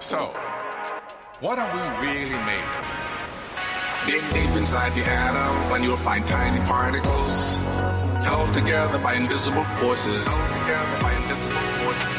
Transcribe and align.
So, 0.00 0.32
what 1.44 1.58
are 1.58 1.68
we 1.76 2.08
really 2.08 2.40
made 2.48 2.64
of? 2.80 2.84
Dig 4.06 4.22
deep 4.32 4.56
inside 4.56 4.94
the 4.94 5.04
atom 5.04 5.70
when 5.70 5.84
you'll 5.84 6.00
find 6.00 6.26
tiny 6.26 6.58
particles 6.64 7.60
held 8.24 8.48
together 8.54 8.98
by 8.98 9.12
invisible 9.14 9.62
forces. 9.76 10.40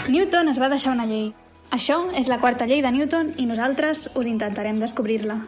Newton 0.08 0.54
es 0.54 0.60
va 0.62 0.70
deixar 0.70 0.94
una 0.94 1.08
llei. 1.10 1.34
Això 1.74 1.98
és 2.14 2.30
la 2.30 2.38
quarta 2.38 2.68
llei 2.70 2.84
de 2.86 2.92
Newton 2.94 3.34
i 3.42 3.48
nosaltres 3.50 4.12
us 4.14 4.30
intentarem 4.30 4.78
descobrir-la. 4.78 5.40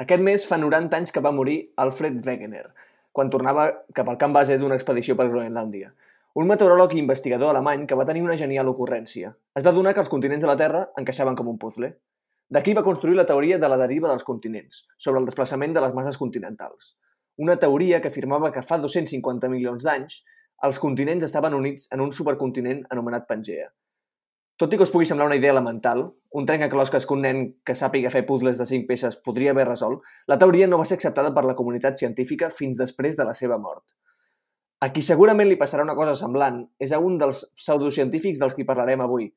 Aquest 0.00 0.24
mes 0.24 0.48
fa 0.48 0.56
90 0.56 0.96
anys 0.96 1.12
que 1.12 1.20
va 1.20 1.34
morir 1.34 1.58
Alfred 1.76 2.24
Wegener, 2.24 2.70
quan 3.12 3.28
tornava 3.28 3.68
cap 3.92 4.08
al 4.08 4.16
camp 4.16 4.32
base 4.32 4.56
d'una 4.56 4.80
expedició 4.80 5.12
per 5.12 5.28
Groenlàndia. 5.28 5.92
Un 6.34 6.48
meteoròleg 6.50 6.96
i 6.96 6.98
investigador 6.98 7.52
alemany 7.52 7.84
que 7.86 7.94
va 7.94 8.04
tenir 8.06 8.24
una 8.24 8.34
genial 8.34 8.66
ocurrència. 8.66 9.28
Es 9.54 9.62
va 9.62 9.72
donar 9.74 9.92
que 9.94 10.00
els 10.02 10.08
continents 10.10 10.42
de 10.42 10.48
la 10.50 10.56
Terra 10.58 10.80
encaixaven 10.98 11.36
com 11.38 11.46
un 11.52 11.60
puzzle. 11.62 11.92
D'aquí 12.50 12.72
va 12.74 12.82
construir 12.82 13.14
la 13.14 13.24
teoria 13.28 13.58
de 13.62 13.68
la 13.70 13.76
deriva 13.78 14.08
dels 14.10 14.26
continents, 14.26 14.80
sobre 14.98 15.20
el 15.22 15.28
desplaçament 15.28 15.76
de 15.76 15.84
les 15.84 15.92
masses 15.94 16.18
continentals. 16.18 16.96
Una 17.38 17.54
teoria 17.62 18.00
que 18.02 18.10
afirmava 18.10 18.50
que 18.50 18.64
fa 18.66 18.80
250 18.82 19.50
milions 19.52 19.86
d'anys 19.86 20.16
els 20.66 20.80
continents 20.82 21.22
estaven 21.28 21.54
units 21.54 21.86
en 21.94 22.02
un 22.02 22.10
supercontinent 22.10 22.82
anomenat 22.90 23.28
Pangea. 23.30 23.68
Tot 24.58 24.74
i 24.74 24.80
que 24.80 24.86
us 24.88 24.90
pugui 24.90 25.06
semblar 25.06 25.28
una 25.30 25.38
idea 25.38 25.54
elemental, 25.54 26.02
un 26.34 26.50
trencaclosques 26.50 27.06
que 27.06 27.14
un 27.14 27.22
nen 27.28 27.44
que 27.62 27.78
sàpiga 27.78 28.10
fer 28.10 28.24
puzzles 28.26 28.58
de 28.58 28.66
5 28.72 28.90
peces 28.90 29.20
podria 29.22 29.54
haver 29.54 29.68
resolt, 29.70 30.02
la 30.26 30.40
teoria 30.42 30.66
no 30.66 30.82
va 30.82 30.90
ser 30.90 30.98
acceptada 30.98 31.30
per 31.30 31.46
la 31.46 31.54
comunitat 31.54 32.02
científica 32.02 32.50
fins 32.50 32.82
després 32.82 33.14
de 33.14 33.30
la 33.30 33.38
seva 33.38 33.60
mort. 33.62 33.86
A 34.84 34.90
qui 34.92 35.00
segurament 35.00 35.48
li 35.48 35.56
passarà 35.56 35.84
una 35.86 35.94
cosa 35.96 36.12
semblant 36.18 36.58
és 36.84 36.90
a 36.92 36.98
un 37.00 37.14
dels 37.16 37.38
pseudocientífics 37.56 38.40
dels 38.40 38.56
qui 38.56 38.66
parlarem 38.68 39.00
avui, 39.00 39.30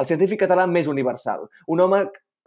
el 0.00 0.06
científic 0.08 0.40
català 0.46 0.64
més 0.70 0.88
universal, 0.88 1.44
un 1.74 1.82
home 1.84 1.98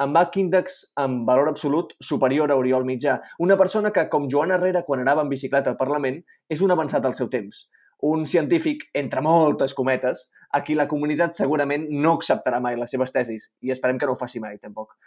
amb 0.02 0.18
H 0.18 0.40
índex 0.42 0.80
amb 1.04 1.28
valor 1.30 1.52
absolut 1.52 1.94
superior 2.08 2.50
a 2.50 2.58
Oriol 2.58 2.88
Mitjà, 2.88 3.20
una 3.46 3.60
persona 3.62 3.92
que, 3.94 4.08
com 4.10 4.26
Joan 4.32 4.56
Herrera 4.56 4.82
quan 4.90 5.04
anava 5.04 5.22
en 5.26 5.30
bicicleta 5.30 5.70
al 5.74 5.78
Parlament, 5.78 6.18
és 6.50 6.66
un 6.66 6.74
avançat 6.74 7.06
al 7.06 7.14
seu 7.20 7.30
temps. 7.30 7.68
Un 8.10 8.26
científic, 8.30 8.88
entre 9.06 9.22
moltes 9.26 9.78
cometes, 9.78 10.28
a 10.50 10.64
qui 10.66 10.78
la 10.78 10.90
comunitat 10.90 11.38
segurament 11.38 11.88
no 11.94 12.18
acceptarà 12.18 12.62
mai 12.64 12.78
les 12.78 12.94
seves 12.94 13.14
tesis, 13.14 13.52
i 13.62 13.74
esperem 13.74 14.02
que 14.02 14.10
no 14.10 14.18
ho 14.18 14.20
faci 14.20 14.42
mai, 14.42 14.58
tampoc. 14.58 14.98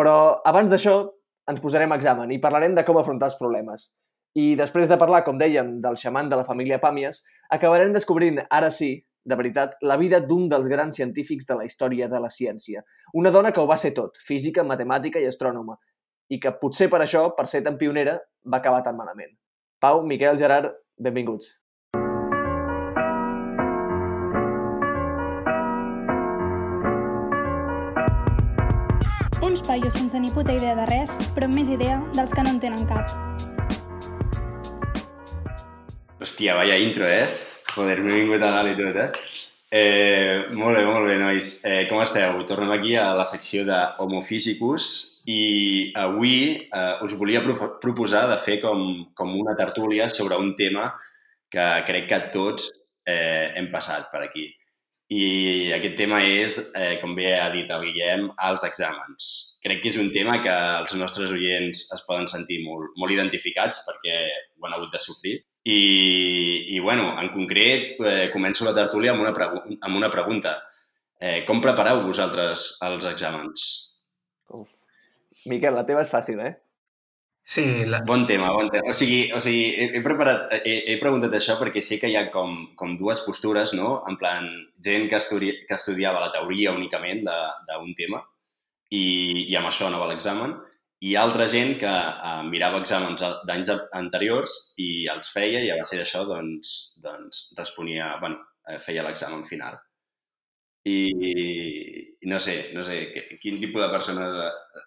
Però 0.00 0.16
abans 0.48 0.72
d'això, 0.72 1.00
ens 1.50 1.60
posarem 1.60 1.92
a 1.92 2.00
examen 2.00 2.32
i 2.32 2.40
parlarem 2.40 2.76
de 2.76 2.88
com 2.88 3.00
afrontar 3.00 3.28
els 3.28 3.40
problemes. 3.40 3.90
I 4.38 4.54
després 4.54 4.86
de 4.86 4.98
parlar, 4.98 5.24
com 5.26 5.38
dèiem, 5.38 5.80
del 5.82 5.96
xaman 5.98 6.28
de 6.30 6.38
la 6.38 6.46
família 6.46 6.78
Pàmies, 6.78 7.24
acabarem 7.50 7.92
descobrint, 7.92 8.38
ara 8.50 8.70
sí, 8.70 8.92
de 9.26 9.36
veritat, 9.36 9.74
la 9.82 9.96
vida 9.98 10.20
d'un 10.20 10.48
dels 10.48 10.68
grans 10.70 10.94
científics 10.96 11.46
de 11.48 11.56
la 11.58 11.66
història 11.66 12.08
de 12.08 12.20
la 12.22 12.30
ciència. 12.30 12.84
Una 13.14 13.30
dona 13.34 13.50
que 13.52 13.60
ho 13.60 13.66
va 13.66 13.76
ser 13.76 13.92
tot, 13.96 14.18
física, 14.22 14.62
matemàtica 14.62 15.20
i 15.20 15.26
astrònoma, 15.26 15.76
i 16.30 16.38
que 16.38 16.54
potser 16.62 16.88
per 16.88 17.02
això, 17.02 17.26
per 17.34 17.48
ser 17.50 17.64
tan 17.66 17.76
pionera, 17.76 18.20
va 18.46 18.62
acabar 18.62 18.84
tan 18.86 18.96
malament. 18.96 19.34
Pau, 19.80 20.04
Miquel, 20.06 20.38
Gerard, 20.38 20.78
benvinguts. 20.96 21.56
Uns 29.42 29.62
paios 29.66 29.94
sense 29.94 30.20
ni 30.20 30.30
puta 30.30 30.54
idea 30.54 30.76
de 30.78 30.86
res, 30.86 31.16
però 31.34 31.50
amb 31.50 31.58
més 31.58 31.72
idea 31.72 31.98
dels 32.14 32.30
que 32.30 32.46
no 32.46 32.54
en 32.54 32.62
tenen 32.62 32.86
cap. 32.86 33.59
Hòstia, 36.20 36.52
vaya 36.54 36.76
intro, 36.76 37.06
eh? 37.08 37.24
Joder, 37.72 38.02
m'he 38.04 38.18
vingut 38.18 38.42
a 38.44 38.50
dalt 38.52 38.68
i 38.68 38.74
tot, 38.76 38.96
eh? 39.00 39.06
eh? 39.72 40.50
Molt 40.52 40.76
bé, 40.76 40.82
molt 40.84 41.06
bé, 41.08 41.14
nois. 41.16 41.52
Eh, 41.64 41.86
com 41.88 42.02
esteu? 42.04 42.42
Tornem 42.44 42.74
aquí 42.74 42.92
a 43.00 43.06
la 43.16 43.24
secció 43.24 43.62
de 43.64 43.78
Homo 44.04 44.20
Physicus 44.20 44.90
i 45.32 45.38
avui 45.96 46.34
eh, 46.60 47.06
us 47.06 47.16
volia 47.16 47.40
pro 47.40 47.56
proposar 47.80 48.26
de 48.28 48.36
fer 48.36 48.58
com, 48.60 48.82
com 49.16 49.32
una 49.40 49.56
tertúlia 49.56 50.10
sobre 50.12 50.36
un 50.36 50.52
tema 50.60 50.90
que 51.48 51.68
crec 51.88 52.10
que 52.12 52.20
tots 52.36 52.68
eh, 53.08 53.56
hem 53.56 53.72
passat 53.72 54.12
per 54.12 54.26
aquí. 54.26 54.44
I 55.16 55.72
aquest 55.78 55.96
tema 56.02 56.20
és, 56.20 56.58
eh, 56.76 56.98
com 57.00 57.16
bé 57.16 57.32
ha 57.38 57.48
dit 57.54 57.72
el 57.72 57.86
Guillem, 57.88 58.28
els 58.50 58.68
exàmens. 58.68 59.30
Crec 59.64 59.80
que 59.80 59.88
és 59.88 59.96
un 60.04 60.12
tema 60.12 60.36
que 60.44 60.52
els 60.52 60.92
nostres 61.00 61.32
oients 61.32 61.86
es 61.96 62.04
poden 62.04 62.28
sentir 62.28 62.60
molt, 62.68 62.92
molt 63.00 63.16
identificats 63.16 63.80
perquè 63.88 64.26
ho 64.28 64.68
han 64.68 64.76
hagut 64.76 64.92
de 64.92 65.00
sofrir. 65.00 65.40
I, 65.64 65.80
i 66.74 66.80
bueno, 66.80 67.12
en 67.20 67.28
concret, 67.34 67.98
eh, 68.00 68.30
començo 68.32 68.64
la 68.64 68.76
tertúlia 68.76 69.12
amb 69.12 69.26
una, 69.26 69.34
amb 69.34 69.96
una 69.96 70.08
pregunta. 70.12 70.56
Eh, 71.20 71.42
com 71.48 71.60
prepareu 71.60 72.00
vosaltres 72.06 72.78
els 72.86 73.06
exàmens? 73.10 73.68
Uf. 74.56 74.70
Miquel, 75.50 75.76
la 75.76 75.84
teva 75.88 76.04
és 76.04 76.12
fàcil, 76.12 76.40
eh? 76.40 76.54
Sí, 77.50 77.64
la... 77.84 78.02
Bon 78.06 78.26
tema, 78.26 78.52
bon 78.54 78.70
tema. 78.70 78.92
O 78.92 78.94
sigui, 78.94 79.24
o 79.34 79.40
sigui 79.42 79.72
he, 79.74 79.86
he, 79.98 80.02
preparat, 80.04 80.52
he, 80.60 80.74
he 80.92 80.96
preguntat 81.00 81.34
això 81.34 81.56
perquè 81.58 81.82
sé 81.82 81.98
que 82.00 82.08
hi 82.08 82.16
ha 82.16 82.28
com, 82.32 82.56
com 82.78 82.96
dues 83.00 83.24
postures, 83.26 83.72
no? 83.76 83.96
En 84.08 84.16
plan, 84.20 84.46
gent 84.86 85.08
que, 85.10 85.18
estudi, 85.18 85.50
que 85.66 85.76
estudiava 85.76 86.22
la 86.22 86.30
teoria 86.34 86.74
únicament 86.76 87.24
d'un 87.26 87.96
tema 87.98 88.22
i, 88.94 89.48
i 89.48 89.56
amb 89.58 89.70
això 89.70 89.88
anava 89.88 90.06
a 90.06 90.12
l'examen, 90.12 90.54
i 91.00 91.14
altra 91.16 91.46
gent 91.48 91.78
que 91.80 91.90
uh, 91.90 92.42
mirava 92.44 92.82
exàmens 92.82 93.22
d'anys 93.48 93.70
anteriors 93.96 94.56
i 94.84 95.08
els 95.08 95.30
feia 95.32 95.62
i 95.64 95.70
a 95.72 95.78
base 95.78 95.96
d'això 95.96 96.26
doncs, 96.28 96.72
doncs 97.04 97.46
responia, 97.56 98.12
bueno, 98.20 98.42
eh, 98.68 98.76
feia 98.84 99.06
l'examen 99.06 99.46
final. 99.48 99.78
I, 100.84 100.98
I 102.20 102.28
no 102.28 102.40
sé, 102.40 102.56
no 102.76 102.84
sé, 102.84 103.00
quin 103.40 103.60
tipus 103.60 103.80
de 103.84 103.90
persona 103.92 104.28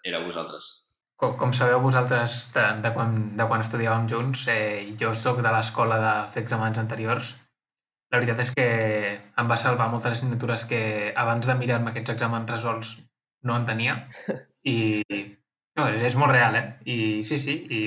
era 0.06 0.22
vosaltres? 0.25 0.69
Com, 1.18 1.35
com 1.38 1.53
sabeu 1.53 1.81
vosaltres 1.81 2.47
de, 2.53 2.63
de, 2.85 2.94
quan, 2.94 3.19
de 3.38 3.50
quan 3.50 3.66
estudiàvem 3.66 4.07
junts, 4.09 4.47
eh, 4.53 4.85
jo 5.00 5.13
sóc 5.18 5.41
de 5.41 5.52
l'escola 5.53 6.00
de 6.02 6.16
fer 6.34 6.46
exàmens 6.46 6.81
anteriors. 6.81 7.35
La 8.13 8.19
veritat 8.22 8.41
és 8.46 8.53
que 8.53 8.66
em 9.18 9.47
va 9.50 9.57
salvar 9.57 9.90
moltes 9.90 10.19
assignatures 10.19 10.69
que 10.69 10.81
abans 11.18 11.50
de 11.50 11.57
mirar-me 11.57 11.90
aquests 11.90 12.13
exàmens 12.13 12.50
resolts 12.53 13.00
no 13.50 13.57
en 13.57 13.66
tenia. 13.66 14.03
I 14.73 14.75
no, 15.79 15.88
és, 15.89 16.01
és 16.09 16.17
molt 16.19 16.34
real, 16.34 16.57
eh? 16.59 16.66
I 16.85 16.97
sí, 17.28 17.39
sí, 17.41 17.59
i 17.73 17.85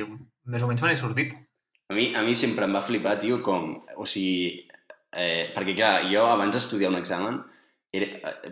més 0.51 0.63
o 0.63 0.71
menys 0.71 0.85
me 0.85 0.93
n'he 0.93 1.01
sortit. 1.01 1.35
A 1.91 1.95
mi, 1.95 2.09
a 2.19 2.23
mi 2.27 2.35
sempre 2.39 2.67
em 2.67 2.75
va 2.75 2.83
flipar, 2.83 3.19
tio, 3.23 3.39
com... 3.47 3.75
O 3.97 4.07
sigui, 4.09 4.65
eh, 5.15 5.53
perquè 5.55 5.77
clar, 5.77 5.93
jo 6.11 6.27
abans 6.31 6.55
d'estudiar 6.57 6.91
un 6.91 6.99
examen 6.99 7.39
era, 7.97 8.07
eh, 8.45 8.51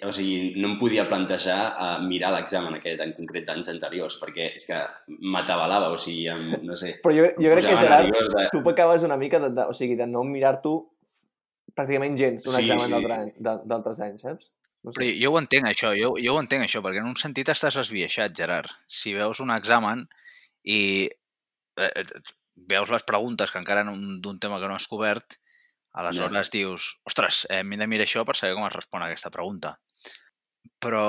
eh, 0.00 0.06
o 0.08 0.12
sigui, 0.16 0.54
no 0.56 0.72
em 0.72 0.78
podia 0.80 1.04
plantejar 1.06 1.58
uh, 1.70 1.98
mirar 2.06 2.32
l'examen 2.34 2.78
aquest 2.78 3.02
en 3.04 3.12
concret 3.18 3.44
d'anys 3.46 3.68
anteriors, 3.74 4.16
perquè 4.22 4.48
és 4.56 4.64
que 4.66 4.78
m'atabalava, 5.34 5.92
o 5.92 5.98
sigui, 6.00 6.24
amb, 6.32 6.56
no 6.66 6.78
sé... 6.78 6.96
Però 7.04 7.12
jo, 7.14 7.28
jo 7.36 7.52
crec 7.52 7.68
que, 7.68 7.76
Gerard, 7.78 8.08
de... 8.08 8.46
tu 8.54 8.64
pecaves 8.64 9.04
una 9.06 9.20
mica 9.20 9.42
de, 9.42 9.52
de, 9.54 9.68
o 9.68 9.76
sigui, 9.76 9.98
de 10.00 10.08
no 10.08 10.24
mirar-t'ho 10.26 10.74
pràcticament 11.76 12.16
gens 12.18 12.48
un 12.48 12.56
sí, 12.56 12.64
examen 12.64 13.04
sí. 13.04 13.44
d'altres 13.44 14.02
anys, 14.08 14.24
saps? 14.26 14.50
No 14.82 14.92
sé. 14.92 14.98
Però 14.98 15.08
jo 15.22 15.32
ho 15.32 15.40
entenc, 15.40 15.68
això, 15.70 15.92
jo, 15.98 16.14
jo 16.18 16.34
ho 16.34 16.40
entenc, 16.42 16.66
això, 16.66 16.82
perquè 16.84 17.02
en 17.02 17.10
un 17.10 17.18
sentit 17.20 17.52
estàs 17.52 17.78
esbiaixat, 17.84 18.34
Gerard. 18.36 18.72
Si 18.90 19.14
veus 19.14 19.40
un 19.44 19.54
examen 19.54 20.06
i 20.64 20.80
eh, 21.78 22.04
veus 22.68 22.90
les 22.92 23.06
preguntes 23.06 23.50
que 23.50 23.62
encara 23.62 23.84
d'un 23.86 24.42
tema 24.42 24.58
que 24.60 24.68
no 24.68 24.76
has 24.76 24.90
cobert 24.90 25.38
Aleshores 25.92 26.48
no. 26.48 26.52
dius, 26.52 26.84
ostres, 27.04 27.46
eh, 27.50 27.62
m'he 27.64 27.76
de 27.76 27.86
mirar 27.86 28.06
això 28.06 28.24
per 28.24 28.36
saber 28.38 28.56
com 28.56 28.64
es 28.64 28.72
respon 28.72 29.02
a 29.02 29.10
aquesta 29.10 29.30
pregunta. 29.30 29.74
Però, 30.80 31.04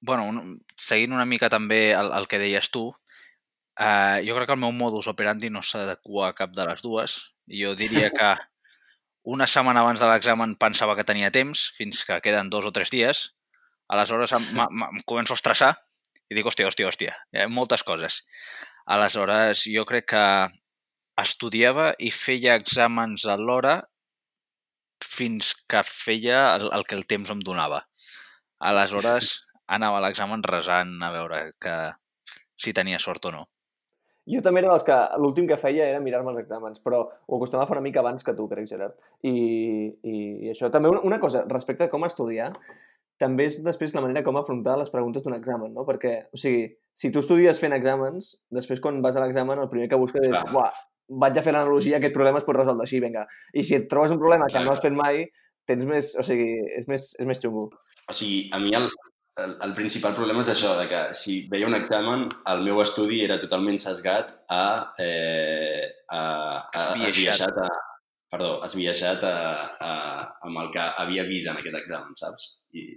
bueno, 0.00 0.24
un, 0.30 0.54
seguint 0.80 1.12
una 1.12 1.28
mica 1.28 1.50
també 1.52 1.92
el, 1.92 2.08
el 2.16 2.28
que 2.30 2.40
deies 2.40 2.70
tu, 2.72 2.86
eh, 3.76 4.22
jo 4.24 4.38
crec 4.38 4.48
que 4.48 4.56
el 4.56 4.62
meu 4.64 4.72
modus 4.72 5.10
operandi 5.12 5.52
no 5.52 5.60
s'adequa 5.66 6.30
a 6.30 6.36
cap 6.38 6.56
de 6.56 6.66
les 6.70 6.80
dues. 6.84 7.18
Jo 7.60 7.74
diria 7.76 8.08
que 8.16 8.32
una 9.22 9.46
setmana 9.46 9.82
abans 9.84 10.02
de 10.02 10.08
l'examen 10.10 10.56
pensava 10.58 10.96
que 10.98 11.06
tenia 11.06 11.30
temps, 11.30 11.68
fins 11.76 12.02
que 12.08 12.20
queden 12.24 12.50
dos 12.50 12.66
o 12.66 12.72
tres 12.74 12.90
dies. 12.90 13.28
Aleshores 13.88 14.32
em, 14.34 14.42
em, 14.66 14.84
em 14.88 15.04
començo 15.06 15.34
a 15.34 15.38
estressar 15.38 15.76
i 16.30 16.34
dic, 16.34 16.48
hòstia, 16.48 16.66
hòstia, 16.70 16.88
hòstia, 16.88 17.14
hi 17.32 17.44
ha 17.44 17.48
moltes 17.52 17.84
coses. 17.84 18.22
Aleshores, 18.88 19.66
jo 19.68 19.84
crec 19.86 20.08
que 20.14 20.26
estudiava 21.22 21.92
i 22.00 22.10
feia 22.14 22.56
exàmens 22.58 23.26
alhora 23.28 23.82
fins 25.04 25.52
que 25.68 25.82
feia 25.84 26.54
el, 26.56 26.70
el 26.72 26.86
que 26.88 26.96
el 26.96 27.06
temps 27.06 27.30
em 27.34 27.42
donava. 27.44 27.82
Aleshores, 28.72 29.34
anava 29.76 30.00
a 30.00 30.06
l'examen 30.06 30.42
resant 30.46 30.96
a 31.04 31.12
veure 31.14 31.44
que 31.60 31.76
si 32.56 32.72
tenia 32.72 33.00
sort 33.02 33.28
o 33.28 33.34
no. 33.36 33.44
Jo 34.30 34.38
també 34.44 34.60
era 34.62 34.70
dels 34.70 34.84
que 34.86 34.96
l'últim 35.18 35.48
que 35.50 35.58
feia 35.58 35.88
era 35.90 36.00
mirar-me 36.02 36.30
els 36.30 36.44
exàmens, 36.44 36.78
però 36.84 37.00
ho 37.02 37.36
acostumava 37.38 37.66
a 37.66 37.70
fer 37.70 37.74
una 37.74 37.84
mica 37.88 38.02
abans 38.02 38.22
que 38.22 38.34
tu, 38.38 38.46
crec, 38.50 38.68
Gerard. 38.70 38.94
I, 39.26 39.32
i, 39.32 40.16
i 40.46 40.52
això. 40.52 40.70
També 40.70 40.92
una, 40.92 41.02
una 41.08 41.18
cosa, 41.22 41.42
respecte 41.50 41.88
a 41.88 41.90
com 41.90 42.06
estudiar, 42.06 42.52
també 43.22 43.48
és 43.50 43.58
després 43.64 43.94
la 43.96 44.04
manera 44.04 44.22
com 44.26 44.38
afrontar 44.38 44.76
les 44.78 44.90
preguntes 44.94 45.24
d'un 45.24 45.34
examen, 45.34 45.74
no? 45.74 45.86
Perquè, 45.88 46.14
o 46.30 46.38
sigui, 46.38 46.68
si 46.94 47.10
tu 47.10 47.22
estudies 47.22 47.60
fent 47.62 47.74
exàmens, 47.74 48.32
després 48.54 48.82
quan 48.82 49.02
vas 49.02 49.18
a 49.18 49.24
l'examen 49.24 49.62
el 49.62 49.70
primer 49.72 49.90
que 49.90 49.98
busques 49.98 50.26
és, 50.26 50.38
uah, 50.54 50.70
vaig 51.22 51.38
a 51.38 51.44
fer 51.44 51.54
l'analogia, 51.54 51.98
aquest 51.98 52.14
problema 52.14 52.40
es 52.40 52.46
pot 52.46 52.58
resoldre 52.58 52.86
així, 52.86 53.02
vinga. 53.02 53.26
I 53.54 53.66
si 53.66 53.78
et 53.78 53.88
trobes 53.90 54.14
un 54.14 54.22
problema 54.22 54.50
que 54.50 54.62
no 54.64 54.74
has 54.74 54.82
fet 54.84 54.94
mai, 54.96 55.24
tens 55.68 55.86
més, 55.88 56.14
o 56.18 56.26
sigui, 56.26 56.50
és 56.78 56.86
més, 56.90 57.12
és 57.18 57.28
més 57.28 57.42
xungo. 57.42 57.68
o 58.10 58.14
sigui, 58.16 58.44
a 58.54 58.58
mi 58.62 58.74
el, 58.78 58.88
el, 59.36 59.56
el 59.64 59.72
principal 59.74 60.14
problema 60.16 60.42
és 60.44 60.50
això, 60.52 60.74
de 60.78 60.88
que 60.90 61.00
si 61.16 61.38
veia 61.52 61.68
un 61.68 61.76
examen, 61.78 62.26
el 62.52 62.64
meu 62.66 62.82
estudi 62.82 63.22
era 63.24 63.40
totalment 63.40 63.80
sesgat 63.80 64.34
a... 64.52 64.64
Eh, 65.00 65.86
a, 66.12 66.20
a 66.20 66.82
Esbiaixat. 66.82 67.08
esbiaixat 67.08 67.62
a, 67.62 67.70
perdó, 68.32 68.52
esbiaixat 68.66 69.24
a, 69.28 69.38
a, 69.88 69.94
amb 70.48 70.60
el 70.64 70.70
que 70.74 70.84
havia 71.04 71.24
vist 71.28 71.48
en 71.48 71.60
aquest 71.60 71.80
examen, 71.80 72.12
saps? 72.18 72.50
I 72.76 72.90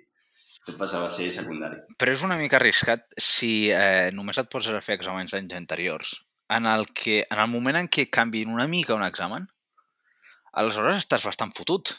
tot 0.66 0.80
passava 0.82 1.08
a 1.08 1.14
ser 1.14 1.30
secundari. 1.32 1.80
Però 2.02 2.16
és 2.16 2.24
una 2.26 2.40
mica 2.40 2.58
arriscat 2.60 3.06
si 3.22 3.70
eh, 3.72 4.12
només 4.16 4.40
et 4.42 4.50
poses 4.52 4.76
a 4.76 4.84
fer 4.84 4.98
exàmens 5.00 5.36
d'anys 5.36 5.56
anteriors. 5.56 6.16
En 6.56 6.68
el, 6.70 6.86
que, 6.94 7.24
en 7.24 7.42
el 7.42 7.50
moment 7.50 7.80
en 7.80 7.88
què 7.90 8.10
canviïn 8.14 8.52
una 8.54 8.68
mica 8.70 8.98
un 8.98 9.06
examen, 9.06 9.48
aleshores 10.54 11.00
estàs 11.00 11.26
bastant 11.26 11.54
fotut, 11.56 11.96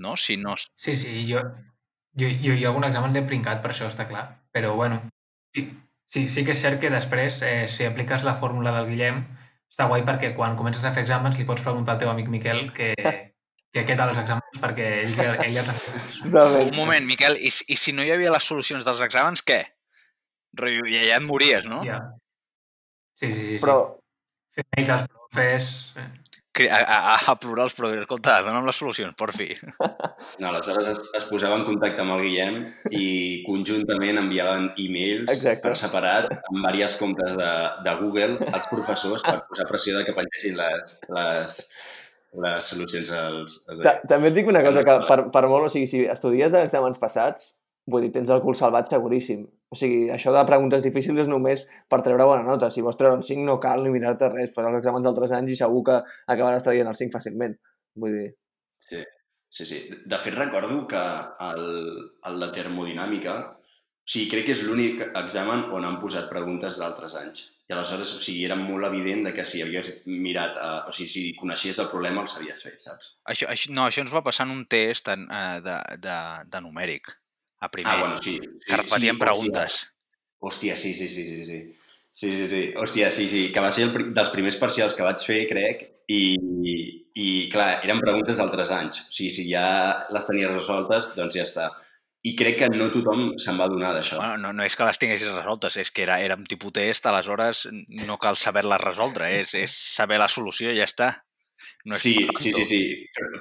no? 0.00 0.16
Si 0.18 0.38
no... 0.40 0.56
Sí, 0.58 0.94
sí, 0.98 1.20
jo, 1.28 1.42
jo, 2.20 2.28
jo, 2.42 2.54
jo 2.60 2.68
algun 2.70 2.84
examen 2.88 3.12
l'he 3.14 3.22
pringat, 3.26 3.60
per 3.62 3.70
això 3.72 3.86
està 3.90 4.06
clar. 4.08 4.26
Però, 4.54 4.74
bueno, 4.78 5.00
sí, 5.54 5.66
sí, 6.06 6.28
sí 6.28 6.44
que 6.44 6.52
és 6.54 6.60
cert 6.62 6.80
que 6.80 6.90
després, 6.90 7.40
eh, 7.42 7.66
si 7.68 7.84
apliques 7.88 8.24
la 8.24 8.36
fórmula 8.38 8.72
del 8.76 8.86
Guillem, 8.92 9.24
està 9.70 9.88
guai 9.90 10.04
perquè 10.06 10.34
quan 10.36 10.54
comences 10.56 10.84
a 10.84 10.92
fer 10.94 11.02
exàmens 11.02 11.38
li 11.38 11.44
pots 11.48 11.62
preguntar 11.62 11.94
al 11.96 11.98
teu 12.04 12.10
amic 12.10 12.28
Miquel 12.30 12.68
que, 12.72 12.92
que 13.74 13.82
què 13.88 13.96
tal 13.98 14.12
els 14.12 14.20
exàmens 14.22 14.60
perquè 14.62 14.84
ell, 15.02 15.14
ja- 15.16 15.34
ell 15.42 15.52
ja 15.56 15.64
els 15.64 15.70
ha 15.72 15.74
fet. 15.74 16.18
Un 16.70 16.76
moment, 16.76 17.04
Miquel, 17.08 17.34
i, 17.42 17.50
si- 17.50 17.66
i 17.74 17.76
si 17.76 17.92
no 17.92 18.04
hi 18.06 18.12
havia 18.14 18.30
les 18.30 18.44
solucions 18.46 18.84
dels 18.86 19.00
exàmens, 19.02 19.42
què? 19.42 19.64
Rotllo, 20.54 20.86
Ja, 20.86 21.00
ja 21.08 21.16
et 21.18 21.26
mories, 21.26 21.64
no? 21.66 21.80
Ja. 21.84 21.98
Sí, 23.18 23.32
sí, 23.32 23.40
sí. 23.58 23.58
Però, 23.64 23.96
sí. 24.54 24.60
Fer 24.60 24.64
mails 24.76 24.90
als 24.94 25.08
profes... 25.10 25.72
eh, 25.98 26.06
A, 26.54 26.78
a, 26.78 27.14
a 27.32 27.34
plorar 27.34 27.64
els 27.66 27.74
progrés. 27.74 28.04
Escolta, 28.04 28.36
dona'm 28.46 28.68
les 28.68 28.78
solucions, 28.78 29.14
por 29.18 29.32
fi. 29.34 29.50
No, 30.40 30.48
aleshores 30.48 30.86
es, 30.92 31.00
es 31.18 31.24
posava 31.28 31.56
en 31.58 31.64
contacte 31.66 32.02
amb 32.02 32.14
el 32.14 32.22
Guillem 32.24 32.56
i 32.94 33.06
conjuntament 33.46 34.18
enviaven 34.22 34.70
e-mails 34.80 35.30
Exacte. 35.30 35.62
per 35.62 35.74
separat 35.78 36.30
amb 36.32 36.58
diversos 36.58 36.96
comptes 37.02 37.36
de, 37.38 37.50
de 37.86 37.94
Google 38.00 38.48
als 38.50 38.66
professors 38.70 39.22
per 39.26 39.36
posar 39.50 39.66
pressió 39.68 39.98
de 39.98 40.06
que 40.06 40.14
pengessin 40.16 40.56
les, 40.58 40.96
les, 41.18 41.58
les 42.46 42.70
solucions 42.72 43.12
als... 43.18 43.58
als 43.70 43.84
ta 43.86 43.96
també 44.10 44.32
et 44.32 44.38
dic 44.38 44.50
una 44.50 44.64
cosa, 44.66 44.82
que 44.86 44.96
per, 45.10 45.20
per 45.34 45.44
molt, 45.50 45.68
o 45.68 45.74
sigui, 45.74 45.90
si 45.90 46.02
estudies 46.10 46.54
en 46.54 46.66
exàmens 46.66 47.02
passats, 47.02 47.52
vull 47.90 48.06
dir, 48.06 48.12
tens 48.14 48.30
el 48.32 48.40
cul 48.44 48.56
salvat 48.56 48.88
seguríssim. 48.90 49.42
O 49.74 49.76
sigui, 49.76 50.06
això 50.14 50.32
de 50.32 50.44
preguntes 50.48 50.84
difícils 50.84 51.24
és 51.24 51.28
només 51.28 51.66
per 51.90 52.00
treure 52.06 52.28
bona 52.28 52.46
nota. 52.46 52.70
Si 52.70 52.84
vols 52.84 52.96
treure 53.00 53.18
un 53.18 53.26
5 53.26 53.44
no 53.44 53.58
cal 53.60 53.84
ni 53.84 53.92
mirar-te 53.92 54.30
res, 54.32 54.54
fas 54.54 54.70
els 54.70 54.78
exàmens 54.80 55.04
d'altres 55.04 55.34
anys 55.36 55.52
i 55.52 55.60
segur 55.64 55.82
que 55.90 56.00
acabaràs 56.36 56.64
traient 56.64 56.88
el 56.88 56.98
5 57.02 57.18
fàcilment. 57.18 57.58
Vull 58.00 58.16
dir, 58.20 58.30
Sí, 58.84 59.02
sí, 59.48 59.66
sí. 59.66 59.80
De 60.04 60.18
fet, 60.18 60.34
recordo 60.34 60.86
que 60.86 61.02
el, 61.48 61.66
el 62.28 62.40
de 62.42 62.48
termodinàmica, 62.58 63.36
o 64.04 64.12
sigui, 64.12 64.28
crec 64.32 64.48
que 64.48 64.54
és 64.56 64.62
l'únic 64.66 65.02
examen 65.06 65.68
on 65.72 65.86
han 65.88 65.98
posat 66.02 66.28
preguntes 66.32 66.76
d'altres 66.80 67.16
anys. 67.20 67.44
I 67.64 67.72
aleshores, 67.72 68.10
o 68.18 68.20
sigui, 68.20 68.44
era 68.44 68.58
molt 68.60 68.84
evident 68.90 69.24
de 69.24 69.32
que 69.32 69.46
si 69.48 69.62
havies 69.64 70.02
mirat, 70.10 70.58
eh, 70.60 70.80
o 70.90 70.92
sigui, 70.92 71.08
si 71.08 71.22
coneixies 71.38 71.80
el 71.80 71.88
problema, 71.92 72.20
el 72.20 72.28
sabies 72.28 72.66
fer, 72.66 72.74
saps? 72.82 73.14
Això, 73.32 73.48
això, 73.54 73.72
no, 73.72 73.86
això 73.88 74.04
ens 74.04 74.12
va 74.12 74.24
passar 74.26 74.44
en 74.48 74.52
un 74.58 74.66
test 74.68 75.08
en, 75.14 75.24
eh, 75.32 75.60
de, 75.64 75.78
de, 76.04 76.18
de 76.52 76.64
numèric, 76.66 77.14
a 77.64 77.70
primer. 77.72 77.92
Ah, 77.92 78.00
bueno, 78.00 78.18
sí. 78.18 78.36
sí 78.42 78.68
que 78.68 78.76
repetíem 78.80 79.18
preguntes. 79.18 79.80
Hòstia, 80.44 80.76
sí, 80.76 80.92
sí, 80.94 81.08
sí, 81.08 81.24
sí, 81.24 81.44
sí. 81.48 81.58
Sí, 82.14 82.30
sí, 82.30 82.46
sí. 82.46 82.62
Hòstia, 82.78 83.10
sí, 83.10 83.28
sí. 83.28 83.48
Que 83.52 83.62
va 83.64 83.72
ser 83.74 83.88
el, 83.88 84.12
dels 84.14 84.30
primers 84.30 84.58
parcials 84.60 84.94
que 84.94 85.06
vaig 85.06 85.24
fer, 85.24 85.40
crec, 85.50 85.82
i, 86.12 86.36
i 87.16 87.26
clar, 87.50 87.80
eren 87.86 88.02
preguntes 88.04 88.38
d'altres 88.38 88.70
anys. 88.76 89.00
O 89.08 89.16
sigui, 89.16 89.32
si 89.34 89.48
ja 89.48 89.66
les 90.14 90.28
tenies 90.28 90.52
resoltes, 90.52 91.14
doncs 91.18 91.40
ja 91.40 91.48
està. 91.48 91.72
I 92.24 92.32
crec 92.38 92.56
que 92.62 92.70
no 92.72 92.86
tothom 92.92 93.34
se'n 93.42 93.58
va 93.60 93.66
donar 93.68 93.90
d'això. 93.96 94.16
Bueno, 94.16 94.38
no, 94.40 94.54
no 94.56 94.64
és 94.64 94.76
que 94.78 94.86
les 94.86 95.00
tinguessis 95.00 95.32
resoltes, 95.34 95.76
és 95.82 95.90
que 95.92 96.06
era, 96.06 96.20
era 96.24 96.38
un 96.40 96.46
tipus 96.48 96.72
test, 96.72 97.04
aleshores 97.04 97.66
no 98.06 98.16
cal 98.22 98.38
saber-les 98.40 98.80
resoldre, 98.80 99.28
és, 99.42 99.52
és 99.60 99.74
saber 99.98 100.20
la 100.22 100.30
solució 100.32 100.72
i 100.72 100.78
ja 100.78 100.88
està. 100.88 101.10
No 101.84 101.96
Sí, 102.00 102.14
sí, 102.38 102.52
sí, 102.56 102.64
sí, 102.64 102.80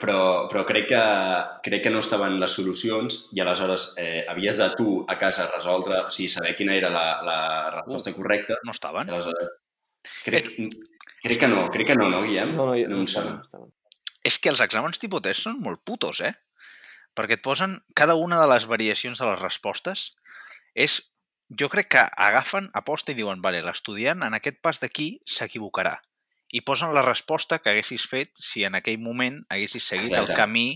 però, 0.01 0.47
però 0.51 0.65
crec, 0.67 0.89
que, 0.91 1.03
crec 1.63 1.85
que 1.85 1.91
no 1.93 2.01
estaven 2.03 2.39
les 2.41 2.55
solucions 2.57 3.29
i 3.31 3.43
aleshores 3.43 3.93
eh, 4.01 4.25
havies 4.29 4.59
de 4.59 4.69
tu 4.77 4.97
a 5.07 5.15
casa 5.19 5.47
resoldre, 5.51 6.01
o 6.07 6.09
sigui, 6.11 6.31
saber 6.33 6.55
quina 6.57 6.75
era 6.75 6.89
la, 6.91 7.05
la 7.23 7.37
resposta 7.77 8.11
correcta. 8.15 8.59
No 8.67 8.75
estaven? 8.75 9.13
Aleshores, 9.13 9.53
crec, 10.25 10.51
crec 11.23 11.39
que 11.45 11.51
no, 11.51 11.69
crec 11.71 11.93
que 11.93 11.99
no, 11.99 12.09
no, 12.11 12.25
Guillem? 12.27 12.51
no, 12.57 12.73
no, 12.73 12.75
no 12.75 12.99
em 13.05 13.07
sona. 13.07 13.39
no, 13.53 13.63
no. 13.63 13.71
És 14.23 14.39
que 14.39 14.51
els 14.51 14.61
exàmens 14.63 15.01
tipus 15.01 15.23
test 15.23 15.43
són 15.43 15.59
molt 15.63 15.83
putos, 15.83 16.21
eh? 16.23 16.31
Perquè 17.13 17.37
et 17.37 17.43
posen 17.45 17.77
cada 17.95 18.15
una 18.19 18.39
de 18.41 18.47
les 18.49 18.67
variacions 18.69 19.19
de 19.19 19.31
les 19.31 19.41
respostes 19.41 20.11
és... 20.73 21.01
Jo 21.59 21.67
crec 21.69 21.89
que 21.91 22.01
agafen 22.25 22.69
aposta 22.73 23.11
i 23.11 23.17
diuen, 23.17 23.41
vale, 23.43 23.59
l'estudiant 23.61 24.23
en 24.25 24.33
aquest 24.33 24.55
pas 24.63 24.79
d'aquí 24.81 25.19
s'equivocarà. 25.29 25.91
I 26.53 26.61
posen 26.61 26.93
la 26.93 27.01
resposta 27.01 27.59
que 27.59 27.71
haguessis 27.73 28.05
fet 28.09 28.31
si 28.37 28.63
en 28.67 28.77
aquell 28.77 29.01
moment 29.01 29.41
haguessis 29.49 29.87
seguit 29.89 30.11
Exacte. 30.11 30.33
el 30.33 30.37
camí 30.37 30.67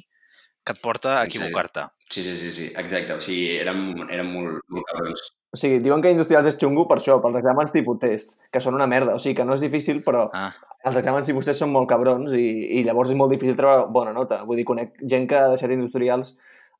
que 0.68 0.74
et 0.76 0.82
porta 0.84 1.14
a 1.20 1.26
equivocar-te. 1.26 1.86
Sí, 2.10 2.24
sí, 2.24 2.36
sí, 2.36 2.52
sí, 2.52 2.66
exacte. 2.76 3.16
O 3.16 3.22
sigui, 3.24 3.56
érem, 3.62 3.84
érem 4.10 4.32
molt, 4.34 4.64
molt 4.74 4.88
cabrons. 4.90 5.22
O 5.56 5.60
sigui, 5.60 5.80
diuen 5.84 6.04
que 6.04 6.12
industrials 6.12 6.50
és 6.50 6.58
xungo 6.60 6.84
per 6.90 6.98
això, 7.00 7.20
pels 7.24 7.38
exàmens 7.40 7.72
tipus 7.72 8.02
test, 8.02 8.36
que 8.52 8.60
són 8.64 8.76
una 8.76 8.88
merda. 8.90 9.16
O 9.16 9.22
sigui, 9.22 9.38
que 9.38 9.46
no 9.48 9.56
és 9.56 9.64
difícil, 9.64 10.02
però 10.04 10.26
Ah, 10.36 10.50
els 10.90 11.00
exàmens 11.00 11.30
tipus 11.30 11.48
test 11.48 11.64
són 11.64 11.72
molt 11.72 11.88
cabrons 11.88 12.36
i, 12.36 12.48
i 12.80 12.84
llavors 12.84 13.14
és 13.14 13.20
molt 13.20 13.32
difícil 13.32 13.56
treure 13.60 13.88
bona 13.96 14.16
nota. 14.18 14.42
Vull 14.50 14.60
dir, 14.60 14.68
conec 14.68 14.98
gent 15.08 15.30
que 15.30 15.40
ha 15.40 15.48
deixat 15.54 15.72
industrials 15.78 16.34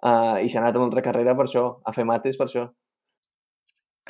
uh, 0.04 0.36
i 0.44 0.52
s'ha 0.52 0.60
anat 0.64 0.76
a 0.76 0.84
una 0.84 0.90
altra 0.90 1.06
carrera 1.06 1.38
per 1.38 1.48
això, 1.48 1.68
a 1.86 1.96
fer 1.96 2.08
mates 2.08 2.40
per 2.40 2.50
això. 2.50 2.68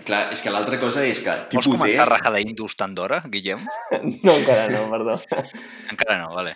Clar, 0.06 0.28
és 0.34 0.44
que 0.44 0.54
l'altra 0.54 0.78
cosa 0.82 1.04
és 1.08 1.24
que 1.26 1.34
vols 1.54 1.68
comentar 1.70 2.04
test... 2.04 2.12
raja 2.14 2.32
d'Indus 2.36 2.78
tant 2.78 2.94
d'hora, 2.98 3.24
Guillem? 3.26 3.64
No, 4.26 4.36
encara 4.36 4.68
no, 4.74 4.86
perdó. 4.94 5.18
Encara 5.92 6.20
no, 6.22 6.32
vale. 6.36 6.54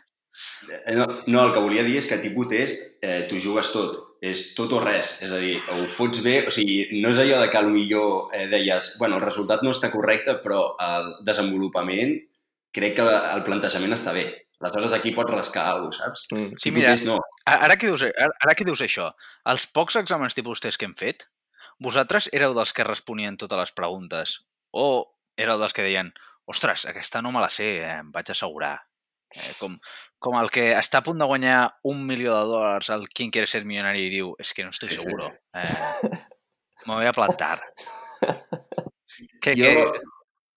Eh, 0.69 0.95
No, 0.95 1.07
no, 1.27 1.45
el 1.45 1.53
que 1.55 1.63
volia 1.63 1.83
dir 1.87 1.97
és 1.99 2.07
que 2.09 2.19
tipus 2.21 2.49
test 2.51 2.85
eh, 3.01 3.23
t'ho 3.29 3.39
jugues 3.41 3.71
tot. 3.73 3.97
És 4.21 4.51
tot 4.53 4.73
o 4.77 4.81
res. 4.83 5.15
És 5.25 5.33
a 5.33 5.39
dir, 5.41 5.55
o 5.73 5.79
ho 5.81 5.87
fots 5.89 6.21
bé, 6.25 6.35
o 6.45 6.53
sigui, 6.53 7.01
no 7.01 7.09
és 7.09 7.21
allò 7.23 7.41
de 7.41 7.49
que 7.49 7.63
millor 7.65 8.35
eh, 8.37 8.45
deies, 8.51 8.93
bueno, 9.01 9.17
el 9.17 9.25
resultat 9.25 9.65
no 9.65 9.73
està 9.73 9.89
correcte, 9.93 10.37
però 10.43 10.75
el 10.85 11.11
desenvolupament 11.25 12.19
crec 12.71 12.95
que 12.99 13.07
el 13.09 13.43
plantejament 13.47 13.97
està 13.97 14.13
bé. 14.15 14.29
Aleshores 14.61 14.93
aquí 14.93 15.09
pots 15.15 15.33
rascar 15.33 15.65
alguna 15.71 15.89
cosa, 15.89 16.05
saps? 16.05 16.27
Mm. 16.29 16.53
Sí, 16.53 16.69
Tipus 16.69 16.77
mira, 16.77 16.93
test 16.93 17.07
no. 17.09 17.17
Ara 17.49 17.75
que, 17.81 17.89
dius, 17.89 18.05
ara, 18.05 18.29
ara 18.45 18.53
que 18.57 18.67
dius 18.67 18.83
això, 18.85 19.09
els 19.49 19.65
pocs 19.73 19.97
exàmens 20.03 20.37
tipus 20.37 20.61
test 20.61 20.77
que 20.77 20.85
hem 20.85 20.93
fet, 20.99 21.25
vosaltres 21.81 22.29
éreu 22.31 22.53
dels 22.57 22.73
que 22.77 22.85
responien 22.87 23.37
totes 23.41 23.59
les 23.59 23.73
preguntes? 23.75 24.37
O 24.71 24.85
éreu 25.39 25.59
dels 25.59 25.73
que 25.73 25.85
deien, 25.85 26.13
ostres, 26.45 26.85
aquesta 26.89 27.21
no 27.25 27.33
me 27.33 27.41
la 27.43 27.49
sé, 27.49 27.73
eh, 27.81 27.97
em 27.99 28.11
vaig 28.13 28.31
assegurar. 28.31 28.75
Eh, 29.31 29.53
com, 29.59 29.77
com 30.19 30.35
el 30.37 30.51
que 30.51 30.71
està 30.75 30.99
a 30.99 31.05
punt 31.05 31.19
de 31.21 31.27
guanyar 31.27 31.59
un 31.87 32.03
milió 32.07 32.35
de 32.35 32.49
dòlars 32.51 32.89
al 32.91 33.07
Quien 33.09 33.31
quiere 33.31 33.47
ser 33.47 33.63
milionari 33.65 34.05
i 34.07 34.13
diu, 34.13 34.33
és 34.39 34.51
que 34.53 34.65
no 34.67 34.73
estic 34.75 34.91
Sí, 34.91 34.97
sí. 34.99 35.03
seguro. 35.03 35.31
Eh, 35.55 36.11
me 36.85 36.95
voy 36.95 37.05
a 37.05 37.13
plantar. 37.17 37.59
Que, 39.41 39.53
Jo, 39.57 39.65
que... 39.65 39.99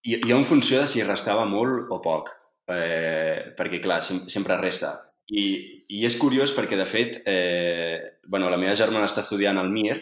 jo, 0.04 0.18
jo 0.28 0.36
en 0.36 0.44
funció 0.44 0.80
de 0.80 0.88
si 0.88 1.02
restava 1.04 1.44
molt 1.48 1.90
o 1.92 1.98
poc, 2.04 2.30
eh, 2.72 3.52
perquè 3.56 3.80
clar, 3.82 3.98
sem 4.04 4.22
sempre 4.28 4.56
resta. 4.60 4.92
I, 5.28 5.44
I 5.88 6.04
és 6.08 6.16
curiós 6.20 6.52
perquè, 6.56 6.76
de 6.76 6.86
fet, 6.88 7.18
eh, 7.28 8.20
bueno, 8.28 8.50
la 8.52 8.60
meva 8.60 8.76
germana 8.76 9.08
està 9.08 9.24
estudiant 9.24 9.60
al 9.60 9.72
MIR 9.72 9.98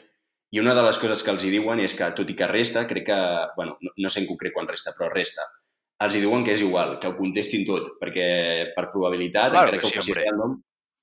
i 0.52 0.60
una 0.60 0.74
de 0.76 0.82
les 0.84 0.98
coses 1.00 1.22
que 1.24 1.32
els 1.32 1.44
hi 1.44 1.50
diuen 1.54 1.80
és 1.80 1.94
que, 1.96 2.10
tot 2.16 2.28
i 2.28 2.36
que 2.36 2.46
resta, 2.50 2.84
crec 2.88 3.06
que, 3.08 3.18
bueno, 3.56 3.78
no, 3.80 3.92
no 3.96 4.10
sé 4.12 4.20
en 4.22 4.26
concret 4.28 4.52
quan 4.52 4.68
resta, 4.68 4.92
però 4.98 5.08
resta, 5.12 5.46
els 6.04 6.16
hi 6.18 6.20
diuen 6.24 6.44
que 6.44 6.52
és 6.52 6.60
igual, 6.64 6.98
que 7.00 7.08
ho 7.08 7.16
contestin 7.16 7.64
tot, 7.68 7.92
perquè 8.00 8.72
per 8.76 8.88
probabilitat, 8.92 9.52
Claro 9.54 9.70
encara 9.70 9.80
que 9.80 9.86
que, 9.86 9.88
sí, 9.88 9.98
ho 9.98 10.02
facis 10.02 10.12
hombre. 10.16 10.26
random, 10.28 10.56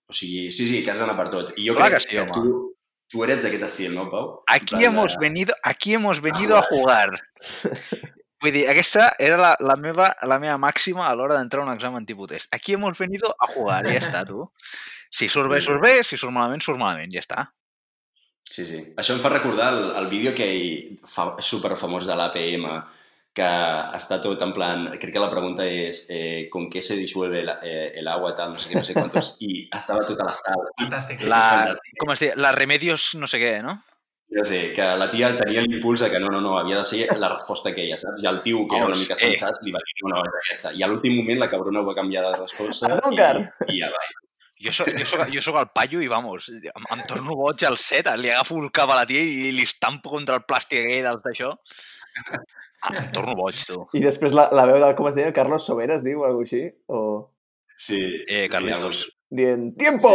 o 0.10 0.14
sigui, 0.14 0.52
sí, 0.52 0.68
sí, 0.70 0.84
que 0.84 0.92
has 0.94 1.00
d'anar 1.02 1.16
per 1.18 1.30
tot. 1.34 1.54
I 1.58 1.66
jo 1.70 1.76
Clar 1.78 1.90
crec 1.94 2.04
que 2.06 2.12
sí, 2.12 2.18
home. 2.22 2.34
tu, 2.36 2.76
tu 3.10 3.24
eres 3.26 3.42
d'aquest 3.46 3.64
estil, 3.72 3.94
no, 3.96 4.06
Pau? 4.12 4.30
Aquí 4.48 4.76
plan 4.76 4.82
de- 4.82 4.88
hemos 4.92 5.18
venido, 5.18 5.56
aquí 5.64 5.94
hemos 5.96 6.22
venido 6.22 6.58
a 6.58 6.62
jugar. 6.70 7.10
Vull 8.42 8.54
dir, 8.56 8.68
aquesta 8.72 9.10
era 9.20 9.36
la, 9.36 9.56
la, 9.60 9.76
meva, 9.76 10.14
la 10.24 10.38
meva 10.40 10.56
màxima 10.62 11.10
a 11.10 11.16
l'hora 11.18 11.36
d'entrar 11.36 11.60
a 11.60 11.66
un 11.68 11.74
examen 11.74 12.06
tipus 12.08 12.30
test. 12.32 12.48
Aquí 12.56 12.72
hemos 12.78 12.98
venido 12.98 13.34
a 13.38 13.48
jugar, 13.52 13.82
ja 13.90 13.98
està, 14.00 14.22
tu. 14.28 14.46
Si 15.12 15.28
surt 15.28 15.50
bé, 15.52 15.60
surt 15.60 15.82
bé, 15.84 15.98
si 16.08 16.16
surt 16.16 16.32
malament, 16.32 16.62
surt 16.64 16.80
malament, 16.80 17.12
ja 17.12 17.20
està. 17.20 17.50
Sí, 18.44 18.66
sí. 18.66 18.80
Això 18.98 19.16
em 19.16 19.22
fa 19.22 19.32
recordar 19.34 19.74
el, 19.74 19.84
el 20.00 20.08
vídeo 20.12 20.34
que 20.38 20.48
hi 20.50 20.70
fa, 21.06 21.36
super 21.44 21.76
famós 21.78 22.08
de 22.10 22.16
l'APM, 22.18 22.66
que 23.40 23.50
està 23.96 24.18
tot 24.24 24.42
en 24.42 24.54
plan... 24.56 24.88
Crec 25.02 25.14
que 25.16 25.22
la 25.22 25.30
pregunta 25.32 25.66
és 25.68 26.06
eh, 26.10 26.48
¿con 26.52 26.70
qué 26.70 26.82
se 26.82 26.98
disuelve 26.98 27.44
el, 27.44 27.52
eh, 27.62 27.92
el 28.02 28.08
agua? 28.08 28.34
Tal, 28.36 28.56
no 28.56 28.60
sé 28.60 28.72
què, 28.72 28.80
no 28.80 28.88
sé 28.88 28.96
quantos. 28.98 29.36
I 29.46 29.68
estava 29.68 30.08
tota 30.08 30.26
la 30.28 30.34
sal. 30.38 30.66
Fantàstic. 30.82 31.28
La, 31.30 31.44
com 32.02 32.16
es 32.16 32.26
diu? 32.26 32.34
La 32.42 32.52
Remedios 32.58 33.14
no 33.22 33.30
sé 33.30 33.42
què, 33.44 33.60
no? 33.66 33.78
no 34.30 34.44
sé, 34.46 34.74
que 34.78 34.86
la 35.02 35.08
tia 35.10 35.32
tenia 35.38 35.64
l'impuls 35.66 36.04
de 36.04 36.10
que 36.14 36.20
no, 36.22 36.30
no, 36.30 36.40
no, 36.42 36.58
havia 36.60 36.78
de 36.78 36.86
ser 36.86 37.18
la 37.18 37.32
resposta 37.32 37.74
que 37.74 37.82
ella, 37.88 37.98
saps? 37.98 38.24
I 38.24 38.30
el 38.30 38.44
tio, 38.46 38.66
que 38.70 38.78
era 38.78 38.86
una 38.86 38.98
mica 38.98 39.16
Hosti. 39.18 39.32
sensat, 39.34 39.58
li 39.66 39.74
va 39.74 39.82
dir 39.82 39.96
no, 40.04 40.12
no, 40.14 40.22
és 40.22 40.36
aquesta. 40.44 40.74
I 40.78 40.86
a 40.86 40.90
l'últim 40.92 41.16
moment 41.18 41.42
la 41.42 41.50
cabrona 41.50 41.82
ho 41.82 41.88
va 41.88 41.96
canviar 41.98 42.28
de 42.28 42.36
resposta 42.36 42.92
Ah, 42.92 43.00
no, 43.02 43.10
i, 43.16 43.74
i 43.74 43.82
ja 43.82 43.90
va. 43.94 44.04
Jo 44.60 44.74
soc, 44.76 44.90
jo, 44.92 45.06
soc, 45.08 45.22
jo 45.32 45.42
soc 45.42 45.56
el 45.62 45.70
paio 45.76 46.02
i, 46.04 46.08
vamos, 46.12 46.50
em, 46.52 46.86
em 46.96 47.02
torno 47.08 47.36
boig 47.40 47.64
al 47.64 47.78
set, 47.80 48.10
li 48.20 48.28
agafo 48.34 48.58
el 48.60 48.72
cap 48.76 48.90
a 48.92 48.98
la 49.02 49.06
tia 49.08 49.22
i 49.24 49.54
li 49.56 49.64
estampo 49.64 50.12
contra 50.12 50.36
el 50.36 50.44
plàstic 50.50 50.82
aquell 50.84 51.06
del 51.08 51.22
d'això. 51.24 51.54
Em 52.90 53.08
torno 53.16 53.36
boig, 53.40 53.56
tu. 53.68 53.86
I 53.96 54.02
després 54.04 54.36
la, 54.36 54.50
la 54.56 54.66
veu 54.68 54.80
del, 54.84 54.96
com 55.00 55.08
es 55.08 55.16
deia, 55.16 55.32
Carlos 55.36 55.64
Sobera, 55.68 55.96
es 55.96 56.04
diu, 56.04 56.22
o 56.22 56.28
alguna 56.28 56.48
així? 56.48 56.66
O 56.92 57.02
Sí. 57.80 58.02
Eh, 58.28 58.50
Carlitos. 58.52 59.06
dient, 59.32 59.70
¡tiempo! 59.80 60.10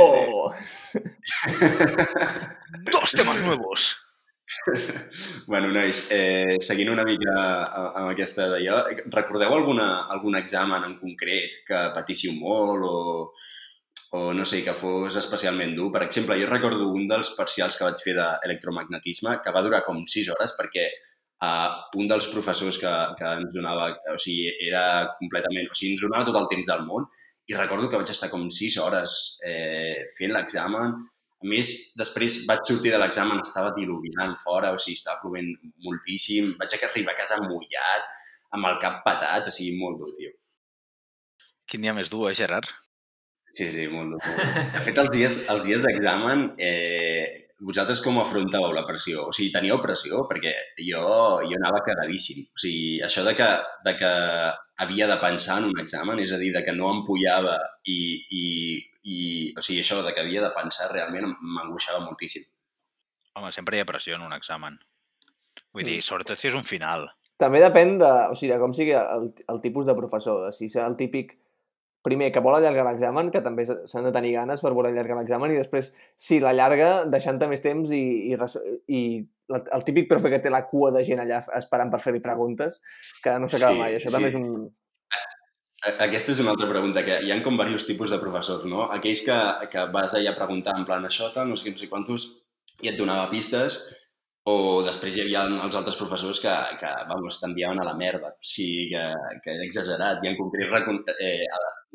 Dos 2.93 3.13
temes 3.13 3.43
nuevos. 3.43 3.97
bueno, 5.47 5.69
nois, 5.73 6.07
eh, 6.13 6.59
seguint 6.61 6.91
una 6.93 7.05
mica 7.09 7.33
a- 7.65 7.93
amb 8.03 8.11
aquesta 8.13 8.47
d'allò, 8.53 8.83
recordeu 9.15 9.55
alguna, 9.57 9.87
algun 10.13 10.37
examen 10.39 10.85
en 10.85 10.99
concret 11.01 11.57
que 11.67 11.81
patíssiu 11.97 12.35
molt 12.39 12.85
o, 12.85 13.33
o 14.15 14.33
no 14.33 14.45
sé, 14.47 14.61
que 14.63 14.77
fos 14.79 15.17
especialment 15.19 15.73
dur? 15.75 15.89
Per 15.95 16.05
exemple, 16.05 16.37
jo 16.39 16.47
recordo 16.47 16.87
un 16.95 17.09
dels 17.11 17.33
parcials 17.35 17.75
que 17.75 17.87
vaig 17.87 17.99
fer 17.99 18.15
d'electromagnetisme 18.19 19.41
que 19.43 19.55
va 19.57 19.63
durar 19.67 19.81
com 19.87 20.05
6 20.13 20.29
hores 20.35 20.55
perquè 20.59 20.85
uh, 21.43 21.71
un 21.99 22.11
dels 22.13 22.29
professors 22.31 22.79
que, 22.79 22.93
que 23.19 23.33
ens 23.41 23.57
donava, 23.57 23.89
o 24.13 24.19
sigui, 24.23 24.53
era 24.69 24.85
completament, 25.19 25.67
o 25.67 25.75
sigui, 25.75 25.97
ens 25.97 26.05
donava 26.07 26.29
tot 26.29 26.39
el 26.39 26.47
temps 26.53 26.71
del 26.71 26.85
món 26.87 27.09
i 27.51 27.57
recordo 27.59 27.91
que 27.91 27.99
vaig 28.01 28.13
estar 28.15 28.31
com 28.31 28.47
6 28.59 28.79
hores 28.85 29.17
eh, 29.51 30.07
fent 30.15 30.31
l'examen. 30.33 30.95
A 31.45 31.51
més, 31.51 31.73
després 31.99 32.39
vaig 32.49 32.63
sortir 32.71 32.95
de 32.95 33.03
l'examen, 33.03 33.43
estava 33.43 33.75
diluviant 33.77 34.39
fora, 34.45 34.71
o 34.73 34.79
sigui, 34.81 34.95
estava 35.01 35.21
plovent 35.25 35.51
moltíssim. 35.85 36.55
Vaig 36.63 36.79
arribar 36.79 37.13
a 37.13 37.19
casa 37.19 37.43
mullat, 37.43 38.09
amb 38.55 38.71
el 38.71 38.79
cap 38.87 39.03
patat, 39.05 39.51
o 39.51 39.59
sigui, 39.59 39.75
molt 39.83 40.01
dur, 40.01 40.15
tio. 40.17 40.33
Quin 41.69 41.85
dia 41.85 41.93
més 41.99 42.15
dur, 42.15 42.31
eh, 42.31 42.39
Gerard? 42.39 42.71
Sí, 43.55 43.71
sí, 43.71 43.87
molt 43.87 44.17
dur. 44.17 44.21
De 44.75 44.83
fet, 44.83 44.99
els 44.99 45.11
dies, 45.15 45.41
els 45.53 45.67
dies 45.69 45.85
d'examen, 45.87 46.49
eh, 46.59 47.45
vosaltres 47.65 48.03
com 48.03 48.19
afrontàveu 48.19 48.73
la 48.75 48.83
pressió? 48.87 49.29
O 49.31 49.35
sigui, 49.35 49.53
teníeu 49.55 49.79
pressió? 49.83 50.25
Perquè 50.31 50.53
jo, 50.83 51.05
jo 51.47 51.61
anava 51.61 51.85
cagadíssim. 51.87 52.43
O 52.51 52.61
sigui, 52.61 52.99
això 53.07 53.23
de 53.27 53.37
que, 53.39 53.49
de 53.87 53.95
que 54.01 54.11
havia 54.85 55.07
de 55.11 55.19
pensar 55.23 55.61
en 55.63 55.71
un 55.71 55.79
examen, 55.83 56.19
és 56.25 56.35
a 56.35 56.41
dir, 56.43 56.51
de 56.57 56.65
que 56.67 56.75
no 56.75 56.91
em 56.91 57.05
pullava 57.07 57.57
i, 57.87 57.99
i, 58.27 58.45
i 59.07 59.19
o 59.55 59.63
sigui, 59.63 59.85
això 59.85 60.01
de 60.03 60.15
que 60.17 60.25
havia 60.25 60.43
de 60.43 60.51
pensar 60.57 60.91
realment 60.93 61.31
m'angoixava 61.31 62.03
moltíssim. 62.09 62.47
Home, 63.39 63.55
sempre 63.55 63.79
hi 63.79 63.85
ha 63.85 63.89
pressió 63.89 64.19
en 64.19 64.27
un 64.27 64.35
examen. 64.35 64.81
Vull 65.75 65.87
dir, 65.87 66.01
sobretot 66.07 66.39
si 66.39 66.51
és 66.51 66.59
un 66.59 66.67
final. 66.67 67.09
També 67.39 67.63
depèn 67.63 67.97
de, 67.99 68.11
o 68.31 68.35
sigui, 68.39 68.53
de 68.53 68.61
com 68.63 68.75
sigui 68.75 68.95
el, 68.99 69.31
el 69.51 69.63
tipus 69.63 69.87
de 69.87 69.95
professor. 69.99 70.43
De 70.45 70.53
si 70.55 70.69
serà 70.71 70.87
el 70.91 70.99
típic 70.99 71.35
primer 72.05 72.31
que 72.33 72.43
vol 72.45 72.59
allargar 72.59 72.85
l'examen, 72.87 73.31
que 73.33 73.43
també 73.45 73.65
s'han 73.67 74.07
de 74.07 74.13
tenir 74.15 74.35
ganes 74.37 74.63
per 74.63 74.75
voler 74.77 74.93
allargar 74.93 75.17
l'examen, 75.19 75.55
i 75.55 75.61
després, 75.61 75.91
si 76.15 76.41
l'allarga, 76.43 76.91
deixant-te 77.11 77.49
més 77.51 77.65
temps 77.65 77.93
i, 77.97 78.05
i, 78.31 78.37
i 78.93 79.03
la, 79.53 79.61
el 79.77 79.85
típic 79.89 80.09
profe 80.11 80.33
que 80.33 80.41
té 80.45 80.53
la 80.53 80.65
cua 80.69 80.93
de 80.95 81.05
gent 81.09 81.25
allà 81.25 81.43
esperant 81.59 81.93
per 81.93 82.03
fer-li 82.05 82.23
preguntes, 82.25 82.81
que 83.25 83.39
no 83.41 83.49
s'acaba 83.49 83.75
Sí, 83.75 83.81
mai. 83.81 83.99
Això 83.99 84.13
sí. 84.13 84.17
també 84.19 84.33
és 84.33 84.41
un... 84.41 84.49
Aquesta 86.01 86.33
és 86.33 86.39
una 86.41 86.55
altra 86.55 86.69
pregunta, 86.71 87.03
que 87.05 87.19
hi 87.25 87.33
ha 87.33 87.41
com 87.45 87.59
diversos 87.59 87.85
tipus 87.89 88.13
de 88.13 88.21
professors, 88.21 88.65
no? 88.69 88.87
Aquells 88.95 89.21
que, 89.27 89.37
que 89.73 89.85
vas 89.93 90.15
allà 90.17 90.33
a 90.33 90.39
preguntar 90.39 90.79
en 90.79 90.87
plan 90.89 91.05
això, 91.05 91.29
tal, 91.35 91.51
no 91.51 91.59
sé 91.61 91.67
què, 91.67 91.75
no 91.75 91.81
sé 91.83 91.91
quantos, 91.91 92.29
i 92.81 92.89
et 92.89 92.97
donava 93.01 93.29
pistes, 93.33 93.83
o 94.45 94.83
després 94.85 95.17
hi 95.17 95.23
havia 95.23 95.43
els 95.49 95.77
altres 95.79 95.97
professors 95.97 96.41
que, 96.45 96.53
que 96.81 96.91
vamos, 97.09 97.39
t'enviaven 97.41 97.81
a 97.81 97.87
la 97.89 97.95
merda. 97.97 98.35
O 98.35 98.45
sigui, 98.45 98.91
que, 98.93 99.05
que 99.45 99.55
era 99.55 99.65
exagerat. 99.65 100.21
I 100.21 100.33
en 100.33 100.37
concret 100.37 100.91
eh, 101.17 101.47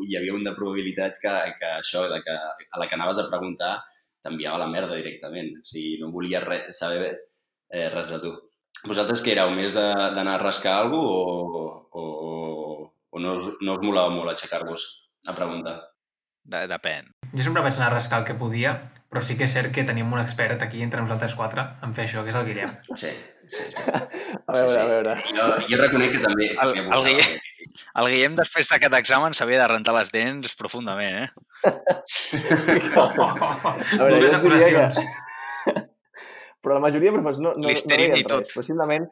hi 0.07 0.17
havia 0.17 0.33
un 0.33 0.47
de 0.47 0.55
probabilitat 0.57 1.21
que, 1.21 1.35
que 1.59 1.71
això, 1.75 2.07
de 2.09 2.21
que 2.25 2.35
a 2.35 2.81
la 2.81 2.87
que 2.89 2.97
anaves 2.97 3.21
a 3.21 3.27
preguntar 3.29 3.75
t'enviava 4.23 4.57
a 4.57 4.63
la 4.65 4.71
merda 4.71 4.97
directament. 4.97 5.53
O 5.61 5.65
sigui, 5.65 5.99
no 6.01 6.09
volia 6.15 6.41
res, 6.41 6.73
saber 6.79 7.11
eh, 7.13 7.87
res 7.93 8.15
de 8.15 8.21
tu. 8.25 8.33
Vosaltres 8.87 9.21
què 9.21 9.35
éreu? 9.35 9.53
Més 9.53 9.75
d'anar 9.75 10.39
a 10.39 10.41
rascar 10.41 10.79
alguna 10.79 11.05
o, 11.05 11.69
o, 12.01 12.03
o 13.11 13.21
no, 13.21 13.37
us, 13.37 13.53
no 13.61 13.77
us 13.77 13.85
molava 13.85 14.09
molt 14.15 14.33
aixecar-vos 14.33 14.89
a 15.27 15.37
preguntar? 15.37 15.77
De, 16.49 16.65
depèn. 16.71 17.13
Jo 17.35 17.43
sempre 17.45 17.61
vaig 17.65 17.75
anar 17.77 17.91
a 17.91 17.95
rascar 17.95 18.19
el 18.21 18.25
que 18.25 18.33
podia, 18.39 18.71
però 19.09 19.21
sí 19.25 19.35
que 19.37 19.45
és 19.45 19.53
cert 19.53 19.71
que 19.75 19.83
tenim 19.85 20.11
un 20.13 20.19
expert 20.21 20.61
aquí 20.65 20.81
entre 20.85 21.01
nosaltres 21.01 21.35
quatre 21.37 21.65
en 21.85 21.93
fer 21.97 22.05
això, 22.07 22.23
que 22.23 22.29
és 22.33 22.37
el 22.39 22.45
Guillem. 22.47 22.71
Sí, 22.95 23.11
sí, 23.47 23.63
sí. 23.69 23.83
A 23.91 24.53
veure, 24.55 24.79
a 24.81 24.85
veure. 24.89 25.15
Jo, 25.29 25.47
jo 25.69 25.79
reconec 25.81 26.11
que 26.17 26.23
també... 26.25 26.49
El- 26.55 26.73
també 26.75 26.89
el. 26.97 27.07
Guillem- 27.09 27.45
El 27.99 28.07
Guillem, 28.11 28.35
després 28.37 28.67
d'aquest 28.69 28.93
examen, 28.97 29.33
s'havia 29.33 29.59
de 29.61 29.67
rentar 29.71 29.93
les 29.95 30.09
dents 30.13 30.55
profundament, 30.59 31.23
eh? 31.23 31.29
A 32.95 34.03
veure, 34.03 34.15
Dures 34.19 34.31
jo 34.31 34.37
et 34.37 34.43
diria 34.43 34.87
acusacions. 34.87 34.99
Però 36.63 36.75
la 36.75 36.83
majoria 36.83 37.09
de 37.11 37.15
professors 37.15 37.39
no, 37.43 37.53
no, 37.55 37.69
no 37.69 37.73
deien 37.93 38.17
i 38.19 38.25
tot. 38.27 38.43
res. 38.45 38.53
Possiblement 38.57 39.07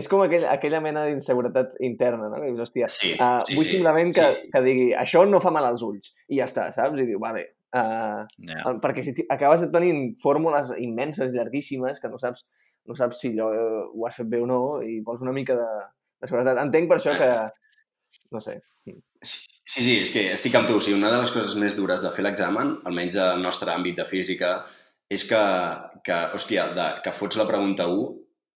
és 0.00 0.06
com 0.08 0.22
aquell, 0.24 0.44
aquella 0.48 0.80
mena 0.84 1.02
d'inseguretat 1.08 1.74
interna, 1.84 2.28
no? 2.30 2.38
Que 2.40 2.50
dius, 2.52 2.60
hòstia, 2.68 2.88
Sí, 2.92 3.14
uh, 3.16 3.40
sí, 3.46 3.56
vull 3.58 3.66
sí, 3.66 3.76
simplement 3.78 4.12
que, 4.14 4.26
sí. 4.36 4.50
que 4.52 4.62
digui 4.64 4.86
això 4.96 5.24
no 5.28 5.40
fa 5.42 5.50
mal 5.54 5.66
als 5.68 5.82
ulls, 5.84 6.12
i 6.30 6.38
ja 6.40 6.46
està, 6.48 6.68
saps? 6.76 7.00
I 7.02 7.08
diu, 7.08 7.18
vale, 7.22 7.42
uh, 7.76 8.24
Ja. 8.38 8.74
perquè 8.82 9.04
si 9.06 9.14
acabes 9.28 9.66
tenint 9.72 10.16
fórmules 10.22 10.72
immenses, 10.78 11.32
llarguíssimes, 11.32 12.00
que 12.00 12.08
no 12.08 12.18
saps, 12.18 12.46
no 12.86 12.96
saps 12.96 13.20
si 13.20 13.32
allò 13.34 13.52
eh, 13.54 13.84
ho 13.94 14.06
has 14.06 14.16
fet 14.16 14.28
bé 14.30 14.40
o 14.42 14.48
no, 14.48 14.60
i 14.82 15.00
vols 15.04 15.22
una 15.22 15.34
mica 15.36 15.54
de, 15.54 15.70
de 16.20 16.30
seguretat. 16.30 16.58
Entenc 16.64 16.88
per 16.88 16.98
això 16.98 17.16
que, 17.18 17.30
no 18.32 18.40
sé, 18.40 18.60
Sí, 19.22 19.82
sí, 19.84 19.94
és 20.00 20.10
que 20.14 20.22
estic 20.32 20.54
amb 20.56 20.66
tu. 20.66 20.78
O 20.78 20.82
sigui, 20.82 20.96
una 20.98 21.10
de 21.12 21.18
les 21.20 21.30
coses 21.34 21.52
més 21.60 21.76
dures 21.76 22.00
de 22.02 22.10
fer 22.14 22.24
l'examen, 22.24 22.78
almenys 22.88 23.18
al 23.20 23.42
nostre 23.44 23.70
àmbit 23.70 23.98
de 24.00 24.06
física, 24.08 24.54
és 25.12 25.26
que, 25.28 25.40
que 26.06 26.18
hòstia, 26.38 26.70
de, 26.76 26.86
que 27.04 27.12
fots 27.14 27.38
la 27.38 27.46
pregunta 27.46 27.86
1, 27.92 28.06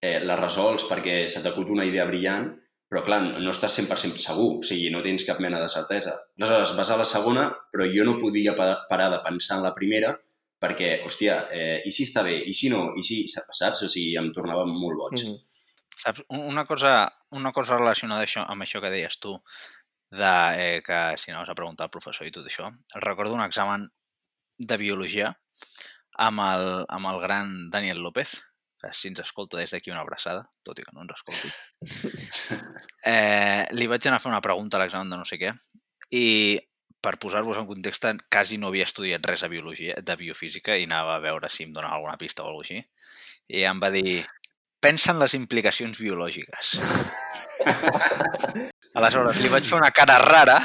eh, 0.08 0.18
la 0.24 0.38
resols 0.40 0.86
perquè 0.88 1.24
se 1.30 1.42
t'acut 1.44 1.70
una 1.74 1.84
idea 1.86 2.06
brillant, 2.08 2.48
però 2.94 3.02
clar, 3.02 3.16
no 3.42 3.50
estàs 3.50 3.74
100% 3.80 4.20
segur, 4.22 4.60
o 4.60 4.62
sigui, 4.62 4.86
no 4.94 5.00
tens 5.02 5.24
cap 5.26 5.40
mena 5.42 5.58
de 5.58 5.66
certesa. 5.72 6.12
Aleshores, 6.38 6.76
vas 6.78 6.90
a 6.94 6.98
la 7.00 7.04
segona, 7.04 7.48
però 7.74 7.88
jo 7.90 8.04
no 8.06 8.20
podia 8.20 8.54
pa- 8.54 8.84
parar 8.88 9.08
de 9.10 9.18
pensar 9.24 9.56
en 9.58 9.64
la 9.66 9.72
primera 9.74 10.12
perquè, 10.62 11.00
hòstia, 11.04 11.48
eh, 11.52 11.82
i 11.84 11.90
si 11.90 12.04
està 12.06 12.22
bé, 12.22 12.36
i 12.46 12.52
si 12.54 12.70
no, 12.70 12.92
i 12.96 13.02
si, 13.02 13.24
saps? 13.28 13.82
O 13.82 13.88
sigui, 13.90 14.14
em 14.16 14.30
tornava 14.32 14.62
molt 14.64 14.96
boig. 14.96 15.18
Mhm. 15.24 15.34
Saps? 16.04 16.22
Un- 16.30 16.46
Una 16.54 16.64
cosa, 16.70 16.94
una 17.32 17.50
cosa 17.52 17.76
relacionada 17.76 18.22
això, 18.22 18.46
amb 18.48 18.62
això 18.62 18.80
que 18.80 18.90
deies 18.94 19.18
tu, 19.18 19.34
de 20.14 20.32
eh, 20.56 20.82
que 20.86 21.16
si 21.18 21.32
anaves 21.32 21.50
a 21.50 21.54
preguntar 21.58 21.84
al 21.88 21.90
professor 21.90 22.26
i 22.26 22.30
tot 22.30 22.46
això, 22.46 22.70
recordo 22.94 23.34
un 23.34 23.42
examen 23.42 23.90
de 24.58 24.76
biologia 24.78 25.34
amb 26.16 26.38
el, 26.40 26.84
amb 26.88 27.06
el 27.10 27.20
gran 27.20 27.70
Daniel 27.70 27.98
López, 27.98 28.36
si 28.92 29.08
ens 29.08 29.22
escolta 29.22 29.58
des 29.58 29.72
d'aquí 29.72 29.92
una 29.92 30.02
abraçada, 30.02 30.44
tot 30.66 30.78
i 30.78 30.84
que 30.84 30.92
no 30.92 31.06
ens 31.06 31.16
escolti. 31.16 31.54
Eh, 33.04 33.66
li 33.76 33.84
vaig 33.84 34.06
anar 34.08 34.16
a 34.16 34.22
fer 34.22 34.30
una 34.30 34.40
pregunta 34.40 34.78
a 34.78 34.80
l'examen 34.80 35.10
de 35.12 35.18
no 35.20 35.26
sé 35.28 35.36
què 35.36 35.50
i 36.16 36.56
per 37.04 37.18
posar-vos 37.20 37.58
en 37.60 37.66
context, 37.68 38.06
quasi 38.32 38.56
no 38.56 38.70
havia 38.70 38.86
estudiat 38.88 39.26
res 39.28 39.42
de 39.44 39.50
biologia, 39.52 39.96
de 40.00 40.16
biofísica 40.16 40.78
i 40.80 40.86
anava 40.88 41.18
a 41.18 41.20
veure 41.20 41.50
si 41.52 41.66
em 41.66 41.74
donava 41.74 41.98
alguna 41.98 42.16
pista 42.16 42.42
o 42.42 42.48
alguna 42.48 42.64
així. 42.64 42.80
I 43.52 43.66
em 43.68 43.82
va 43.82 43.90
dir, 43.92 44.22
pensa 44.80 45.12
en 45.12 45.20
les 45.20 45.34
implicacions 45.36 46.00
biològiques. 46.00 46.78
Aleshores, 48.98 49.42
li 49.42 49.52
vaig 49.52 49.68
fer 49.68 49.76
una 49.76 49.92
cara 49.92 50.16
rara 50.22 50.56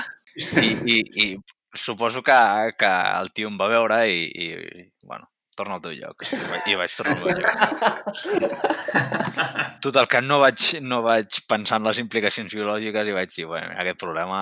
i, 0.61 0.71
i, 0.95 0.97
i 1.25 1.27
suposo 1.75 2.23
que, 2.23 2.39
que 2.79 2.93
el 3.19 3.33
tio 3.35 3.51
em 3.51 3.59
va 3.59 3.67
veure 3.73 3.99
i, 4.07 4.23
i 4.31 4.47
bueno, 5.03 5.27
torna 5.59 5.77
al 5.77 5.83
teu 5.83 5.93
lloc. 5.97 6.23
I 6.69 6.77
vaig, 6.79 6.95
tornar 6.95 7.15
al 7.17 7.23
meu 7.25 7.35
lloc. 7.43 7.53
Total, 9.85 10.07
que 10.11 10.23
no 10.23 10.39
vaig, 10.43 10.71
no 10.85 11.01
vaig 11.05 11.41
pensar 11.49 11.79
en 11.79 11.91
les 11.91 11.99
implicacions 12.01 12.55
biològiques 12.55 13.11
i 13.11 13.15
vaig 13.19 13.35
dir, 13.35 13.47
bueno, 13.51 13.75
aquest 13.75 13.99
problema, 14.01 14.39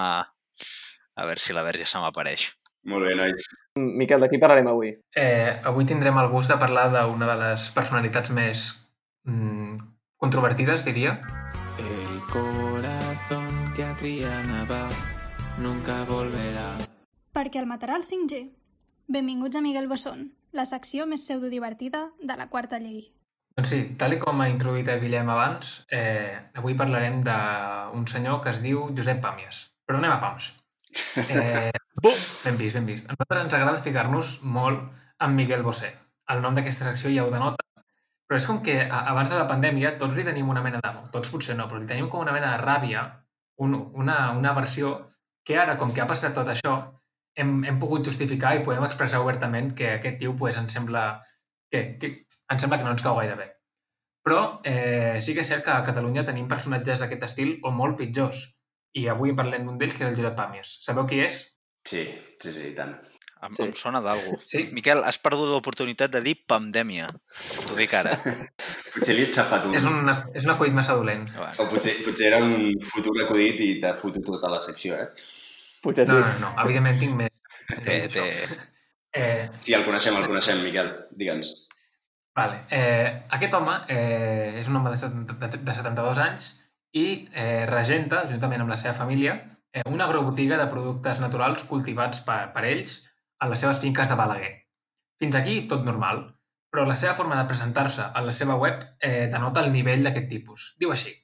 a 1.17 1.27
veure 1.27 1.41
si 1.41 1.57
la 1.57 1.65
verge 1.65 1.85
se 1.89 2.01
m'apareix. 2.01 2.47
Molt 2.87 3.03
bé, 3.03 3.15
nois. 3.19 3.49
Miquel, 3.77 4.21
de 4.23 4.29
qui 4.31 4.39
parlarem 4.39 4.69
avui? 4.71 4.93
Eh, 5.17 5.51
avui 5.67 5.85
tindrem 5.89 6.17
el 6.21 6.29
gust 6.31 6.53
de 6.53 6.59
parlar 6.61 6.87
d'una 6.93 7.27
de 7.33 7.35
les 7.41 7.67
personalitats 7.75 8.31
més 8.31 8.67
mm, 9.27 9.75
controvertides, 10.23 10.85
diria. 10.87 11.17
El 11.77 12.21
corazón 12.31 13.73
que 13.75 13.83
a 13.83 13.93
Triana 13.99 14.63
va 14.69 14.85
nunca 15.59 15.99
volverá. 16.07 16.69
Perquè 17.35 17.59
el 17.61 17.67
matarà 17.69 17.99
el 17.99 18.07
5G. 18.07 18.47
Benvinguts 19.07 19.55
a 19.55 19.61
Miguel 19.61 19.87
Bosson, 19.87 20.31
la 20.53 20.65
secció 20.65 21.05
més 21.07 21.23
pseudodivertida 21.25 22.07
de 22.21 22.35
la 22.37 22.47
quarta 22.49 22.79
llei. 22.79 23.07
Doncs 23.57 23.69
sí, 23.73 23.79
tal 23.97 24.13
com 24.21 24.41
ha 24.41 24.49
introduït 24.51 24.87
el 24.93 24.99
Guillem 25.01 25.29
abans, 25.33 25.83
eh, 25.89 26.37
avui 26.55 26.75
parlarem 26.77 27.23
d'un 27.25 28.05
senyor 28.07 28.43
que 28.43 28.51
es 28.53 28.61
diu 28.61 28.87
Josep 28.95 29.21
Pàmies. 29.23 29.63
Però 29.87 29.97
anem 29.97 30.11
a 30.13 30.19
pams. 30.21 30.51
Eh, 31.29 31.71
ben 32.45 32.57
vist, 32.57 32.75
ben 32.77 32.85
vist. 32.85 33.07
A 33.09 33.15
nosaltres 33.15 33.45
ens 33.45 33.53
agrada 33.57 33.81
ficar-nos 33.81 34.37
molt 34.43 34.83
amb 35.19 35.35
Miguel 35.35 35.63
Bosé. 35.65 35.89
El 36.29 36.41
nom 36.43 36.53
d'aquesta 36.53 36.85
secció 36.85 37.09
ja 37.13 37.25
ho 37.25 37.31
denota. 37.33 37.63
Però 38.27 38.37
és 38.37 38.45
com 38.45 38.59
que 38.61 38.81
a- 38.83 39.05
abans 39.09 39.29
de 39.31 39.37
la 39.39 39.47
pandèmia 39.47 39.95
tots 39.97 40.13
li 40.15 40.25
tenim 40.27 40.49
una 40.51 40.61
mena 40.61 40.81
de... 40.83 40.91
Tots 41.11 41.31
potser 41.31 41.55
no, 41.57 41.65
però 41.67 41.79
li 41.79 41.87
tenim 41.87 42.09
com 42.11 42.21
una 42.21 42.33
mena 42.35 42.51
de 42.57 42.61
ràbia, 42.63 43.05
un, 43.63 43.73
una, 43.95 44.31
una 44.37 44.51
versió 44.53 44.97
que 45.47 45.55
ara, 45.57 45.77
com 45.79 45.93
que 45.95 46.01
ha 46.03 46.07
passat 46.09 46.35
tot 46.35 46.49
això, 46.51 46.75
hem, 47.37 47.53
hem 47.69 47.77
pogut 47.79 48.05
justificar 48.09 48.55
i 48.57 48.63
podem 48.65 48.85
expressar 48.87 49.21
obertament 49.23 49.73
que 49.77 49.93
aquest 49.97 50.19
tio 50.21 50.35
pues, 50.35 50.57
ens 50.59 50.73
sembla 50.73 51.05
que, 51.71 51.83
que, 52.01 52.11
ens 52.51 52.63
sembla 52.63 52.79
que 52.81 52.87
no 52.87 52.95
ens 52.95 53.05
cau 53.05 53.19
gaire 53.19 53.37
bé. 53.39 53.51
Però 54.27 54.39
eh, 54.67 55.19
sí 55.23 55.35
que 55.35 55.45
és 55.45 55.47
cert 55.47 55.63
que 55.63 55.71
a 55.71 55.83
Catalunya 55.87 56.25
tenim 56.27 56.49
personatges 56.51 56.99
d'aquest 56.99 57.23
estil 57.29 57.53
o 57.63 57.71
molt 57.71 57.95
pitjors. 58.01 58.41
I 58.97 59.05
avui 59.13 59.35
parlem 59.37 59.67
d'un 59.67 59.77
d'ells, 59.79 59.93
que 59.95 60.03
és 60.03 60.09
el 60.09 60.17
Josep 60.17 60.35
Pàmies. 60.35 60.73
Sabeu 60.83 61.05
qui 61.07 61.21
és? 61.23 61.37
Sí, 61.87 62.01
sí, 62.41 62.51
sí, 62.51 62.65
i 62.71 62.75
tant. 62.75 62.97
Em, 63.45 63.53
Sí. 63.53 63.63
em 63.63 63.73
sona 63.77 64.01
d'algú. 64.01 64.35
Sí? 64.43 64.65
Miquel, 64.73 65.03
has 65.05 65.19
perdut 65.23 65.47
l'oportunitat 65.47 66.11
de 66.11 66.19
dir 66.25 66.33
pandèmia. 66.49 67.07
T'ho 67.67 67.77
dic 67.77 67.93
ara. 67.93 68.17
Potser 68.93 69.15
li 69.15 69.23
he 69.23 69.31
xafat 69.31 69.69
un. 69.69 69.75
És, 69.77 69.85
un, 69.87 70.09
és 70.33 70.43
un 70.43 70.51
acudit 70.55 70.75
massa 70.75 70.97
dolent. 70.97 71.27
Bueno, 71.37 71.53
O 71.63 71.69
potser, 71.71 71.93
potser 72.03 72.31
era 72.33 72.41
un 72.43 72.73
futur 72.91 73.13
acudit 73.23 73.61
i 73.63 73.69
t'ha 73.79 73.93
fotut 74.01 74.25
tota 74.25 74.49
la 74.51 74.59
secció, 74.59 74.97
eh? 74.97 75.07
Potser 75.83 76.07
sí. 76.07 76.13
No, 76.13 76.19
no, 76.25 76.37
no. 76.43 76.51
Evidentment 76.65 76.99
tinc 77.01 77.17
més. 77.23 77.33
té, 77.85 78.01
té... 78.11 78.27
Eh, 79.17 79.47
Sí, 79.57 79.73
el 79.73 79.85
coneixem, 79.85 80.17
el 80.19 80.27
coneixem, 80.29 80.61
Miquel. 80.65 80.93
Digue'ns. 81.17 81.51
Vale. 82.37 82.61
Eh, 82.69 83.25
aquest 83.33 83.57
home 83.57 83.73
eh, 83.89 84.59
és 84.59 84.69
un 84.69 84.77
home 84.77 84.93
de, 84.93 84.99
70, 85.01 85.37
de, 85.41 85.61
de 85.65 85.75
72 85.79 86.21
anys 86.21 86.47
i 86.93 87.05
eh, 87.33 87.65
regenta, 87.69 88.23
juntament 88.29 88.61
amb 88.61 88.73
la 88.73 88.77
seva 88.77 88.93
família, 88.93 89.33
eh, 89.73 89.83
una 89.89 90.05
agrobotiga 90.05 90.59
de 90.61 90.69
productes 90.69 91.21
naturals 91.23 91.65
cultivats 91.69 92.21
per, 92.27 92.39
per 92.53 92.65
ells 92.69 92.99
a 93.41 93.49
les 93.49 93.65
seves 93.65 93.81
finques 93.81 94.09
de 94.09 94.19
Balaguer. 94.19 94.53
Fins 95.17 95.37
aquí 95.39 95.63
tot 95.71 95.85
normal, 95.85 96.23
però 96.69 96.85
la 96.85 96.97
seva 97.01 97.17
forma 97.17 97.39
de 97.39 97.47
presentar-se 97.49 98.05
a 98.13 98.21
la 98.21 98.33
seva 98.35 98.57
web 98.61 98.85
eh, 99.01 99.25
denota 99.33 99.65
el 99.65 99.73
nivell 99.73 100.05
d'aquest 100.05 100.29
tipus. 100.29 100.71
Diu 100.77 100.93
així, 100.93 101.15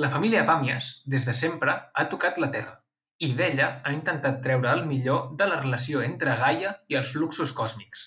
la 0.00 0.08
família 0.08 0.46
Pàmies, 0.48 1.02
des 1.04 1.28
de 1.28 1.36
sempre, 1.36 1.76
ha 1.92 2.08
tocat 2.08 2.40
la 2.40 2.48
terra 2.54 2.77
i 3.18 3.32
d'ella 3.34 3.68
ha 3.84 3.92
intentat 3.94 4.40
treure 4.44 4.70
el 4.72 4.84
millor 4.86 5.32
de 5.38 5.46
la 5.50 5.58
relació 5.60 6.02
entre 6.06 6.36
Gaia 6.38 6.74
i 6.88 6.98
els 6.98 7.12
fluxos 7.14 7.52
còsmics, 7.56 8.04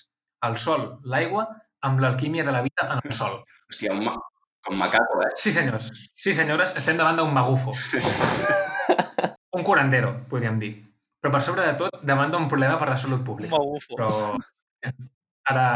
el 0.48 0.56
sol, 0.60 0.86
l'aigua 1.04 1.46
amb 1.84 2.00
l'alquímia 2.00 2.44
de 2.46 2.54
la 2.54 2.62
vida 2.64 2.86
en 2.88 3.02
el 3.02 3.12
sol. 3.12 3.42
Hòstia, 3.68 3.92
un, 3.92 4.04
ma... 4.06 4.14
un 4.70 4.78
macaco, 4.78 5.20
eh? 5.26 5.32
Sí, 5.36 5.52
senyors. 5.52 5.90
Sí, 6.16 6.32
senyores, 6.32 6.72
estem 6.78 6.96
davant 6.96 7.18
d'un 7.18 7.32
magufo. 7.34 7.74
un 9.58 9.66
curandero, 9.66 10.14
podríem 10.30 10.58
dir. 10.62 10.72
Però 11.22 11.32
per 11.34 11.42
sobre 11.44 11.66
de 11.66 11.74
tot, 11.78 12.00
davant 12.02 12.32
d'un 12.32 12.48
problema 12.50 12.78
per 12.80 12.88
la 12.90 12.98
salut 12.98 13.20
Un 13.20 13.26
pública. 13.26 13.58
magufo. 13.58 13.96
Però 13.98 14.36
eh, 14.82 14.94
ara, 15.50 15.66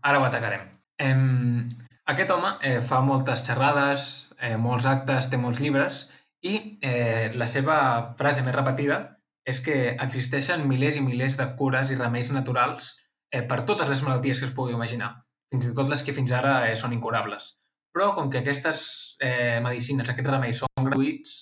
ara 0.00 0.20
ho 0.20 0.28
atacarem. 0.28 0.68
Em, 1.02 1.64
aquest 2.12 2.30
home 2.30 2.54
eh, 2.62 2.78
fa 2.84 3.00
moltes 3.04 3.42
xerrades, 3.44 4.06
eh, 4.38 4.54
molts 4.60 4.86
actes, 4.86 5.28
té 5.32 5.40
molts 5.40 5.60
llibres 5.64 6.04
i 6.44 6.54
eh, 6.84 7.32
la 7.34 7.48
seva 7.48 7.76
frase 8.18 8.44
més 8.44 8.54
repetida 8.54 9.00
és 9.44 9.60
que 9.64 9.76
existeixen 10.00 10.64
milers 10.68 10.98
i 11.00 11.04
milers 11.04 11.36
de 11.40 11.46
cures 11.58 11.92
i 11.92 11.98
remeis 11.98 12.30
naturals 12.32 12.94
eh, 13.32 13.42
per 13.48 13.62
totes 13.68 13.88
les 13.88 14.02
malalties 14.04 14.40
que 14.40 14.48
es 14.50 14.54
pugui 14.56 14.76
imaginar, 14.76 15.10
fins 15.52 15.68
i 15.68 15.74
tot 15.76 15.90
les 15.90 16.04
que 16.04 16.14
fins 16.16 16.32
ara 16.32 16.54
eh, 16.68 16.76
són 16.80 16.96
incurables. 16.96 17.54
Però 17.94 18.10
com 18.16 18.30
que 18.30 18.40
aquestes 18.42 18.84
eh, 19.22 19.60
medicines, 19.64 20.08
aquests 20.10 20.32
remeis 20.32 20.62
són 20.64 20.88
gratuïts 20.88 21.34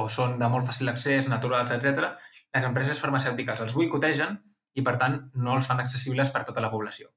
o 0.00 0.08
són 0.08 0.38
de 0.40 0.48
molt 0.50 0.66
fàcil 0.66 0.90
accés, 0.92 1.28
naturals, 1.30 1.72
etc., 1.76 2.12
les 2.56 2.66
empreses 2.66 3.00
farmacèutiques 3.00 3.60
els 3.62 3.76
boicotegen 3.76 4.38
i, 4.74 4.82
per 4.86 4.96
tant, 5.00 5.18
no 5.34 5.56
els 5.56 5.68
fan 5.70 5.82
accessibles 5.82 6.32
per 6.34 6.44
tota 6.48 6.64
la 6.64 6.70
població. 6.72 7.10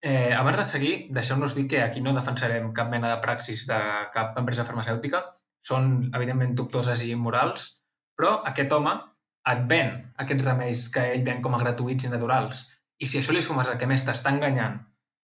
Eh, 0.00 0.32
abans 0.32 0.56
de 0.60 0.64
seguir, 0.64 0.94
deixeu-nos 1.10 1.56
dir 1.58 1.66
que 1.68 1.82
aquí 1.82 2.00
no 2.00 2.14
defensarem 2.14 2.70
cap 2.72 2.90
mena 2.90 3.10
de 3.10 3.20
praxis 3.22 3.66
de 3.66 3.78
cap 4.14 4.36
empresa 4.38 4.66
farmacèutica. 4.68 5.24
Són, 5.64 6.10
evidentment, 6.14 6.54
dubtoses 6.58 7.02
i 7.04 7.12
immorals, 7.14 7.70
però 8.18 8.38
aquest 8.50 8.72
home 8.72 8.94
et 9.48 9.64
ven 9.70 9.94
aquests 10.22 10.44
remeis 10.44 10.84
que 10.94 11.04
ell 11.14 11.24
ven 11.26 11.42
com 11.44 11.56
a 11.56 11.62
gratuïts 11.62 12.06
i 12.06 12.12
naturals. 12.12 12.66
I 12.98 13.06
si 13.06 13.20
això 13.20 13.34
li 13.34 13.42
sumes 13.44 13.68
el 13.70 13.78
que 13.80 13.88
més 13.90 14.04
t'està 14.06 14.34
enganyant 14.34 14.78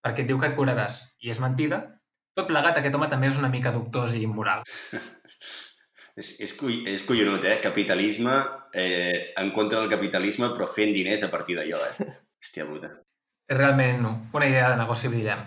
perquè 0.04 0.24
et 0.24 0.28
diu 0.28 0.38
que 0.40 0.50
et 0.50 0.56
curaràs 0.56 1.00
i 1.24 1.32
és 1.32 1.40
mentida, 1.40 1.80
tot 2.36 2.48
plegat 2.50 2.76
aquest 2.78 2.96
home 2.96 3.08
també 3.10 3.30
és 3.30 3.38
una 3.40 3.50
mica 3.52 3.72
dubtós 3.72 4.16
i 4.18 4.24
immoral. 4.28 4.66
És, 6.14 6.28
és, 6.44 6.52
és 6.86 7.02
collonut, 7.08 7.42
eh? 7.42 7.56
Capitalisme 7.58 8.34
eh, 8.78 9.32
en 9.40 9.48
contra 9.50 9.80
del 9.80 9.88
capitalisme, 9.90 10.46
però 10.54 10.68
fent 10.70 10.92
diners 10.94 11.24
a 11.26 11.28
partir 11.32 11.56
d'allò, 11.58 11.80
eh? 11.88 12.06
Hòstia 12.38 12.68
puta. 12.68 12.92
És 13.50 13.58
realment 13.58 14.06
una 14.06 14.46
idea 14.46 14.68
de 14.70 14.76
negoci 14.78 15.10
brillant. 15.10 15.42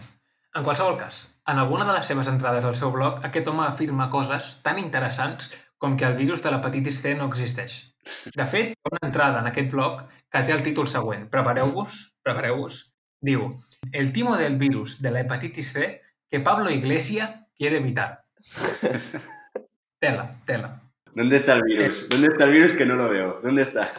En 0.60 0.66
qualsevol 0.68 1.00
cas, 1.00 1.22
en 1.48 1.60
alguna 1.60 1.86
de 1.86 1.94
les 1.96 2.06
seves 2.06 2.28
entrades 2.28 2.66
al 2.66 2.76
seu 2.76 2.92
blog, 2.92 3.22
aquest 3.26 3.48
home 3.48 3.64
afirma 3.66 4.10
coses 4.10 4.58
tan 4.64 4.80
interessants 4.80 5.50
com 5.78 5.96
que 5.98 6.06
el 6.06 6.16
virus 6.18 6.42
de 6.44 6.52
l'hepatitis 6.52 7.00
C 7.02 7.14
no 7.16 7.28
existeix. 7.30 7.94
De 8.36 8.46
fet, 8.46 8.72
hi 8.74 8.76
ha 8.84 8.92
una 8.96 9.08
entrada 9.08 9.40
en 9.40 9.48
aquest 9.48 9.72
blog 9.72 10.04
que 10.32 10.42
té 10.44 10.54
el 10.56 10.64
títol 10.66 10.88
següent. 10.88 11.28
Prepareu-vos, 11.32 12.00
prepareu-vos. 12.24 12.82
Diu, 13.22 13.48
el 13.92 14.12
timo 14.14 14.36
del 14.38 14.58
virus 14.58 15.00
de 15.02 15.12
la 15.12 15.22
hepatitis 15.22 15.72
C 15.74 16.02
que 16.30 16.40
Pablo 16.40 16.70
Iglesia 16.70 17.48
quiere 17.58 17.78
evitar. 17.78 18.24
Tela, 20.00 20.36
tela. 20.46 20.80
¿Dónde 21.14 21.36
está 21.38 21.56
el 21.56 21.64
virus? 21.64 22.08
¿Dónde 22.10 22.28
está 22.28 22.44
el 22.46 22.52
virus 22.52 22.74
que 22.74 22.86
no 22.86 22.96
lo 22.96 23.10
veo? 23.10 23.40
¿Dónde 23.44 23.64
está? 23.64 23.90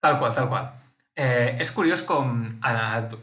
Tal 0.00 0.18
qual, 0.18 0.34
tal 0.34 0.48
qual. 0.48 0.70
Eh, 1.14 1.56
és 1.60 1.68
curiós 1.76 2.00
com 2.06 2.46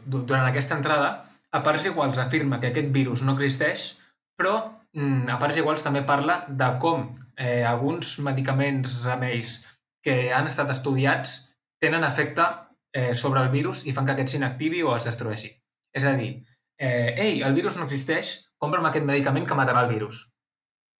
du- 0.06 0.22
durant 0.22 0.46
aquesta 0.46 0.76
entrada 0.76 1.24
a 1.52 1.62
parts 1.64 1.86
iguals 1.88 2.18
afirma 2.20 2.60
que 2.60 2.72
aquest 2.72 2.90
virus 2.94 3.22
no 3.24 3.34
existeix, 3.36 3.94
però 4.38 4.54
mm, 4.92 5.28
a 5.32 5.38
parts 5.40 5.58
iguals 5.60 5.84
també 5.84 6.04
parla 6.06 6.42
de 6.48 6.70
com 6.82 7.08
eh, 7.36 7.64
alguns 7.64 8.18
medicaments, 8.24 9.02
remeis 9.06 9.60
que 10.04 10.32
han 10.34 10.48
estat 10.50 10.70
estudiats 10.74 11.38
tenen 11.82 12.04
efecte 12.04 12.44
eh, 12.92 13.14
sobre 13.14 13.42
el 13.42 13.50
virus 13.54 13.84
i 13.86 13.94
fan 13.94 14.06
que 14.06 14.16
aquest 14.16 14.34
s'inactivi 14.34 14.82
o 14.82 14.94
es 14.96 15.06
destrueixi. 15.08 15.52
És 15.94 16.04
a 16.04 16.14
dir, 16.18 16.32
eh, 16.78 17.14
ei, 17.16 17.40
el 17.42 17.54
virus 17.56 17.78
no 17.78 17.86
existeix, 17.86 18.34
compra'm 18.58 18.88
aquest 18.90 19.06
medicament 19.06 19.46
que 19.46 19.56
matarà 19.58 19.84
el 19.86 19.92
virus. 19.92 20.26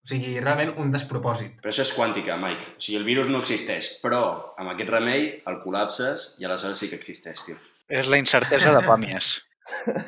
O 0.04 0.08
sigui, 0.08 0.38
realment 0.40 0.76
un 0.80 0.92
despropòsit. 0.94 1.58
Però 1.62 1.72
això 1.72 1.84
és 1.84 1.92
quàntica, 1.92 2.38
Mike. 2.40 2.76
O 2.78 2.80
sigui, 2.80 3.00
el 3.00 3.08
virus 3.08 3.28
no 3.32 3.42
existeix, 3.42 3.90
però 4.02 4.22
amb 4.56 4.72
aquest 4.72 4.94
remei 4.94 5.26
el 5.50 5.58
col·lapses 5.64 6.30
i 6.40 6.48
aleshores 6.48 6.80
sí 6.80 6.88
que 6.88 6.96
existeix, 6.96 7.44
tio. 7.44 7.58
És 7.88 8.08
la 8.08 8.20
incertesa 8.20 8.72
de 8.76 8.84
Pàmies. 8.86 9.34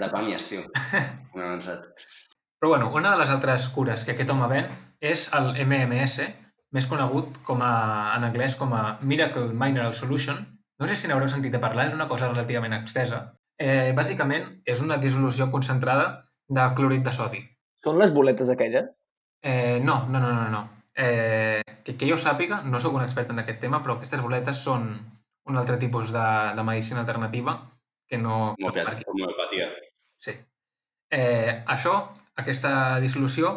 De 0.01 0.09
pàmies, 0.13 0.47
tio. 0.49 0.65
Un 1.35 1.43
avançat. 1.47 1.89
Però 2.61 2.75
bueno, 2.75 2.91
una 2.93 3.15
de 3.15 3.23
les 3.23 3.31
altres 3.33 3.69
cures 3.73 4.05
que 4.05 4.13
aquest 4.13 4.31
home 4.33 4.49
ven 4.51 4.67
és 5.01 5.29
el 5.37 5.55
MMS, 5.65 6.27
més 6.77 6.87
conegut 6.87 7.41
com 7.47 7.63
a, 7.65 7.73
en 8.17 8.27
anglès 8.29 8.57
com 8.61 8.75
a 8.77 8.99
Miracle 9.01 9.49
Mineral 9.53 9.95
Solution. 9.97 10.43
No 10.81 10.89
sé 10.89 10.97
si 10.97 11.09
n'haureu 11.09 11.31
sentit 11.33 11.57
a 11.57 11.63
parlar, 11.63 11.89
és 11.89 11.97
una 11.97 12.09
cosa 12.09 12.29
relativament 12.29 12.77
extesa. 12.77 13.23
Eh, 13.61 13.93
bàsicament, 13.97 14.61
és 14.65 14.85
una 14.85 15.01
dissolució 15.01 15.49
concentrada 15.53 16.07
de 16.49 16.69
clorit 16.77 17.05
de 17.07 17.17
sodi. 17.17 17.41
Són 17.85 17.99
les 18.01 18.13
boletes 18.13 18.53
aquelles? 18.53 18.93
Eh, 19.43 19.81
no, 19.85 20.03
no, 20.09 20.21
no, 20.21 20.33
no. 20.37 20.47
no. 20.53 20.63
Eh, 21.01 21.63
que, 21.85 21.97
que 21.97 22.09
jo 22.09 22.17
sàpiga, 22.21 22.61
no 22.69 22.81
sóc 22.81 22.97
un 22.97 23.05
expert 23.07 23.33
en 23.33 23.41
aquest 23.41 23.61
tema, 23.65 23.81
però 23.81 23.97
aquestes 23.97 24.21
boletes 24.21 24.61
són 24.69 24.91
un 25.49 25.57
altre 25.57 25.79
tipus 25.81 26.13
de, 26.13 26.27
de 26.57 26.65
medicina 26.67 27.01
alternativa 27.05 27.57
que 28.11 28.19
no... 28.19 28.57
no 28.59 28.69
Homeopatia. 28.69 29.07
Homeopatia. 29.07 29.69
Sí. 30.19 30.35
Eh, 31.11 31.63
això, 31.67 31.95
aquesta 32.43 32.73
dissolució, 33.03 33.55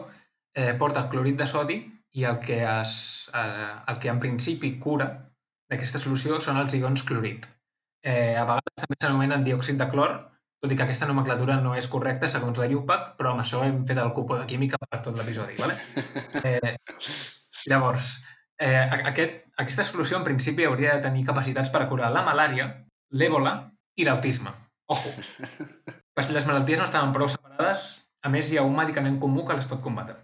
eh, 0.54 0.74
porta 0.78 1.08
clorit 1.10 1.40
de 1.42 1.48
sodi 1.50 1.80
i 2.14 2.26
el 2.30 2.38
que, 2.40 2.62
es, 2.64 3.32
eh, 3.34 3.72
el 3.90 4.00
que 4.00 4.12
en 4.14 4.22
principi 4.22 4.76
cura 4.80 5.10
d'aquesta 5.70 6.02
solució 6.02 6.40
són 6.42 6.62
els 6.62 6.76
ions 6.78 7.04
clorit. 7.10 7.48
Eh, 8.04 8.36
a 8.38 8.46
vegades 8.46 8.84
també 8.84 9.00
s'anomenen 9.00 9.46
diòxid 9.48 9.80
de 9.82 9.90
clor, 9.90 10.14
tot 10.62 10.72
i 10.72 10.78
que 10.78 10.86
aquesta 10.86 11.08
nomenclatura 11.10 11.58
no 11.64 11.74
és 11.76 11.90
correcta 11.92 12.30
segons 12.30 12.62
la 12.62 12.70
IUPAC, 12.70 13.14
però 13.18 13.34
amb 13.34 13.44
això 13.44 13.64
hem 13.66 13.82
fet 13.90 14.00
el 14.00 14.14
cupo 14.16 14.38
de 14.38 14.46
química 14.48 14.78
per 14.80 15.02
tot 15.02 15.18
l'episodi. 15.18 15.58
Vale? 15.60 15.80
Eh, 16.44 16.76
llavors, 17.70 18.08
eh, 18.60 18.80
aquest, 19.10 19.44
aquesta 19.64 19.86
solució 19.88 20.18
en 20.18 20.26
principi 20.28 20.66
hauria 20.68 20.98
de 20.98 21.04
tenir 21.06 21.24
capacitats 21.26 21.72
per 21.72 21.86
curar 21.88 22.10
la 22.12 22.24
malària, 22.26 22.66
l'èbola 23.16 23.54
i 24.00 24.08
l'autisme. 24.08 24.54
Ojo! 24.94 25.14
Per 26.16 26.24
si 26.26 26.36
les 26.36 26.46
malalties 26.46 26.82
no 26.82 26.86
estaven 26.86 27.14
prou 27.16 27.30
separades, 27.32 27.88
a 28.24 28.30
més 28.30 28.52
hi 28.52 28.60
ha 28.60 28.66
un 28.68 28.76
medicament 28.78 29.18
comú 29.22 29.46
que 29.48 29.56
les 29.58 29.68
pot 29.70 29.82
combatre. 29.82 30.16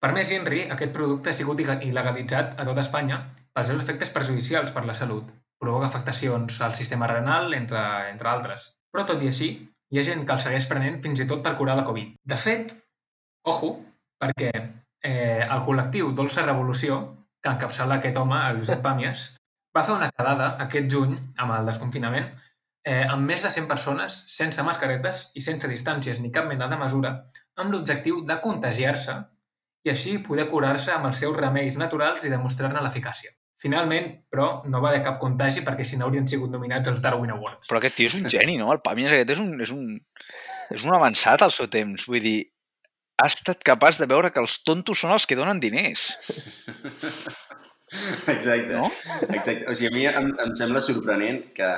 Per 0.00 0.12
més 0.16 0.30
Henry, 0.32 0.62
aquest 0.72 0.92
producte 0.94 1.32
ha 1.32 1.36
sigut 1.36 1.60
il·legalitzat 1.60 2.56
a 2.60 2.64
tot 2.68 2.78
Espanya 2.80 3.20
pels 3.56 3.70
seus 3.72 3.82
efectes 3.82 4.12
perjudicials 4.12 4.72
per 4.72 4.84
la 4.86 4.94
salut. 4.94 5.28
Provoca 5.60 5.88
afectacions 5.88 6.60
al 6.64 6.74
sistema 6.76 7.08
renal, 7.08 7.54
entre, 7.56 7.82
entre 8.10 8.28
altres. 8.32 8.68
Però 8.92 9.06
tot 9.08 9.22
i 9.24 9.30
així, 9.32 9.48
hi 9.92 10.00
ha 10.00 10.04
gent 10.04 10.24
que 10.26 10.34
el 10.34 10.42
segueix 10.44 10.66
prenent 10.68 10.98
fins 11.04 11.22
i 11.22 11.28
tot 11.30 11.42
per 11.44 11.54
curar 11.56 11.76
la 11.78 11.86
Covid. 11.88 12.16
De 12.32 12.36
fet, 12.40 12.74
ojo, 13.48 13.72
perquè 14.20 14.50
eh, 14.56 15.44
el 15.46 15.64
col·lectiu 15.64 16.12
Dolça 16.16 16.44
Revolució, 16.44 17.00
que 17.42 17.52
encapçala 17.52 18.00
aquest 18.00 18.20
home, 18.20 18.40
el 18.50 18.60
Josep 18.60 18.82
Pàmies, 18.84 19.26
va 19.76 19.84
fer 19.86 19.96
una 19.96 20.10
quedada 20.12 20.52
aquest 20.66 20.90
juny, 20.92 21.16
amb 21.36 21.56
el 21.56 21.70
desconfinament, 21.70 22.28
eh, 22.86 23.04
amb 23.10 23.26
més 23.26 23.42
de 23.42 23.50
100 23.50 23.66
persones, 23.66 24.18
sense 24.30 24.62
mascaretes 24.62 25.30
i 25.34 25.42
sense 25.42 25.68
distàncies 25.70 26.20
ni 26.22 26.30
cap 26.34 26.46
mena 26.46 26.68
de 26.70 26.78
mesura, 26.78 27.16
amb 27.58 27.74
l'objectiu 27.74 28.22
de 28.28 28.38
contagiar-se 28.44 29.16
i 29.86 29.90
així 29.90 30.18
poder 30.22 30.46
curar-se 30.50 30.94
amb 30.94 31.10
els 31.10 31.18
seus 31.22 31.34
remeis 31.36 31.76
naturals 31.80 32.24
i 32.24 32.30
demostrar-ne 32.30 32.82
l'eficàcia. 32.82 33.34
Finalment, 33.62 34.10
però, 34.30 34.48
no 34.68 34.82
va 34.84 34.90
haver 34.90 35.02
cap 35.04 35.16
contagi 35.18 35.62
perquè 35.66 35.84
si 35.86 35.96
no 35.96 36.06
haurien 36.06 36.26
sigut 36.28 36.52
nominats 36.52 36.90
als 36.90 37.00
Darwin 37.02 37.32
Awards. 37.32 37.70
Però 37.70 37.80
aquest 37.80 37.96
tio 37.98 38.10
és 38.10 38.16
un 38.18 38.28
geni, 38.30 38.58
no? 38.60 38.68
El 38.74 38.82
Pàmies 38.84 39.14
aquest 39.14 39.32
és 39.32 39.40
un, 39.42 39.54
és 39.64 39.72
un, 39.72 39.96
és 40.76 40.84
un 40.84 40.92
avançat 40.94 41.42
al 41.42 41.54
seu 41.54 41.70
temps. 41.72 42.04
Vull 42.10 42.22
dir, 42.22 42.36
ha 43.16 43.30
estat 43.32 43.64
capaç 43.64 43.98
de 44.02 44.10
veure 44.10 44.30
que 44.34 44.42
els 44.42 44.58
tontos 44.66 45.00
són 45.00 45.14
els 45.16 45.26
que 45.26 45.38
donen 45.38 45.62
diners. 45.62 46.10
Exacte. 48.34 48.74
No? 48.74 48.90
Exacte. 49.30 49.64
O 49.70 49.74
sigui, 49.74 49.88
a 49.88 49.94
mi 49.96 50.06
em, 50.10 50.32
em 50.44 50.54
sembla 50.58 50.82
sorprenent 50.84 51.40
que 51.56 51.70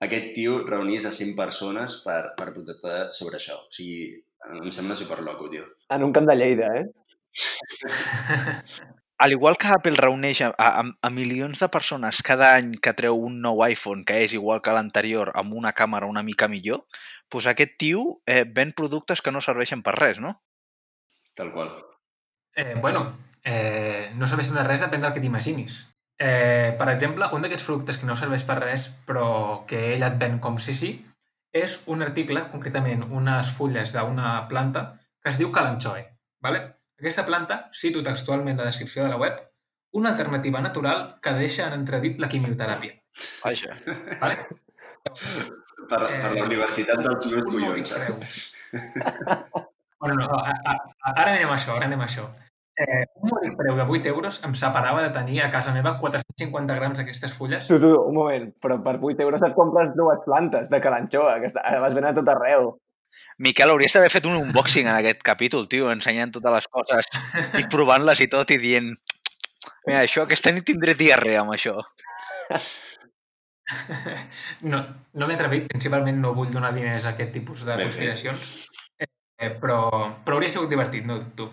aquest 0.00 0.32
tio 0.36 0.60
reunís 0.66 1.04
a 1.04 1.12
100 1.12 1.34
persones 1.36 1.98
per, 2.04 2.32
per 2.36 2.52
protestar 2.54 3.10
sobre 3.12 3.36
això. 3.40 3.58
O 3.66 3.74
sigui, 3.74 4.14
em 4.60 4.72
sembla 4.72 4.96
superloco, 4.96 5.50
tio. 5.52 5.66
En 5.92 6.06
un 6.06 6.14
camp 6.16 6.28
de 6.30 6.36
Lleida, 6.38 6.72
eh? 6.80 6.86
Al 9.20 9.32
igual 9.32 9.58
que 9.60 9.68
Apple 9.68 9.98
reuneix 10.00 10.40
a, 10.40 10.48
a, 10.56 10.80
a 10.80 11.10
milions 11.12 11.60
de 11.60 11.68
persones 11.68 12.22
cada 12.24 12.54
any 12.56 12.70
que 12.80 12.94
treu 12.96 13.18
un 13.20 13.36
nou 13.44 13.60
iPhone 13.66 14.06
que 14.08 14.22
és 14.24 14.32
igual 14.32 14.62
que 14.64 14.72
l'anterior 14.72 15.28
amb 15.36 15.52
una 15.60 15.74
càmera 15.76 16.08
una 16.08 16.22
mica 16.24 16.48
millor, 16.48 16.86
doncs 17.28 17.50
aquest 17.52 17.76
tio 17.76 18.04
eh, 18.24 18.46
ven 18.48 18.72
productes 18.72 19.20
que 19.20 19.34
no 19.34 19.44
serveixen 19.44 19.84
per 19.84 19.98
res, 19.98 20.22
no? 20.24 20.38
Tal 21.36 21.52
qual. 21.52 21.74
Eh, 22.56 22.80
bueno, 22.80 23.04
eh, 23.44 24.08
no 24.16 24.26
serveixen 24.26 24.56
de 24.56 24.64
res, 24.64 24.80
depèn 24.80 25.04
del 25.04 25.12
que 25.12 25.20
t'imaginis. 25.20 25.82
Eh, 26.20 26.76
per 26.76 26.90
exemple, 26.92 27.30
un 27.32 27.40
d'aquests 27.40 27.64
productes 27.64 27.96
que 27.96 28.08
no 28.08 28.16
serveix 28.18 28.44
per 28.44 28.58
res, 28.60 28.90
però 29.08 29.28
que 29.68 29.78
ell 29.94 30.04
et 30.04 30.18
ven 30.20 30.36
com 30.44 30.58
si 30.60 30.74
sí, 30.76 30.90
és 31.56 31.78
un 31.90 32.04
article, 32.04 32.42
concretament 32.52 33.06
unes 33.08 33.52
fulles 33.56 33.94
d'una 33.96 34.34
planta 34.50 34.82
que 35.22 35.32
es 35.32 35.38
diu 35.40 35.50
calanchoe. 35.54 36.04
Vale? 36.44 36.60
Aquesta 37.00 37.24
planta, 37.24 37.56
cito 37.72 38.02
textualment 38.04 38.60
la 38.60 38.68
descripció 38.68 39.02
de 39.04 39.14
la 39.14 39.16
web, 39.16 39.40
una 39.96 40.10
alternativa 40.10 40.60
natural 40.60 41.16
que 41.24 41.32
deixa 41.38 41.66
en 41.66 41.78
entredit 41.80 42.20
la 42.20 42.28
quimioteràpia. 42.28 43.00
Vaja. 43.40 43.78
Vale? 44.20 44.36
Per, 45.88 45.98
per 45.98 46.34
la 46.36 46.44
universitat 46.44 47.00
dels 47.00 47.32
meus 47.32 47.48
collons, 47.48 47.94
saps? 47.96 48.36
Bueno, 50.00 50.14
no, 50.20 50.28
a, 50.36 50.52
a, 50.52 50.76
ara 51.14 51.32
anem 51.32 51.50
a 51.50 51.56
això, 51.56 51.74
ara 51.74 51.88
anem 51.88 52.04
a 52.04 52.06
això. 52.06 52.28
Eh, 52.80 53.04
un 53.20 53.28
mòdic 53.28 53.56
preu 53.58 53.76
de 53.76 53.84
8 53.84 54.08
euros 54.08 54.38
em 54.46 54.54
separava 54.56 55.02
de 55.04 55.10
tenir 55.12 55.42
a 55.44 55.50
casa 55.52 55.72
meva 55.74 55.98
450 56.00 56.76
grams 56.78 57.00
d'aquestes 57.00 57.34
fulles. 57.36 57.66
Tu, 57.68 57.76
tu, 57.82 57.90
un 57.92 58.16
moment, 58.16 58.46
però 58.62 58.78
per 58.84 58.96
8 58.96 59.26
euros 59.26 59.44
et 59.44 59.56
compres 59.56 59.92
dues 59.98 60.22
plantes 60.24 60.72
de 60.72 60.80
calanxoa, 60.80 61.36
que 61.42 61.50
està, 61.50 61.66
les 61.84 61.96
venen 61.96 62.14
a 62.14 62.16
tot 62.16 62.30
arreu. 62.32 62.72
Miquel, 63.44 63.72
hauries 63.72 63.92
d'haver 63.92 64.10
fet 64.12 64.28
un 64.28 64.38
unboxing 64.38 64.88
en 64.88 64.96
aquest 64.96 65.20
capítol, 65.26 65.68
tio, 65.68 65.90
ensenyant 65.92 66.32
totes 66.32 66.56
les 66.56 66.68
coses 66.72 67.10
i 67.60 67.66
provant-les 67.72 68.24
i 68.24 68.28
tot 68.32 68.52
i 68.54 68.60
dient 68.60 68.90
mira, 69.86 70.02
això, 70.02 70.24
aquesta 70.24 70.52
nit 70.54 70.66
tindré 70.68 70.96
diarrea 70.96 71.44
amb 71.44 71.56
això. 71.56 71.80
No, 74.66 74.80
no 75.14 75.26
m'he 75.28 75.36
atrevit, 75.36 75.68
principalment 75.70 76.16
no 76.18 76.32
vull 76.34 76.48
donar 76.50 76.72
diners 76.74 77.04
a 77.06 77.12
aquest 77.12 77.30
tipus 77.36 77.60
de 77.62 77.76
conspiracions, 77.78 78.48
eh, 78.98 79.50
però, 79.62 79.76
però 80.26 80.38
hauria 80.38 80.50
sigut 80.50 80.72
divertit, 80.72 81.06
no 81.06 81.20
dubto. 81.20 81.46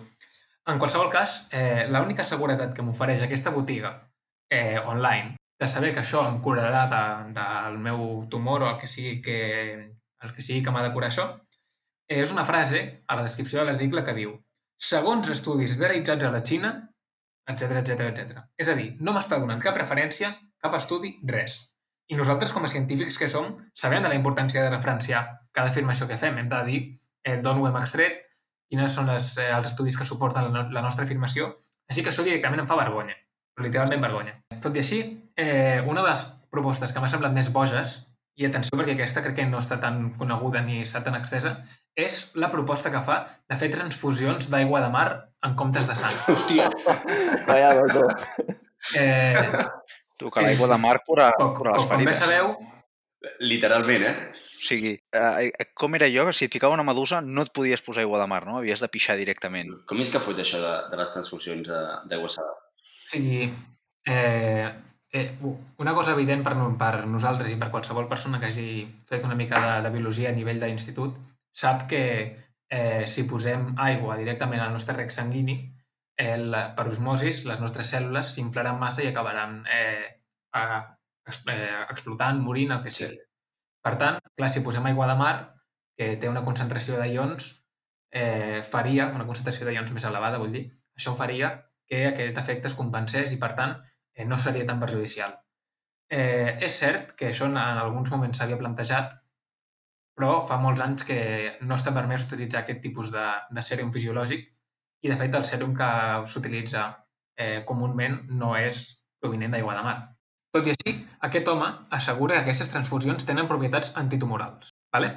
En 0.68 0.78
qualsevol 0.78 1.08
cas, 1.08 1.46
eh, 1.50 1.86
l'única 1.88 2.24
seguretat 2.28 2.74
que 2.76 2.84
m'ofereix 2.84 3.22
aquesta 3.24 3.52
botiga 3.54 3.92
eh, 4.52 4.76
online 4.78 5.38
de 5.58 5.68
saber 5.68 5.94
que 5.94 6.02
això 6.02 6.26
em 6.28 6.42
curarà 6.44 6.82
de, 6.92 7.04
del 7.38 7.78
meu 7.86 8.26
tumor 8.30 8.62
o 8.62 8.68
el 8.68 8.76
que 8.82 8.90
sigui 8.90 9.22
que, 9.24 9.38
el 10.22 10.34
que, 10.34 10.44
sigui 10.44 10.60
que 10.62 10.74
m'ha 10.74 10.84
de 10.84 10.92
curar 10.92 11.08
això, 11.08 11.24
eh, 12.06 12.20
és 12.20 12.34
una 12.36 12.44
frase 12.44 12.82
a 13.08 13.16
la 13.16 13.24
descripció 13.24 13.62
de 13.62 13.70
l'article 13.70 14.04
que 14.04 14.16
diu 14.20 14.36
segons 14.90 15.32
estudis 15.32 15.74
realitzats 15.78 16.28
a 16.28 16.34
la 16.36 16.44
Xina, 16.44 16.74
etc 17.48 17.80
etc 17.80 18.12
etc. 18.12 18.44
És 18.60 18.68
a 18.68 18.76
dir, 18.76 18.92
no 19.00 19.16
m'està 19.16 19.40
donant 19.40 19.64
cap 19.64 19.80
referència, 19.80 20.34
cap 20.60 20.76
estudi, 20.76 21.16
res. 21.24 21.62
I 22.12 22.16
nosaltres, 22.16 22.52
com 22.52 22.64
a 22.64 22.72
científics 22.72 23.16
que 23.20 23.32
som, 23.32 23.54
sabem 23.72 24.04
de 24.04 24.12
la 24.12 24.20
importància 24.20 24.62
de 24.62 24.70
referenciar 24.70 25.24
cada 25.52 25.72
afirmació 25.72 26.06
que 26.08 26.20
fem. 26.20 26.38
Hem 26.38 26.52
de 26.52 26.62
dir 26.68 26.80
eh, 27.24 27.40
d'on 27.40 27.58
ho 27.60 27.66
hem 27.68 27.80
extret, 27.80 28.27
quines 28.68 28.92
són 28.94 29.06
les, 29.08 29.36
eh, 29.38 29.50
els 29.56 29.66
estudis 29.66 29.96
que 29.96 30.04
suporten 30.04 30.44
la, 30.44 30.50
no- 30.50 30.70
la 30.72 30.82
nostra 30.82 31.04
afirmació. 31.04 31.54
Així 31.88 32.02
que 32.04 32.10
això 32.10 32.22
directament 32.24 32.60
em 32.60 32.66
fa 32.68 32.76
vergonya, 32.76 33.14
però 33.56 33.64
literalment 33.66 34.00
vergonya. 34.04 34.34
Tot 34.60 34.76
i 34.76 34.82
així, 34.84 34.98
eh, 35.36 35.80
una 35.86 36.02
de 36.02 36.10
les 36.10 36.26
propostes 36.50 36.92
que 36.92 37.00
m'ha 37.00 37.08
semblat 37.08 37.32
més 37.32 37.50
boges, 37.52 38.04
i 38.38 38.46
atenció 38.46 38.76
perquè 38.78 38.92
aquesta 38.94 39.22
crec 39.24 39.34
que 39.40 39.46
no 39.50 39.58
està 39.58 39.80
tan 39.82 40.12
coneguda 40.14 40.60
ni 40.62 40.82
està 40.84 41.00
tan 41.02 41.16
extesa, 41.18 41.56
és 41.96 42.30
la 42.38 42.50
proposta 42.52 42.92
que 42.92 43.00
fa 43.02 43.24
de 43.50 43.56
fer 43.58 43.68
transfusions 43.72 44.46
d'aigua 44.52 44.80
de 44.84 44.90
mar 44.94 45.08
en 45.42 45.56
comptes 45.58 45.88
de 45.88 45.96
sang. 45.98 46.14
Hòstia, 46.28 46.68
Vaya 47.48 47.72
loco. 47.74 48.06
Eh, 48.94 49.34
Tu, 50.18 50.30
que 50.34 50.42
l'aigua 50.42 50.66
de 50.68 50.76
mar 50.82 50.96
cura, 51.06 51.32
com, 51.36 51.52
cura 51.54 51.72
les 51.76 51.82
com, 51.82 51.88
com 51.88 51.98
bé 51.98 52.04
ferides. 52.12 52.18
sabeu, 52.18 52.56
literalment, 53.40 54.04
eh? 54.06 54.14
O 54.32 54.62
sigui, 54.68 54.92
eh, 55.12 55.50
com 55.74 55.94
era 55.98 56.08
jo, 56.10 56.26
que 56.26 56.32
si 56.36 56.46
et 56.46 56.52
ficava 56.54 56.74
una 56.74 56.86
medusa 56.86 57.20
no 57.20 57.42
et 57.46 57.52
podies 57.54 57.82
posar 57.82 58.02
aigua 58.04 58.20
de 58.20 58.26
mar, 58.30 58.44
no? 58.46 58.58
Havies 58.58 58.80
de 58.82 58.88
pixar 58.92 59.16
directament. 59.18 59.72
Com 59.90 60.00
és 60.02 60.10
que 60.10 60.20
fot 60.22 60.38
això 60.38 60.60
de, 60.62 60.74
de 60.90 60.98
les 61.00 61.14
transfusions 61.14 61.66
de- 61.68 61.86
d'aigua 62.10 62.28
salada? 62.32 62.58
O 62.78 63.10
sigui, 63.10 63.48
eh, 64.06 64.68
eh, 65.12 65.30
una 65.78 65.94
cosa 65.94 66.12
evident 66.12 66.44
per, 66.44 66.54
per 66.78 67.06
nosaltres 67.06 67.50
i 67.50 67.56
per 67.58 67.70
qualsevol 67.72 68.08
persona 68.10 68.38
que 68.40 68.50
hagi 68.52 68.68
fet 69.08 69.24
una 69.24 69.34
mica 69.38 69.60
de, 69.64 69.72
de 69.86 69.94
biologia 69.94 70.30
a 70.30 70.36
nivell 70.36 70.60
d'institut 70.60 71.16
sap 71.50 71.88
que 71.90 72.02
eh, 72.70 73.06
si 73.06 73.24
posem 73.26 73.72
aigua 73.80 74.18
directament 74.18 74.60
al 74.60 74.72
nostre 74.72 74.94
rec 74.98 75.10
sanguini, 75.10 75.56
eh, 76.18 76.36
la, 76.36 76.68
per 76.76 76.86
osmosis 76.92 77.44
les 77.48 77.60
nostres 77.64 77.88
cèl·lules 77.94 78.34
s'inflaran 78.34 78.78
massa 78.78 79.02
i 79.02 79.08
acabaran 79.08 79.62
eh, 79.72 80.04
a, 80.52 80.97
eh, 81.28 81.84
explotant, 81.88 82.40
morint, 82.44 82.74
el 82.74 82.82
que 82.84 82.92
sigui. 82.94 83.18
Per 83.84 83.94
tant, 84.00 84.18
clar, 84.36 84.50
si 84.52 84.64
posem 84.64 84.86
aigua 84.90 85.06
de 85.10 85.16
mar, 85.18 85.34
que 85.98 86.14
té 86.20 86.28
una 86.30 86.44
concentració 86.46 86.98
de 87.00 87.08
ions, 87.12 87.48
eh, 88.10 88.62
faria, 88.64 89.08
una 89.14 89.26
concentració 89.26 89.66
de 89.66 89.74
ions 89.76 89.92
més 89.94 90.06
elevada, 90.08 90.40
vull 90.42 90.54
dir, 90.54 90.66
això 90.96 91.14
faria 91.18 91.52
que 91.88 92.06
aquest 92.10 92.38
efecte 92.42 92.68
es 92.68 92.76
compensés 92.78 93.32
i, 93.32 93.38
per 93.40 93.54
tant, 93.58 93.78
eh, 94.14 94.24
no 94.24 94.38
seria 94.38 94.66
tan 94.66 94.80
perjudicial. 94.80 95.34
Eh, 96.10 96.56
és 96.64 96.76
cert 96.82 97.14
que 97.16 97.30
això 97.30 97.48
en, 97.48 97.56
en 97.60 97.80
alguns 97.80 98.12
moments 98.14 98.38
s'havia 98.40 98.60
plantejat, 98.60 99.16
però 100.18 100.42
fa 100.48 100.58
molts 100.58 100.80
anys 100.82 101.04
que 101.06 101.18
no 101.62 101.76
està 101.76 101.92
permès 101.94 102.24
utilitzar 102.26 102.64
aquest 102.64 102.80
tipus 102.82 103.12
de, 103.14 103.26
de 103.54 103.62
sèrum 103.62 103.92
fisiològic 103.94 104.48
i, 105.04 105.10
de 105.10 105.16
fet, 105.16 105.34
el 105.34 105.46
sèrum 105.46 105.74
que 105.78 105.88
s'utilitza 106.26 106.88
eh, 107.38 107.60
comúment 107.68 108.24
no 108.40 108.54
és 108.58 108.80
provinent 109.22 109.54
d'aigua 109.54 109.76
de 109.78 109.84
mar. 109.86 109.98
Tot 110.54 110.66
i 110.66 110.72
així, 110.72 110.94
aquest 111.28 111.48
home 111.52 111.66
assegura 111.94 112.38
que 112.38 112.46
aquestes 112.46 112.70
transfusions 112.72 113.26
tenen 113.28 113.48
propietats 113.50 113.92
antitumorals. 114.00 114.70
Vale? 114.94 115.10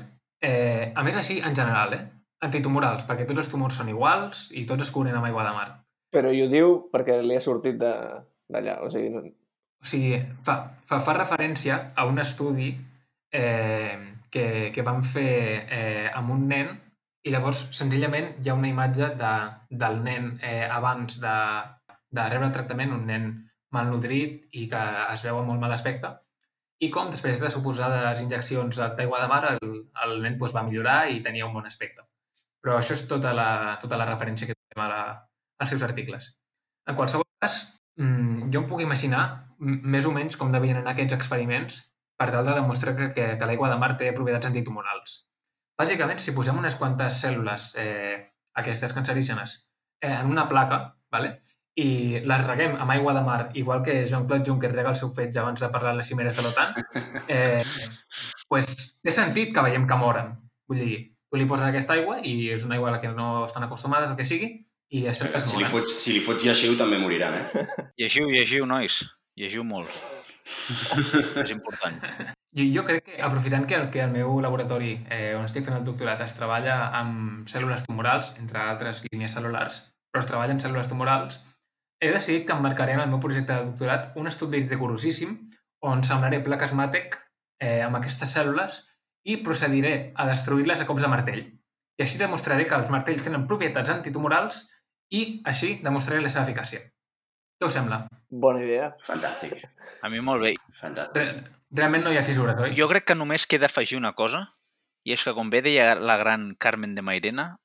Eh, 0.43 0.91
a 0.95 1.03
més, 1.05 1.17
així, 1.17 1.39
en 1.45 1.55
general, 1.55 1.93
eh? 1.95 2.01
antitumorals, 2.41 3.05
perquè 3.07 3.27
tots 3.29 3.43
els 3.43 3.51
tumors 3.51 3.75
són 3.77 3.89
iguals 3.93 4.47
i 4.57 4.65
tots 4.65 4.87
es 4.87 4.91
curen 4.91 5.15
amb 5.15 5.27
aigua 5.29 5.43
de 5.45 5.53
mar. 5.55 5.67
Però 6.11 6.31
i 6.33 6.41
ho 6.43 6.47
diu 6.51 6.73
perquè 6.91 7.19
li 7.23 7.37
ha 7.37 7.43
sortit 7.43 7.77
d'allà, 7.81 8.79
o 8.83 8.89
sigui... 8.91 9.09
no- 9.13 9.27
O 9.81 9.85
sigui, 9.89 10.13
fa, 10.45 10.53
fa, 10.85 10.99
fa 11.01 11.13
referència 11.17 11.75
a 11.97 12.03
un 12.05 12.19
estudi 12.21 12.67
eh, 13.33 13.95
que, 14.29 14.43
que 14.75 14.83
van 14.85 14.99
fer 15.01 15.31
eh, 15.73 16.11
amb 16.13 16.29
un 16.35 16.43
nen 16.51 16.67
i 17.25 17.31
llavors 17.33 17.63
senzillament 17.73 18.27
hi 18.43 18.51
ha 18.51 18.53
una 18.59 18.69
imatge 18.69 19.07
de, 19.17 19.31
del 19.81 19.97
nen 20.03 20.27
eh, 20.37 20.67
abans 20.69 21.17
de, 21.23 21.33
de 22.13 22.27
rebre 22.29 22.45
el 22.51 22.53
tractament, 22.53 22.93
un 22.93 23.07
nen 23.09 23.25
malnodrit 23.75 24.47
i 24.57 24.67
que 24.71 24.81
es 25.13 25.23
veu 25.25 25.39
amb 25.39 25.51
molt 25.51 25.61
mal 25.63 25.73
aspecte, 25.75 26.11
i 26.81 26.89
com 26.89 27.11
després 27.13 27.39
de 27.41 27.49
suposades 27.53 28.23
injeccions 28.23 28.79
d'aigua 28.97 29.19
de 29.21 29.27
mar 29.29 29.41
el, 29.51 29.73
el 30.05 30.15
nen 30.23 30.37
doncs, 30.39 30.55
va 30.55 30.63
millorar 30.65 31.03
i 31.13 31.21
tenia 31.25 31.45
un 31.45 31.53
bon 31.53 31.67
aspecte. 31.69 32.05
Però 32.61 32.77
això 32.77 32.95
és 32.97 33.05
tota 33.09 33.33
la, 33.37 33.77
tota 33.81 33.99
la 34.01 34.07
referència 34.09 34.49
que 34.49 34.57
tenim 34.57 34.83
a 34.85 34.89
la, 34.89 35.01
als 35.61 35.73
seus 35.73 35.85
articles. 35.85 36.31
En 36.89 36.97
qualsevol 36.97 37.27
cas, 37.41 37.61
mm, 38.01 38.49
jo 38.53 38.63
em 38.63 38.69
puc 38.69 38.81
imaginar 38.81 39.23
més 39.61 40.07
o 40.09 40.13
menys 40.15 40.37
com 40.41 40.53
devien 40.53 40.81
anar 40.81 40.95
aquests 40.95 41.17
experiments 41.19 41.81
per 42.17 42.31
tal 42.33 42.45
de 42.45 42.57
demostrar 42.57 42.95
que, 42.97 43.11
que, 43.13 43.27
que 43.37 43.49
l'aigua 43.49 43.69
de 43.69 43.77
mar 43.81 43.93
té 43.97 44.09
propietats 44.17 44.49
antitumorals. 44.49 45.19
Bàsicament, 45.77 46.19
si 46.21 46.33
posem 46.37 46.57
unes 46.57 46.77
quantes 46.77 47.21
cèl·lules, 47.23 47.71
eh, 47.81 48.17
aquestes 48.61 48.93
cancerígenes, 48.93 49.55
eh, 50.01 50.15
en 50.19 50.33
una 50.33 50.47
placa, 50.49 50.81
vale? 51.13 51.31
I 51.81 52.21
les 52.27 52.43
reguem 52.45 52.75
amb 52.77 52.93
aigua 52.93 53.13
de 53.17 53.23
mar, 53.25 53.39
igual 53.57 53.81
que 53.85 54.01
Jean-Claude 54.05 54.45
Juncker 54.47 54.71
rega 54.73 54.91
el 54.93 54.99
seu 54.99 55.11
fetge 55.13 55.41
abans 55.41 55.61
de 55.63 55.69
parlar 55.73 55.95
a 55.95 55.99
les 55.99 56.11
cimeres 56.11 56.37
de 56.37 56.45
l'OTAN, 56.45 56.75
eh, 57.27 57.63
pues, 58.49 58.75
té 59.01 59.13
sentit 59.15 59.53
que 59.55 59.65
veiem 59.65 59.87
que 59.89 59.99
moren. 59.99 60.35
Vull 60.69 60.83
dir, 60.85 60.99
tu 61.31 61.39
li 61.39 61.47
poses 61.49 61.67
aquesta 61.67 61.95
aigua 61.97 62.19
i 62.21 62.51
és 62.53 62.65
una 62.67 62.77
aigua 62.77 62.91
a 62.91 62.97
la 62.97 63.01
que 63.03 63.11
no 63.15 63.45
estan 63.45 63.65
acostumades, 63.67 64.11
el 64.11 64.19
que 64.19 64.27
sigui, 64.27 64.51
i 64.91 65.05
és 65.07 65.21
cert 65.23 65.31
que 65.31 65.39
es 65.39 65.47
Si 65.47 65.57
li 65.57 65.63
moren. 65.63 65.73
fots, 65.73 65.97
si 66.03 66.15
li 66.15 66.23
fots 66.23 66.45
lleixiu 66.45 66.75
també 66.79 66.99
moriran, 66.99 67.35
eh? 67.35 67.67
Llegiu, 68.01 68.27
llegiu, 68.29 68.67
nois. 68.67 69.01
Llegiu 69.39 69.63
molt. 69.63 69.89
és 71.45 71.53
important. 71.53 72.01
Jo, 72.51 72.65
jo 72.75 72.83
crec 72.83 73.05
que, 73.05 73.21
aprofitant 73.23 73.63
que 73.69 73.77
el, 73.77 73.87
que 73.93 74.01
el 74.03 74.11
meu 74.11 74.41
laboratori, 74.43 74.97
eh, 75.09 75.31
on 75.37 75.45
estic 75.47 75.63
fent 75.63 75.77
el 75.77 75.85
doctorat, 75.87 76.19
es 76.25 76.35
treballa 76.35 76.81
amb 76.99 77.47
cèl·lules 77.47 77.85
tumorals, 77.87 78.33
entre 78.41 78.59
altres 78.59 79.05
línies 79.07 79.37
cel·lulars, 79.37 79.79
però 80.11 80.25
es 80.25 80.27
treballa 80.27 80.57
amb 80.57 80.63
cèl·lules 80.63 80.91
tumorals, 80.91 81.39
he 82.01 82.11
decidit 82.11 82.47
que 82.47 82.53
emmarcaré 82.57 82.95
en 82.97 83.03
el 83.05 83.09
meu 83.09 83.19
projecte 83.21 83.53
de 83.53 83.69
doctorat 83.69 84.11
un 84.17 84.27
estudi 84.27 84.63
rigorosíssim 84.67 85.35
on 85.85 86.03
sembraré 86.03 86.41
plaques 86.43 86.73
màtec 86.77 87.19
eh, 87.61 87.81
amb 87.85 87.99
aquestes 87.99 88.33
cèl·lules 88.35 88.81
i 89.29 89.37
procediré 89.45 90.11
a 90.17 90.25
destruir-les 90.27 90.81
a 90.81 90.87
cops 90.89 91.05
de 91.05 91.11
martell. 91.11 91.43
I 91.99 92.03
així 92.05 92.17
demostraré 92.17 92.65
que 92.65 92.77
els 92.77 92.89
martells 92.89 93.23
tenen 93.27 93.45
propietats 93.47 93.93
antitumorals 93.93 94.63
i 95.13 95.41
així 95.45 95.75
demostraré 95.85 96.21
la 96.23 96.31
seva 96.33 96.47
eficàcia. 96.47 96.81
Què 97.61 97.67
us 97.69 97.75
sembla? 97.77 97.99
Bona 98.31 98.63
idea. 98.65 98.95
Fantàstic, 99.05 99.59
A 100.01 100.09
mi 100.09 100.21
molt 100.25 100.41
bé. 100.41 100.55
fantàstic. 100.79 101.13
Re 101.21 101.43
realment 101.77 102.03
no 102.03 102.11
hi 102.11 102.17
ha 102.17 102.23
fissures, 102.25 102.57
oi? 102.57 102.73
Jo 102.73 102.87
crec 102.89 103.05
que 103.05 103.15
només 103.15 103.45
queda 103.45 103.69
afegir 103.69 103.99
una 103.99 104.13
cosa, 104.17 104.47
i 105.05 105.13
és 105.13 105.23
que, 105.23 105.33
com 105.37 105.49
bé 105.53 105.61
deia 105.61 105.93
la 105.95 106.17
gran 106.17 106.55
Carmen 106.55 106.95
de 106.95 107.03
Mairena, 107.05 107.59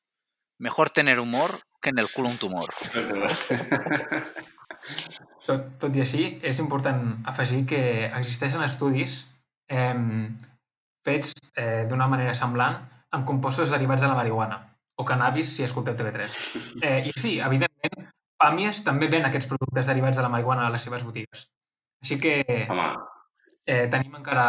mejor 0.61 0.91
tener 0.91 1.19
humor 1.21 1.61
que 1.81 1.91
en 1.91 1.99
el 1.99 2.11
culo 2.11 2.29
un 2.29 2.39
tumor. 2.39 2.73
Tot, 5.47 5.67
tot 5.79 5.95
i 5.95 6.03
així, 6.03 6.27
és 6.47 6.59
important 6.63 7.03
afegir 7.31 7.63
que 7.71 7.81
existeixen 8.07 8.65
estudis 8.67 9.21
eh, 9.71 9.95
fets 11.07 11.33
eh, 11.55 11.85
d'una 11.91 12.09
manera 12.11 12.35
semblant 12.35 12.81
amb 13.15 13.27
compostos 13.29 13.71
derivats 13.71 14.03
de 14.03 14.11
la 14.11 14.19
marihuana 14.19 14.59
o 14.99 15.05
cannabis, 15.05 15.53
si 15.55 15.67
escolteu 15.67 15.95
TV3. 15.95 16.37
Eh, 16.87 17.01
I 17.11 17.13
sí, 17.15 17.39
evidentment, 17.41 18.11
Pàmies 18.37 18.83
també 18.85 19.09
ven 19.09 19.25
aquests 19.25 19.49
productes 19.49 19.87
derivats 19.89 20.19
de 20.19 20.25
la 20.25 20.29
marihuana 20.33 20.67
a 20.67 20.73
les 20.73 20.83
seves 20.85 21.05
botigues. 21.07 21.47
Així 22.05 22.19
que 22.21 22.35
Home, 22.69 22.89
eh, 23.65 23.87
tenim 23.93 24.19
encara, 24.19 24.49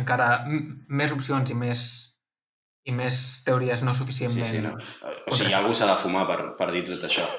encara 0.00 0.30
més 0.48 1.14
opcions 1.14 1.52
i 1.52 1.58
més, 1.58 1.84
i 2.88 2.92
més 2.96 3.18
teories 3.44 3.82
no 3.84 3.92
sí, 3.92 4.00
suficientment 4.00 4.48
sí, 4.48 4.62
no. 4.64 4.74
O 5.28 5.34
sigui, 5.36 5.52
algú 5.56 5.74
s'ha 5.76 5.90
de 5.92 5.98
fumar 6.00 6.24
per, 6.30 6.38
per 6.56 6.70
dir 6.72 6.86
tot 6.88 7.04
això. 7.08 7.26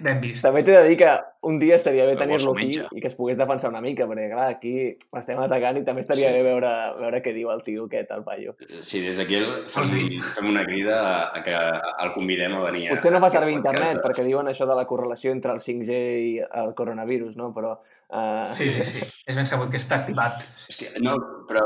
ben 0.00 0.20
vist. 0.22 0.40
També 0.44 0.62
t'he 0.64 0.72
de 0.72 0.84
dir 0.88 0.96
que 0.98 1.08
un 1.46 1.58
dia 1.60 1.76
estaria 1.76 2.06
bé 2.08 2.14
tenir-lo 2.16 2.54
aquí 2.54 2.64
menja. 2.64 2.86
i 2.96 3.00
que 3.02 3.10
es 3.10 3.14
pogués 3.14 3.36
defensar 3.38 3.68
una 3.70 3.82
mica, 3.84 4.06
perquè 4.08 4.30
clar, 4.32 4.46
aquí 4.54 4.72
l'estem 5.14 5.38
atacant 5.42 5.78
i 5.78 5.84
també 5.84 6.00
estaria 6.02 6.30
Sí. 6.32 6.38
bé 6.38 6.44
veure, 6.46 6.70
veure 7.00 7.20
què 7.22 7.34
diu 7.36 7.50
el 7.52 7.62
tio 7.66 7.84
aquest, 7.86 8.10
el 8.16 8.24
paio. 8.24 8.56
Sí, 8.80 9.02
des 9.04 9.20
d'aquí 9.20 9.42
fem, 9.68 9.90
dir? 9.92 10.22
fem 10.22 10.48
una 10.48 10.64
crida 10.64 10.96
a 11.28 11.42
que 11.44 11.52
el 11.54 12.12
convidem 12.16 12.56
a 12.56 12.62
venir 12.64 12.88
a... 12.88 12.96
Potser 12.96 13.12
no 13.12 13.20
fa 13.20 13.30
servir 13.30 13.54
internet, 13.58 13.98
de- 14.00 14.02
perquè 14.06 14.24
diuen 14.24 14.48
això 14.48 14.66
de 14.66 14.74
la 14.78 14.86
correlació 14.88 15.30
entre 15.36 15.52
el 15.52 15.60
5G 15.60 16.00
i 16.24 16.32
el 16.40 16.74
coronavirus, 16.74 17.36
no? 17.36 17.52
Però... 17.54 17.76
Uh... 18.08 18.42
Sí, 18.46 18.70
sí, 18.70 18.84
sí. 18.86 19.04
És 19.26 19.36
ben 19.36 19.46
sabut 19.50 19.68
que 19.70 19.76
està 19.82 20.00
activat. 20.00 20.40
Hòstia, 20.70 20.96
no, 21.04 21.16
però, 21.48 21.62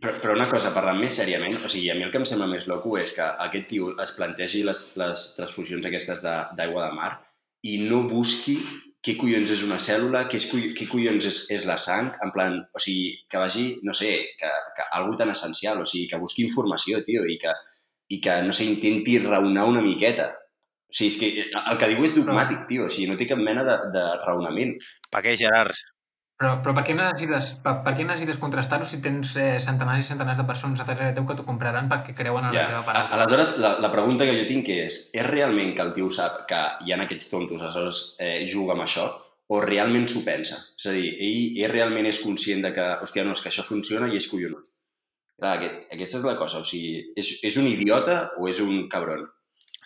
però, 0.00 0.14
però 0.22 0.34
una 0.36 0.48
cosa, 0.50 0.72
parlant 0.74 0.98
més 1.00 1.16
sèriament, 1.20 1.56
o 1.64 1.68
sigui, 1.70 1.88
a 1.90 1.96
mi 1.98 2.04
el 2.06 2.10
que 2.14 2.20
em 2.22 2.26
sembla 2.28 2.48
més 2.50 2.66
loco 2.70 2.96
és 3.00 3.14
que 3.16 3.24
aquest 3.46 3.68
tio 3.70 3.92
es 4.04 4.12
plantegi 4.16 4.64
les, 4.66 4.82
les 5.00 5.24
transfusions 5.36 5.86
aquestes 5.88 6.22
de- 6.24 6.42
d'aigua 6.58 6.88
de, 6.88 6.92
mar 6.98 7.12
i 7.66 7.78
no 7.88 8.04
busqui 8.10 8.58
què 9.04 9.14
collons 9.18 9.50
és 9.54 9.62
una 9.62 9.78
cèl·lula, 9.82 10.24
què, 10.30 10.38
és, 10.40 10.46
què 10.76 10.86
collons 10.90 11.26
és, 11.30 11.38
és 11.54 11.64
la 11.68 11.76
sang, 11.78 12.10
en 12.24 12.32
plan, 12.34 12.58
o 12.74 12.82
sigui, 12.82 13.12
que 13.30 13.38
vagi, 13.40 13.66
no 13.86 13.94
sé, 13.94 14.10
que, 14.40 14.50
que 14.76 14.86
algú 14.98 15.14
tan 15.16 15.30
essencial, 15.32 15.80
o 15.80 15.86
sigui, 15.86 16.08
que 16.10 16.18
busqui 16.20 16.44
informació, 16.44 17.00
tio, 17.06 17.22
i 17.30 17.38
que, 17.40 17.54
i 18.10 18.18
que 18.24 18.40
no 18.44 18.54
sé, 18.56 18.66
intenti 18.66 19.18
raonar 19.22 19.68
una 19.70 19.84
miqueta. 19.84 20.32
O 20.88 20.96
sigui, 20.98 21.12
és 21.12 21.20
que 21.20 21.60
el 21.60 21.78
que 21.80 21.90
diu 21.92 22.04
és 22.04 22.16
dogmàtic, 22.18 22.66
tio, 22.70 22.88
o 22.88 22.92
sigui, 22.92 23.06
no 23.10 23.16
té 23.20 23.28
cap 23.30 23.38
mena 23.38 23.64
de, 23.66 23.78
de 23.94 24.04
raonament. 24.24 24.74
Per 25.14 25.22
què, 25.24 25.36
Gerard? 25.40 25.78
Però, 26.38 26.52
però 26.62 26.72
per 26.76 26.84
què 26.86 26.94
necessites, 26.94 27.48
per, 27.64 27.72
per 27.82 27.92
què 27.98 28.04
necessites 28.06 28.38
contrastar-ho 28.38 28.86
si 28.86 29.00
tens 29.02 29.32
eh, 29.42 29.56
centenars 29.64 30.04
i 30.04 30.06
centenars 30.06 30.38
de 30.38 30.44
persones 30.46 30.78
a 30.78 30.84
darrere 30.86 31.14
teu 31.16 31.24
que 31.26 31.34
t'ho 31.34 31.42
compraran 31.48 31.88
perquè 31.90 32.14
creuen 32.14 32.44
en 32.46 32.52
la 32.54 32.60
Ja. 32.60 32.66
teva 32.70 32.82
A- 32.84 32.86
paraula? 32.86 33.16
Aleshores, 33.16 33.56
la, 33.64 33.72
la 33.82 33.90
pregunta 33.90 34.24
que 34.28 34.36
jo 34.38 34.44
tinc 34.46 34.68
és, 34.70 34.98
és 35.18 35.26
realment 35.26 35.72
que 35.74 35.82
el 35.82 35.90
tio 35.96 36.10
sap 36.14 36.44
que 36.50 36.60
hi 36.86 36.94
ha 36.94 37.00
aquests 37.02 37.30
tontos, 37.32 37.60
aleshores 37.66 37.98
eh, 38.22 38.46
juga 38.46 38.76
amb 38.76 38.86
això, 38.86 39.08
o 39.50 39.58
realment 39.64 40.06
s'ho 40.06 40.22
pensa? 40.22 40.60
És 40.78 40.86
a 40.86 40.92
dir, 40.94 41.10
ell, 41.18 41.58
ell 41.64 41.72
realment 41.72 42.06
és 42.06 42.22
conscient 42.22 42.62
de 42.62 42.70
que, 42.76 42.86
hòstia, 43.02 43.24
no, 43.26 43.34
és 43.34 43.42
que 43.42 43.50
això 43.50 43.64
funciona 43.66 44.06
i 44.12 44.16
és 44.20 44.28
collonut. 44.30 44.62
Clar, 45.38 45.56
aquest, 45.58 45.74
aquesta 45.98 46.18
és 46.18 46.24
la 46.28 46.36
cosa, 46.38 46.62
o 46.62 46.64
sigui, 46.70 47.02
és, 47.18 47.32
és 47.50 47.56
un 47.58 47.66
idiota 47.66 48.28
o 48.38 48.46
és 48.50 48.60
un 48.62 48.86
cabron? 48.92 49.26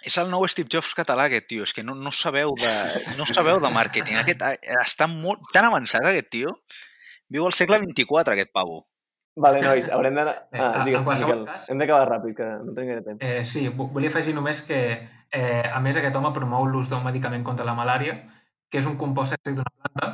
És 0.05 0.17
el 0.19 0.31
nou 0.31 0.47
Steve 0.51 0.69
Jobs 0.73 0.95
català, 0.99 1.29
aquest 1.31 1.47
tio. 1.51 1.63
És 1.67 1.73
que 1.77 1.83
no, 1.87 1.95
no, 1.95 2.11
sabeu, 2.13 2.55
de, 2.59 2.73
no 3.19 3.27
sabeu 3.29 3.61
de 3.63 3.71
màrqueting. 3.71 4.19
Aquest, 4.23 4.43
està 4.83 5.07
molt, 5.11 5.45
tan 5.55 5.69
avançat, 5.69 6.05
aquest 6.09 6.31
tio. 6.35 6.57
Viu 7.33 7.47
al 7.47 7.55
segle 7.57 7.79
24, 7.85 8.35
aquest 8.35 8.51
pavo. 8.53 8.83
Vale, 9.41 9.63
nois, 9.65 9.87
haurem 9.89 10.15
d'anar... 10.19 10.35
Eh, 10.53 10.61
Ah, 10.61 10.73
en 10.81 10.85
digues, 10.85 11.01
qualsevol 11.07 11.39
Miquel, 11.41 11.55
cas- 11.55 11.71
hem 11.73 11.79
d'acabar 11.81 12.05
ràpid, 12.11 12.35
que 12.37 12.49
no 12.67 12.75
tenim 12.77 12.91
gaire 12.91 13.05
temps. 13.07 13.23
Eh, 13.25 13.45
sí, 13.49 13.63
vo- 13.73 13.87
volia 13.95 14.11
afegir 14.13 14.35
només 14.37 14.61
que, 14.67 14.81
eh, 15.33 15.63
a 15.73 15.79
més, 15.81 15.97
aquest 15.97 16.19
home 16.21 16.33
promou 16.37 16.67
l'ús 16.69 16.91
d'un 16.93 17.01
medicament 17.07 17.43
contra 17.47 17.65
la 17.65 17.73
malària, 17.79 18.19
que 18.69 18.83
és 18.83 18.87
un 18.91 18.99
compost 19.01 19.33
extret 19.39 19.57
d'una 19.57 19.73
planta, 19.79 20.11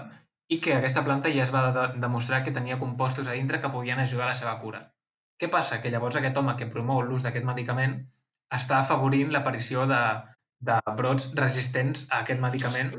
i 0.49 0.61
que 0.63 0.77
aquesta 0.77 1.03
planta 1.05 1.33
ja 1.35 1.43
es 1.43 1.51
va 1.53 1.65
de 1.75 1.89
demostrar 1.99 2.45
que 2.45 2.53
tenia 2.55 2.79
compostos 2.79 3.27
a 3.27 3.35
dintre 3.35 3.59
que 3.61 3.73
podien 3.75 3.99
ajudar 3.99 4.29
a 4.29 4.31
la 4.31 4.39
seva 4.39 4.55
cura. 4.63 4.85
Què 5.39 5.51
passa? 5.51 5.81
Que 5.83 5.91
llavors 5.91 6.17
aquest 6.17 6.37
home 6.39 6.55
que 6.57 6.71
promou 6.71 7.03
l'ús 7.03 7.27
d'aquest 7.27 7.45
medicament 7.45 7.99
està 8.55 8.81
afavorint 8.81 9.33
l'aparició 9.33 9.87
de, 9.91 10.03
de 10.61 10.79
brots 10.97 11.33
resistents 11.37 12.07
a 12.11 12.23
aquest 12.23 12.41
medicament 12.41 12.93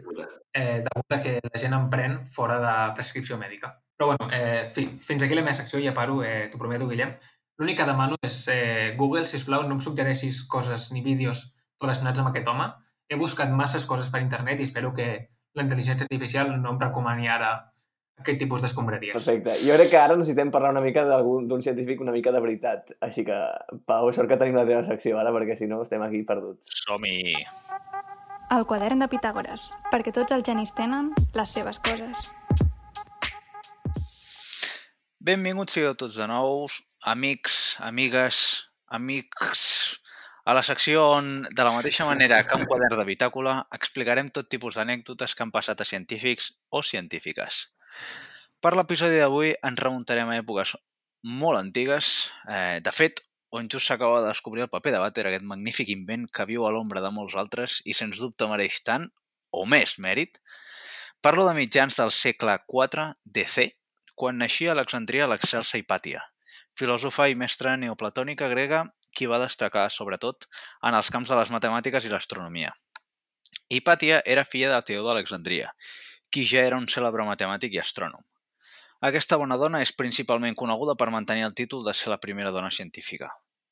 eh, 0.53 0.81
degut 0.85 1.15
a 1.15 1.21
que 1.21 1.39
la 1.43 1.61
gent 1.61 1.75
en 1.77 1.89
pren 1.89 2.19
fora 2.29 2.59
de 2.63 2.75
prescripció 2.97 3.37
mèdica. 3.37 3.73
Però 3.97 4.11
bueno, 4.11 4.29
eh, 4.31 4.69
fi, 4.73 4.85
fins 4.87 5.23
aquí 5.23 5.35
la 5.35 5.43
meva 5.43 5.57
secció, 5.57 5.79
ja 5.83 5.93
paro, 5.93 6.23
eh, 6.23 6.47
t'ho 6.51 6.61
prometo, 6.61 6.87
Guillem. 6.87 7.15
L'únic 7.59 7.81
que 7.81 7.85
demano 7.85 8.15
és, 8.23 8.47
eh, 8.47 8.95
Google, 8.97 9.25
si 9.27 9.41
plau, 9.43 9.65
no 9.67 9.75
em 9.75 9.81
suggereixis 9.81 10.45
coses 10.47 10.91
ni 10.93 11.01
vídeos 11.01 11.55
relacionats 11.81 12.19
amb 12.19 12.29
aquest 12.29 12.47
home. 12.47 12.69
He 13.09 13.17
buscat 13.19 13.51
masses 13.51 13.85
coses 13.85 14.09
per 14.09 14.21
internet 14.21 14.59
i 14.59 14.63
espero 14.63 14.93
que 14.93 15.29
la 15.55 15.63
intel·ligència 15.63 16.05
artificial 16.05 16.61
no 16.61 16.71
em 16.71 16.79
recomani 16.79 17.27
ara 17.27 17.68
aquest 18.19 18.39
tipus 18.41 18.61
d'escombraries. 18.63 19.15
Perfecte. 19.15 19.55
Jo 19.63 19.75
crec 19.77 19.91
que 19.93 19.99
ara 19.99 20.17
necessitem 20.19 20.51
parlar 20.51 20.73
una 20.75 20.83
mica 20.83 21.05
d'un 21.07 21.63
científic 21.63 22.01
una 22.03 22.13
mica 22.15 22.33
de 22.35 22.41
veritat. 22.43 22.93
Així 23.05 23.25
que, 23.27 23.37
Pau, 23.87 24.11
sort 24.15 24.29
que 24.29 24.37
tenim 24.39 24.59
la 24.59 24.67
teva 24.67 24.83
secció 24.87 25.19
ara, 25.19 25.33
perquè 25.35 25.57
si 25.57 25.69
no 25.71 25.81
estem 25.85 26.03
aquí 26.05 26.23
perduts. 26.27 26.71
Som-hi! 26.83 27.35
El 28.55 28.65
quadern 28.65 29.03
de 29.03 29.07
Pitàgores, 29.11 29.69
perquè 29.91 30.11
tots 30.15 30.33
els 30.33 30.45
genis 30.47 30.73
tenen 30.77 31.13
les 31.37 31.51
seves 31.53 31.79
coses. 31.85 32.31
Benvinguts 35.19 35.75
sigueu 35.75 35.93
tots 35.99 36.17
de 36.17 36.27
nou, 36.31 36.67
amics, 37.15 37.77
amigues, 37.85 38.43
amics... 38.87 39.63
A 40.49 40.53
la 40.55 40.63
secció 40.65 41.03
on, 41.13 41.43
de 41.45 41.61
la 41.61 41.69
mateixa 41.75 42.07
manera 42.07 42.39
que 42.41 42.55
un 42.57 42.63
quadern 42.65 42.97
de 42.97 43.03
bitàcula, 43.05 43.67
explicarem 43.75 44.31
tot 44.33 44.47
tipus 44.49 44.79
d'anècdotes 44.79 45.35
que 45.37 45.43
han 45.45 45.51
passat 45.53 45.83
a 45.83 45.85
científics 45.85 46.47
o 46.73 46.81
científiques. 46.81 47.67
Per 48.59 48.75
l'episodi 48.75 49.19
d'avui 49.21 49.53
ens 49.55 49.79
remuntarem 49.79 50.29
a 50.29 50.37
èpoques 50.41 50.75
molt 51.23 51.59
antigues. 51.59 52.31
Eh, 52.47 52.79
de 52.83 52.91
fet, 52.91 53.21
on 53.49 53.69
just 53.71 53.87
s'acaba 53.87 54.21
de 54.21 54.27
descobrir 54.29 54.63
el 54.65 54.71
paper 54.71 54.93
de 54.93 55.01
vàter, 55.01 55.25
aquest 55.27 55.45
magnífic 55.47 55.89
invent 55.93 56.27
que 56.31 56.45
viu 56.45 56.65
a 56.65 56.71
l'ombra 56.71 57.01
de 57.01 57.11
molts 57.11 57.35
altres 57.35 57.79
i 57.85 57.95
sens 57.97 58.19
dubte 58.21 58.47
mereix 58.47 58.81
tant 58.85 59.09
o 59.51 59.65
més 59.65 59.97
mèrit. 59.99 60.39
Parlo 61.21 61.45
de 61.47 61.55
mitjans 61.57 61.97
del 61.99 62.11
segle 62.15 62.59
IV 62.69 63.07
DC, 63.25 63.71
quan 64.15 64.37
naixia 64.39 64.71
a 64.71 64.77
Alexandria 64.77 65.27
l'excelsa 65.27 65.79
Hipàtia, 65.79 66.21
filòsofa 66.77 67.27
i 67.31 67.35
mestra 67.35 67.75
neoplatònica 67.79 68.47
grega 68.51 68.85
qui 69.15 69.27
va 69.27 69.41
destacar, 69.41 69.89
sobretot, 69.91 70.45
en 70.85 70.95
els 70.95 71.09
camps 71.09 71.31
de 71.31 71.39
les 71.39 71.49
matemàtiques 71.51 72.05
i 72.05 72.13
l'astronomia. 72.13 72.71
Hipàtia 73.69 74.21
era 74.25 74.45
filla 74.45 74.69
de 74.73 74.81
Teó 74.85 75.01
d'Alexandria, 75.05 75.73
qui 76.31 76.45
ja 76.45 76.65
era 76.65 76.77
un 76.77 76.87
cèlebre 76.87 77.25
matemàtic 77.27 77.75
i 77.75 77.81
astrònom. 77.81 78.21
Aquesta 79.09 79.37
bona 79.39 79.55
dona 79.57 79.79
és 79.81 79.93
principalment 79.95 80.57
coneguda 80.59 80.95
per 80.99 81.09
mantenir 81.13 81.45
el 81.47 81.55
títol 81.55 81.85
de 81.85 81.93
ser 81.95 82.11
la 82.11 82.19
primera 82.19 82.51
dona 82.51 82.69
científica, 82.69 83.29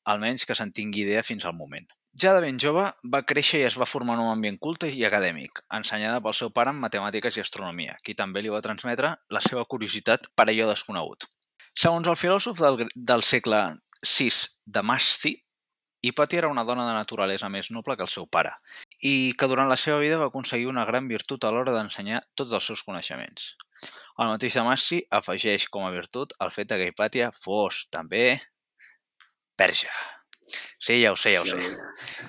almenys 0.08 0.46
que 0.48 0.56
se'n 0.56 0.72
tingui 0.72 1.04
idea 1.04 1.22
fins 1.22 1.44
al 1.44 1.56
moment. 1.56 1.88
Ja 2.18 2.32
de 2.34 2.40
ben 2.42 2.56
jove, 2.58 2.86
va 3.12 3.20
créixer 3.30 3.60
i 3.60 3.66
es 3.68 3.76
va 3.78 3.86
formar 3.86 4.16
en 4.16 4.22
un 4.24 4.30
ambient 4.32 4.56
culte 4.58 4.88
i 4.90 5.04
acadèmic, 5.06 5.60
ensenyada 5.78 6.22
pel 6.24 6.34
seu 6.34 6.50
pare 6.50 6.72
en 6.72 6.80
matemàtiques 6.82 7.36
i 7.36 7.44
astronomia, 7.44 7.98
qui 8.02 8.16
també 8.16 8.42
li 8.42 8.54
va 8.54 8.62
transmetre 8.64 9.12
la 9.30 9.42
seva 9.44 9.66
curiositat 9.68 10.30
per 10.34 10.48
allò 10.48 10.70
desconegut. 10.70 11.28
Segons 11.78 12.08
el 12.08 12.16
filòsof 12.18 12.58
del, 12.64 12.88
del 12.96 13.22
segle 13.22 13.60
VI 14.02 14.32
Damasci, 14.64 15.36
Hipàtia 16.00 16.38
era 16.38 16.48
una 16.50 16.62
dona 16.62 16.84
de 16.86 16.94
naturalesa 16.94 17.48
més 17.50 17.72
noble 17.74 17.96
que 17.98 18.04
el 18.06 18.10
seu 18.10 18.26
pare 18.30 18.52
i 19.06 19.32
que 19.38 19.46
durant 19.46 19.68
la 19.70 19.76
seva 19.78 20.00
vida 20.02 20.18
va 20.18 20.26
aconseguir 20.32 20.66
una 20.66 20.84
gran 20.88 21.06
virtut 21.08 21.44
a 21.44 21.52
l'hora 21.54 21.72
d'ensenyar 21.74 22.22
tots 22.34 22.52
els 22.56 22.66
seus 22.66 22.82
coneixements. 22.82 23.52
El 24.18 24.32
mateix 24.32 24.56
Damasci 24.58 25.02
afegeix 25.14 25.68
com 25.70 25.84
a 25.86 25.92
virtut 25.94 26.34
el 26.42 26.50
fet 26.50 26.72
que 26.74 26.88
Hipàtia 26.90 27.30
fos 27.34 27.84
també 27.94 28.40
verge. 29.58 29.88
Sí, 30.80 30.96
ja 31.02 31.12
ho 31.12 31.16
sé, 31.20 31.34
ja 31.34 31.42
ho 31.42 31.46
sé. 31.46 31.58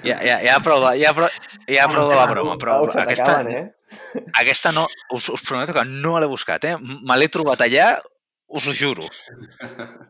Ja, 0.03 0.17
ja, 0.25 0.37
ja 0.43 0.59
prou, 0.59 0.81
de- 0.83 0.97
ja, 0.99 1.13
prou, 1.15 1.29
ja 1.71 1.87
prou 1.87 2.09
de 2.09 2.15
la 2.19 2.25
broma, 2.27 2.57
però 2.59 2.81
aquesta, 2.99 3.37
eh? 3.47 3.65
aquesta 4.41 4.73
no, 4.75 4.85
us, 5.15 5.29
us 5.31 5.41
prometo 5.47 5.73
que 5.73 5.85
no 5.87 6.17
l'he 6.19 6.27
buscat, 6.27 6.65
eh? 6.67 6.75
Me 6.81 7.15
l'he 7.17 7.29
trobat 7.31 7.63
allà, 7.63 7.93
us 8.49 8.67
ho 8.67 8.73
juro. 8.75 9.07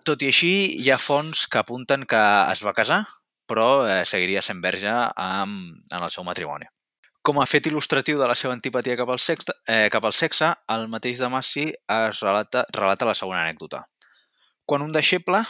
Tot 0.08 0.24
i 0.26 0.32
així, 0.34 0.52
hi 0.82 0.90
ha 0.92 0.98
fonts 0.98 1.46
que 1.48 1.62
apunten 1.62 2.08
que 2.10 2.24
es 2.56 2.64
va 2.66 2.74
casar, 2.74 3.04
però 3.50 3.70
eh, 3.88 4.04
seguiria 4.06 4.44
sent 4.46 4.62
verge 4.62 4.92
amb, 4.92 5.80
en 5.90 6.04
el 6.06 6.14
seu 6.14 6.26
matrimoni. 6.28 6.70
Com 7.26 7.42
a 7.42 7.48
fet 7.50 7.68
il·lustratiu 7.68 8.20
de 8.22 8.28
la 8.30 8.36
seva 8.40 8.56
antipatia 8.56 8.96
cap 9.00 9.10
al 9.12 9.20
sexe, 9.20 9.56
eh, 9.68 9.88
cap 9.92 10.06
al 10.08 10.16
sexe 10.16 10.54
el 10.72 10.88
mateix 10.92 11.20
Damassi 11.20 11.66
es 11.68 12.22
relata, 12.24 12.64
relata 12.76 13.10
la 13.10 13.18
següent 13.18 13.42
anècdota. 13.42 13.84
Quan 14.70 14.86
un 14.86 14.94
deixeble, 14.96 15.44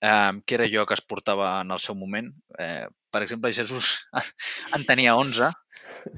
eh, 0.00 0.32
que 0.46 0.58
era 0.58 0.68
jo 0.70 0.86
que 0.86 0.94
es 0.94 1.02
portava 1.02 1.60
en 1.62 1.72
el 1.74 1.80
seu 1.82 1.94
moment, 1.98 2.32
eh, 2.58 2.86
per 3.10 3.22
exemple, 3.22 3.52
Jesús 3.52 4.08
en 4.76 4.84
tenia 4.84 5.14
11, 5.16 5.48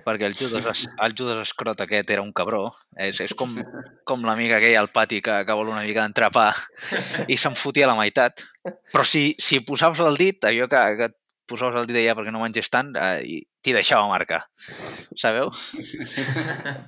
perquè 0.04 0.26
el 0.26 0.34
Judas, 0.34 0.86
el 0.90 1.14
Judas 1.16 1.38
Escrot 1.44 1.80
aquest 1.84 2.10
era 2.10 2.24
un 2.24 2.32
cabró. 2.34 2.64
És, 2.96 3.20
és 3.22 3.34
com, 3.38 3.54
com 4.08 4.26
l'amiga 4.26 4.58
aquella 4.58 4.82
al 4.82 4.90
pati 4.92 5.20
que, 5.24 5.40
que 5.46 5.56
vol 5.56 5.70
una 5.70 5.84
mica 5.86 6.02
d'entrepar 6.02 6.50
i 7.28 7.38
se'n 7.38 7.56
fotia 7.58 7.88
la 7.90 7.98
meitat. 7.98 8.42
Però 8.92 9.06
si, 9.06 9.30
si 9.38 9.62
posaves 9.66 10.02
el 10.04 10.18
dit, 10.20 10.42
allò 10.50 10.68
que, 10.70 10.84
que 10.98 11.10
posaves 11.50 11.80
el 11.80 11.88
dit 11.90 12.00
allà 12.02 12.16
perquè 12.18 12.34
no 12.34 12.42
mengés 12.42 12.70
tant, 12.72 12.92
eh, 12.98 13.20
i 13.22 13.40
t'hi 13.62 13.74
deixava 13.76 14.08
marca. 14.10 14.42
Sabeu? 15.18 15.50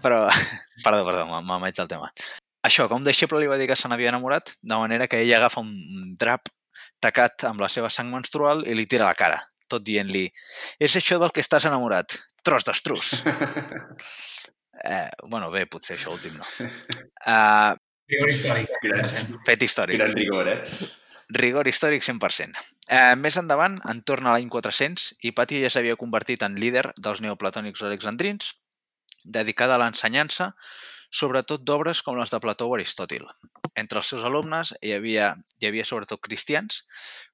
Però, 0.02 0.24
perdó, 0.82 1.04
perdó, 1.06 1.26
vaig 1.52 1.76
del 1.78 1.90
tema. 1.90 2.10
Això, 2.62 2.86
un 2.94 3.06
deixeble 3.06 3.40
li 3.42 3.50
va 3.50 3.58
dir 3.58 3.66
que 3.70 3.78
se 3.78 3.88
n'havia 3.90 4.12
enamorat, 4.12 4.54
de 4.62 4.76
manera 4.78 5.08
que 5.10 5.18
ella 5.22 5.40
agafa 5.40 5.62
un 5.62 5.72
drap 6.18 6.50
tacat 7.02 7.48
amb 7.50 7.62
la 7.62 7.70
seva 7.72 7.90
sang 7.90 8.10
menstrual 8.12 8.64
i 8.68 8.76
li 8.78 8.86
tira 8.86 9.08
a 9.08 9.12
la 9.12 9.18
cara, 9.18 9.40
tot 9.68 9.84
dient-li 9.84 10.28
és 10.80 10.98
això 10.98 11.18
del 11.20 11.32
que 11.34 11.42
estàs 11.44 11.66
enamorat, 11.68 12.18
tros 12.46 12.66
d'estrus. 12.68 13.14
eh, 14.84 15.08
bueno, 15.28 15.50
bé, 15.54 15.66
potser 15.70 15.96
això 15.98 16.14
últim 16.14 16.38
no. 16.38 16.46
Uh, 17.26 17.74
Rigor 18.12 18.32
històric. 18.32 18.72
Gran, 18.82 19.38
fet 19.46 19.62
històric. 19.64 19.96
gran 19.96 20.12
rigor, 20.12 20.48
eh? 20.50 20.58
Rigor 21.32 21.68
històric 21.70 22.04
100%. 22.04 22.58
Eh, 22.92 23.14
més 23.16 23.38
endavant, 23.40 23.78
en 23.88 24.02
torna 24.04 24.32
a 24.32 24.34
l'any 24.36 24.50
400, 24.52 25.14
Hipàtia 25.24 25.62
ja 25.62 25.70
s'havia 25.72 25.96
convertit 25.96 26.42
en 26.44 26.58
líder 26.60 26.90
dels 26.98 27.22
neoplatònics 27.24 27.84
alexandrins, 27.88 28.50
dedicada 29.24 29.78
a 29.78 29.80
l'ensenyança, 29.80 30.50
sobretot 31.12 31.64
d'obres 31.68 32.02
com 32.02 32.16
les 32.18 32.32
de 32.32 32.40
Plató 32.40 32.68
o 32.70 32.76
Aristòtil. 32.76 33.26
Entre 33.78 34.00
els 34.00 34.12
seus 34.12 34.24
alumnes 34.24 34.74
hi 34.80 34.94
havia, 34.96 35.34
hi 35.60 35.68
havia 35.68 35.86
sobretot 35.88 36.22
cristians, 36.24 36.82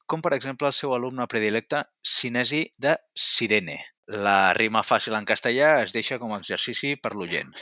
com 0.07 0.23
per 0.25 0.35
exemple 0.37 0.69
el 0.69 0.77
seu 0.77 0.95
alumne 0.97 1.29
predilecte 1.31 1.85
Cinesi 2.03 2.67
de 2.79 2.97
Sirene. 3.15 3.79
La 4.09 4.55
rima 4.57 4.83
fàcil 4.83 5.15
en 5.19 5.29
castellà 5.29 5.79
es 5.83 5.93
deixa 5.93 6.19
com 6.19 6.33
a 6.33 6.41
exercici 6.41 6.97
per 6.97 7.15
l'oient 7.15 7.53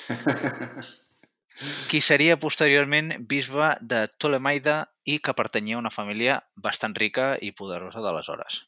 qui 1.88 2.02
seria 2.04 2.36
posteriorment 2.36 3.14
bisbe 3.28 3.72
de 3.80 4.06
Ptolemaida 4.16 4.76
i 5.08 5.18
que 5.24 5.34
pertanyia 5.36 5.78
a 5.78 5.82
una 5.82 5.92
família 5.94 6.40
bastant 6.56 6.96
rica 6.98 7.30
i 7.40 7.52
poderosa 7.56 8.02
d'aleshores. 8.04 8.64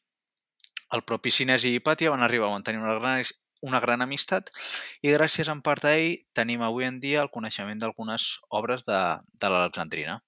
El 0.96 1.04
propi 1.04 1.32
Cines 1.34 1.66
i 1.68 1.74
Hipàtia 1.76 2.12
van 2.14 2.24
arribar 2.24 2.48
a 2.48 2.54
mantenir 2.54 2.80
una 2.80 2.96
gran, 2.96 3.20
una 3.62 3.80
gran 3.80 4.02
amistat 4.04 4.50
i 5.02 5.12
gràcies 5.14 5.50
en 5.52 5.62
part 5.66 5.84
a 5.84 5.94
ell 5.98 6.18
tenim 6.36 6.62
avui 6.62 6.86
en 6.86 7.00
dia 7.02 7.22
el 7.22 7.32
coneixement 7.34 7.80
d'algunes 7.82 8.38
obres 8.50 8.84
de, 8.86 8.98
de 9.40 9.50
l'Alexandrina. 9.50 10.18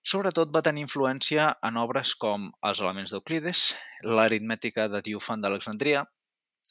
Sobretot 0.00 0.52
va 0.54 0.62
tenir 0.64 0.86
influència 0.86 1.50
en 1.66 1.76
obres 1.76 2.14
com 2.16 2.48
Els 2.64 2.80
elements 2.80 3.12
d'Euclides, 3.12 3.66
l'aritmètica 4.08 4.88
de 4.88 5.02
Diofant 5.04 5.44
d'Alexandria, 5.44 6.06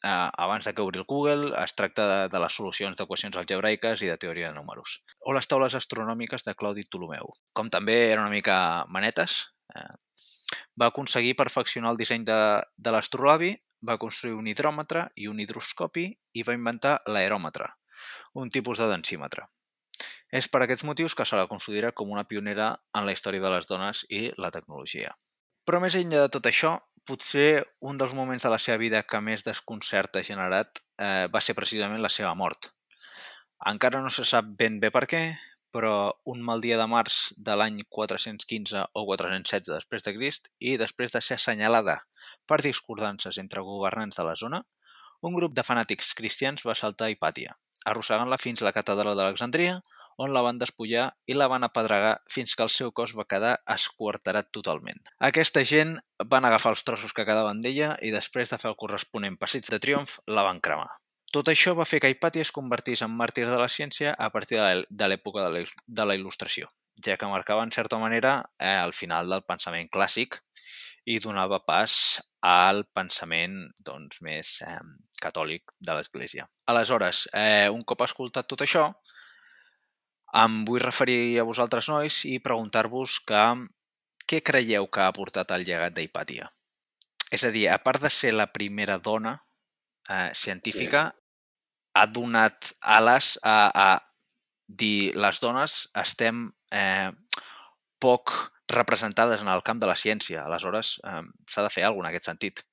eh, 0.03 0.29
abans 0.45 0.65
de 0.65 0.73
que 0.73 0.81
obri 0.81 0.97
el 0.99 1.05
Google, 1.05 1.53
es 1.63 1.75
tracta 1.77 2.07
de, 2.09 2.19
de 2.33 2.41
les 2.41 2.57
solucions 2.57 2.97
d'equacions 2.97 3.37
algebraiques 3.37 4.01
i 4.01 4.09
de 4.09 4.17
teoria 4.17 4.49
de 4.49 4.57
números. 4.57 4.99
O 5.21 5.37
les 5.37 5.47
taules 5.47 5.77
astronòmiques 5.77 6.45
de 6.47 6.55
Claudi 6.57 6.87
Ptolomeu. 6.89 7.29
Com 7.53 7.69
també 7.69 7.99
eren 8.09 8.25
una 8.25 8.33
mica 8.33 8.59
manetes, 8.89 9.43
eh, 9.75 9.89
va 10.79 10.89
aconseguir 10.89 11.37
perfeccionar 11.37 11.93
el 11.93 12.01
disseny 12.01 12.25
de, 12.25 12.39
de 12.77 12.95
l'astrolabi, 12.95 13.53
va 13.85 13.97
construir 13.97 14.35
un 14.37 14.47
hidròmetre 14.47 15.07
i 15.15 15.29
un 15.31 15.39
hidroscopi 15.39 16.09
i 16.33 16.43
va 16.43 16.55
inventar 16.57 16.99
l'aeròmetre, 17.07 17.69
un 18.35 18.51
tipus 18.51 18.81
de 18.81 18.89
densímetre. 18.91 19.47
És 20.29 20.47
per 20.47 20.61
aquests 20.63 20.85
motius 20.85 21.15
que 21.17 21.25
se 21.25 21.37
la 21.39 21.47
considera 21.49 21.91
com 21.91 22.11
una 22.13 22.27
pionera 22.29 22.69
en 22.95 23.07
la 23.07 23.15
història 23.15 23.41
de 23.41 23.53
les 23.55 23.67
dones 23.67 24.05
i 24.09 24.29
la 24.37 24.51
tecnologia. 24.53 25.15
Però 25.65 25.81
més 25.81 25.97
enllà 25.97 26.25
de 26.25 26.33
tot 26.33 26.45
això, 26.49 26.75
potser 27.09 27.63
un 27.81 27.97
dels 27.97 28.13
moments 28.13 28.45
de 28.45 28.51
la 28.53 28.59
seva 28.61 28.77
vida 28.77 29.01
que 29.03 29.21
més 29.25 29.43
desconcert 29.45 30.19
ha 30.19 30.25
generat 30.25 30.81
eh, 31.01 31.25
va 31.33 31.41
ser 31.41 31.55
precisament 31.57 32.01
la 32.03 32.11
seva 32.13 32.35
mort. 32.37 32.69
Encara 33.69 34.01
no 34.03 34.11
se 34.13 34.23
sap 34.27 34.45
ben 34.59 34.79
bé 34.79 34.91
per 34.93 35.05
què, 35.09 35.23
però 35.75 35.93
un 36.33 36.41
mal 36.45 36.63
dia 36.65 36.77
de 36.79 36.87
març 36.89 37.19
de 37.37 37.55
l'any 37.59 37.83
415 37.97 38.83
o 38.93 39.05
416 39.11 39.69
després 39.75 40.05
de 40.05 40.15
Crist 40.17 40.49
i 40.59 40.75
després 40.81 41.13
de 41.13 41.21
ser 41.21 41.37
assenyalada 41.37 41.99
per 42.49 42.61
discordances 42.65 43.37
entre 43.43 43.65
governants 43.65 44.17
de 44.17 44.25
la 44.25 44.35
zona, 44.35 44.63
un 45.21 45.35
grup 45.35 45.55
de 45.55 45.65
fanàtics 45.67 46.13
cristians 46.15 46.65
va 46.65 46.77
saltar 46.79 47.09
a 47.09 47.13
Hipàtia, 47.13 47.55
arrossegant-la 47.85 48.39
fins 48.41 48.61
a 48.61 48.69
la 48.69 48.75
catedral 48.75 49.17
d'Alexandria, 49.17 49.79
on 50.19 50.33
la 50.35 50.43
van 50.43 50.57
despullar 50.59 51.05
i 51.31 51.35
la 51.37 51.47
van 51.51 51.63
apedregar 51.63 52.15
fins 52.33 52.55
que 52.55 52.65
el 52.65 52.71
seu 52.75 52.91
cos 52.91 53.13
va 53.15 53.27
quedar 53.33 53.53
esquarterat 53.75 54.49
totalment. 54.55 54.99
Aquesta 55.29 55.63
gent 55.63 55.95
van 56.33 56.47
agafar 56.47 56.73
els 56.75 56.83
trossos 56.87 57.15
que 57.15 57.27
quedaven 57.29 57.61
d'ella 57.63 57.93
i 58.03 58.11
després 58.15 58.51
de 58.51 58.59
fer 58.59 58.73
el 58.73 58.79
corresponent 58.83 59.39
passeig 59.39 59.69
de 59.71 59.79
triomf, 59.79 60.17
la 60.27 60.43
van 60.47 60.59
cremar. 60.59 60.89
Tot 61.35 61.49
això 61.51 61.75
va 61.77 61.85
fer 61.85 61.99
que 62.01 62.09
Hipàtia 62.09 62.41
es 62.41 62.51
convertís 62.51 63.03
en 63.05 63.11
màrtir 63.13 63.45
de 63.45 63.57
la 63.59 63.67
ciència 63.69 64.15
a 64.17 64.29
partir 64.33 64.57
de 64.89 65.07
l'època 65.11 65.43
de 65.45 65.49
la 65.53 65.59
il- 65.61 65.75
de 65.85 66.05
la 66.05 66.15
il·lustració, 66.17 66.69
ja 67.05 67.17
que 67.17 67.27
marcava 67.29 67.63
en 67.63 67.71
certa 67.71 67.99
manera 68.01 68.49
eh, 68.57 68.79
el 68.81 68.93
final 68.93 69.29
del 69.29 69.43
pensament 69.45 69.89
clàssic 69.93 70.39
i 71.05 71.19
donava 71.19 71.59
pas 71.65 71.93
al 72.41 72.83
pensament 72.97 73.59
doncs, 73.77 74.21
més 74.25 74.55
eh, 74.65 74.79
catòlic 75.21 75.75
de 75.79 75.93
l'Església. 75.93 76.47
Aleshores, 76.65 77.27
eh, 77.33 77.69
un 77.69 77.83
cop 77.83 78.01
escoltat 78.07 78.47
tot 78.49 78.61
això, 78.65 78.87
em 80.33 80.63
vull 80.65 80.81
referir 80.81 81.39
a 81.39 81.43
vosaltres 81.45 81.89
nois 81.89 82.23
i 82.25 82.39
preguntar-vos 82.39 83.19
que 83.25 83.43
què 84.29 84.41
creieu 84.45 84.87
que 84.87 85.01
ha 85.01 85.07
aportat 85.13 85.51
el 85.51 85.63
llegat 85.65 85.93
d'Hipàtia? 85.93 86.49
És 87.31 87.43
a 87.45 87.51
dir, 87.53 87.67
a 87.69 87.77
part 87.81 88.01
de 88.01 88.09
ser 88.09 88.33
la 88.33 88.47
primera 88.53 88.97
dona 88.97 89.39
eh, 90.09 90.29
científica, 90.33 91.15
ha 91.99 92.05
donat 92.07 92.71
ales 92.97 93.33
a, 93.43 93.57
a 93.73 93.89
dir 94.67 95.11
les 95.19 95.41
dones 95.43 95.81
estem 95.99 96.47
eh, 96.71 97.09
poc 97.99 98.35
representades 98.69 99.41
en 99.41 99.49
el 99.51 99.63
camp 99.65 99.81
de 99.81 99.89
la 99.89 99.97
ciència. 99.97 100.45
Aleshores, 100.45 100.99
eh, 101.03 101.23
s'ha 101.49 101.65
de 101.65 101.73
fer 101.73 101.83
alguna 101.87 102.07
en 102.07 102.13
aquest 102.13 102.29
sentit. 102.29 102.63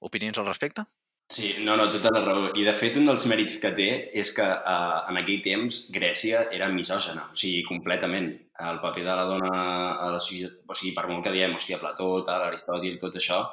Opinions 0.00 0.40
al 0.40 0.48
respecte? 0.48 0.86
Sí, 1.30 1.52
no, 1.62 1.76
no, 1.78 1.86
tota 1.92 2.10
la 2.10 2.24
raó. 2.24 2.48
I 2.58 2.64
de 2.66 2.72
fet, 2.74 2.96
un 2.98 3.06
dels 3.06 3.24
mèrits 3.30 3.60
que 3.62 3.70
té 3.76 3.88
és 4.18 4.32
que 4.34 4.46
eh, 4.46 5.00
en 5.12 5.18
aquell 5.20 5.44
temps 5.44 5.76
Grècia 5.94 6.42
era 6.56 6.72
misògena, 6.74 7.28
o 7.30 7.38
sigui, 7.38 7.62
completament. 7.68 8.32
El 8.70 8.80
paper 8.82 9.04
de 9.06 9.14
la 9.20 9.26
dona 9.28 9.52
a 9.92 10.08
la 10.10 10.18
societat, 10.18 10.64
o 10.66 10.74
sigui, 10.74 10.90
per 10.96 11.06
molt 11.06 11.22
que 11.24 11.34
diem, 11.36 11.54
hòstia, 11.54 11.78
Plató, 11.78 12.10
tal, 12.26 12.48
Aristòtil, 12.48 12.98
tot 13.04 13.20
això, 13.20 13.44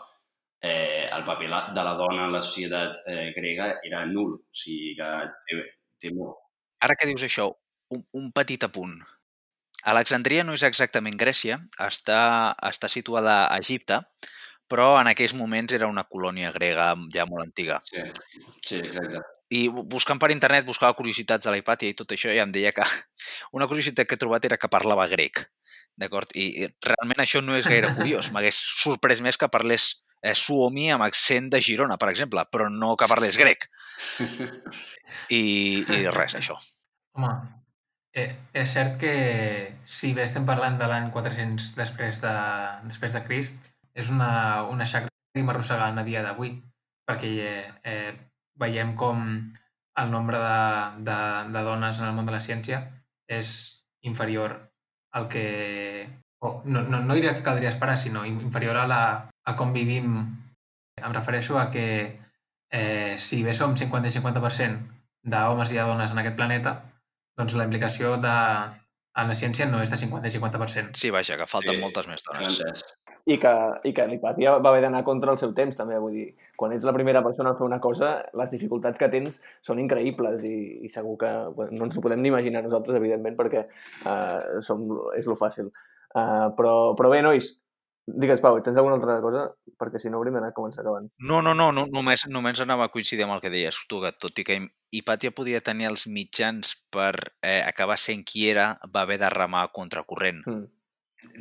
eh, 0.62 1.10
el 1.14 1.24
paper 1.28 1.50
de 1.76 1.84
la 1.84 1.94
dona 2.00 2.26
en 2.26 2.34
la 2.34 2.42
societat 2.42 2.98
eh, 3.08 3.34
grega 3.36 3.76
era 3.84 4.06
nul, 4.06 4.34
o 4.40 4.56
sigui 4.56 4.96
que 4.98 5.12
té, 5.48 5.62
té 6.02 6.14
molt. 6.16 6.38
Ara 6.86 6.96
que 6.98 7.08
dius 7.10 7.24
això, 7.26 7.50
un, 7.94 8.04
un 8.14 8.32
petit 8.36 8.64
apunt. 8.68 8.98
Alexandria 9.88 10.44
no 10.44 10.56
és 10.58 10.64
exactament 10.66 11.18
Grècia, 11.18 11.60
està, 11.86 12.56
està 12.66 12.90
situada 12.90 13.46
a 13.46 13.58
Egipte, 13.62 14.02
però 14.68 14.98
en 15.00 15.08
aquells 15.08 15.36
moments 15.38 15.74
era 15.74 15.88
una 15.88 16.04
colònia 16.04 16.52
grega 16.52 16.92
ja 17.14 17.26
molt 17.30 17.46
antiga. 17.46 17.80
Sí, 17.88 18.02
sí, 18.66 18.80
exacte. 18.82 19.22
I 19.54 19.68
bu- 19.72 19.86
buscant 19.88 20.20
per 20.20 20.32
internet, 20.34 20.66
buscava 20.68 20.98
curiositats 20.98 21.46
de 21.46 21.54
la 21.54 21.60
Hipàtia 21.62 21.94
i 21.94 21.96
tot 21.96 22.12
això, 22.12 22.34
i 22.34 22.42
em 22.44 22.52
deia 22.52 22.74
que 22.76 22.84
una 23.56 23.68
curiositat 23.70 24.10
que 24.10 24.18
he 24.18 24.22
trobat 24.22 24.44
era 24.50 24.58
que 24.60 24.68
parlava 24.68 25.08
grec. 25.08 25.46
D'acord? 25.98 26.34
I, 26.36 26.68
realment 26.84 27.24
això 27.24 27.40
no 27.42 27.56
és 27.58 27.66
gaire 27.70 27.94
curiós. 27.96 28.28
M'hagués 28.34 28.60
sorprès 28.82 29.22
més 29.24 29.38
que 29.40 29.48
parlés 29.50 29.88
suomi 30.36 30.90
amb 30.92 31.06
accent 31.06 31.52
de 31.54 31.62
Girona, 31.64 31.98
per 32.02 32.10
exemple, 32.12 32.44
però 32.52 32.68
no 32.74 32.96
que 33.00 33.08
parlés 33.08 33.38
grec. 33.40 33.70
I, 35.30 35.44
i 35.82 36.02
res, 36.14 36.36
això. 36.40 36.58
Home, 37.18 37.32
eh, 38.14 38.30
és 38.54 38.74
cert 38.74 38.98
que 39.02 39.14
si 39.86 40.14
bé 40.18 40.26
estem 40.28 40.46
parlant 40.48 40.78
de 40.80 40.90
l'any 40.90 41.12
400 41.14 41.72
després 41.78 42.22
de, 42.24 42.34
després 42.90 43.16
de 43.16 43.24
Crist, 43.28 43.72
és 43.98 44.12
una, 44.14 44.30
una 44.70 44.86
xacra 44.86 45.10
que 45.10 45.38
seguim 45.38 45.54
arrossegant 45.54 45.98
a 45.98 46.06
dia 46.08 46.24
d'avui, 46.26 46.54
perquè 47.08 47.32
eh, 47.48 47.64
eh, 47.88 48.12
veiem 48.60 48.94
com 49.00 49.24
el 49.98 50.12
nombre 50.12 50.38
de, 50.38 51.04
de, 51.08 51.20
de 51.54 51.66
dones 51.66 52.00
en 52.02 52.10
el 52.10 52.16
món 52.18 52.28
de 52.28 52.36
la 52.36 52.44
ciència 52.44 52.84
és 53.28 53.52
inferior 54.06 54.60
al 55.18 55.28
que... 55.32 55.46
O, 56.40 56.62
no, 56.66 56.82
no, 56.86 57.00
no 57.02 57.16
diria 57.18 57.34
que 57.36 57.42
caldria 57.44 57.70
esperar, 57.70 57.98
sinó 57.98 58.26
in- 58.26 58.42
inferior 58.42 58.78
a, 58.78 58.86
la, 58.88 59.02
a 59.46 59.56
com 59.56 59.72
vivim. 59.74 60.12
Em 60.98 61.14
refereixo 61.14 61.58
a 61.58 61.70
que 61.74 61.88
eh, 62.72 63.16
si 63.18 63.44
bé 63.44 63.54
som 63.54 63.76
50 63.78 64.08
i 64.10 64.12
50% 64.12 64.78
d'homes 65.28 65.72
i 65.74 65.78
de 65.80 65.86
dones 65.86 66.12
en 66.14 66.20
aquest 66.22 66.36
planeta, 66.38 66.76
doncs 67.38 67.56
la 67.58 67.66
implicació 67.66 68.16
de, 68.22 68.36
en 69.18 69.28
la 69.34 69.36
ciència 69.38 69.66
no 69.70 69.82
és 69.82 69.90
de 69.94 69.98
50 69.98 70.30
i 70.30 70.32
50%. 70.38 70.94
Sí, 70.98 71.10
vaja, 71.14 71.38
que 71.38 71.48
falten 71.50 71.76
Sí, 71.76 71.82
moltes 71.82 72.08
més 72.10 72.24
dones. 72.26 72.60
entès. 72.62 72.84
i 73.28 73.36
que, 73.42 73.52
i 73.84 73.92
que 73.92 74.06
l'Hipàtia 74.08 74.54
va 74.64 74.70
haver 74.72 74.86
d'anar 74.86 75.02
contra 75.04 75.34
el 75.34 75.38
seu 75.42 75.52
temps, 75.54 75.76
també. 75.76 75.98
Vull 76.00 76.14
dir, 76.16 76.28
quan 76.56 76.72
ets 76.72 76.86
la 76.88 76.94
primera 76.96 77.20
persona 77.26 77.52
a 77.52 77.58
fer 77.60 77.66
una 77.66 77.82
cosa, 77.84 78.14
les 78.40 78.54
dificultats 78.54 78.98
que 79.02 79.10
tens 79.12 79.42
són 79.62 79.82
increïbles 79.84 80.46
i, 80.48 80.80
i 80.86 80.90
segur 80.94 81.18
que 81.20 81.32
bueno, 81.58 81.76
no 81.76 81.90
ens 81.90 81.98
ho 81.98 82.02
podem 82.06 82.22
ni 82.24 82.30
imaginar 82.32 82.62
nosaltres, 82.64 82.96
evidentment, 82.96 83.36
perquè 83.36 83.66
uh, 84.08 84.62
som, 84.64 84.86
és 85.20 85.28
lo 85.28 85.36
fàcil. 85.36 85.68
Uh, 86.18 86.50
però, 86.58 86.74
però 86.98 87.12
bé, 87.14 87.22
nois, 87.22 87.52
digues, 88.08 88.42
Pau, 88.42 88.58
tens 88.66 88.78
alguna 88.80 88.96
altra 88.98 89.20
cosa? 89.22 89.44
Perquè 89.78 90.00
si 90.02 90.10
no 90.10 90.18
hauríem 90.18 90.38
d'anar 90.40 90.54
a 90.54 90.56
començar 90.58 90.82
acabant. 90.82 91.10
No, 91.20 91.44
no, 91.46 91.54
no, 91.54 91.70
no 91.76 91.86
només, 91.94 92.24
només 92.34 92.62
anava 92.64 92.88
a 92.88 92.94
coincidir 92.94 93.28
amb 93.28 93.36
el 93.36 93.44
que 93.44 93.52
deies 93.54 93.78
tu, 93.92 94.00
que 94.02 94.14
tot 94.18 94.40
i 94.42 94.48
que 94.48 94.58
Hipàtia 94.98 95.34
podia 95.36 95.62
tenir 95.62 95.90
els 95.92 96.08
mitjans 96.08 96.74
per 96.96 97.12
eh, 97.44 97.62
acabar 97.68 98.00
sent 98.02 98.24
qui 98.26 98.48
era, 98.50 98.72
va 98.94 99.04
haver 99.06 99.20
de 99.22 99.30
remar 99.34 99.68
contra 99.76 100.06
corrent. 100.08 100.42
Mm. 100.48 100.66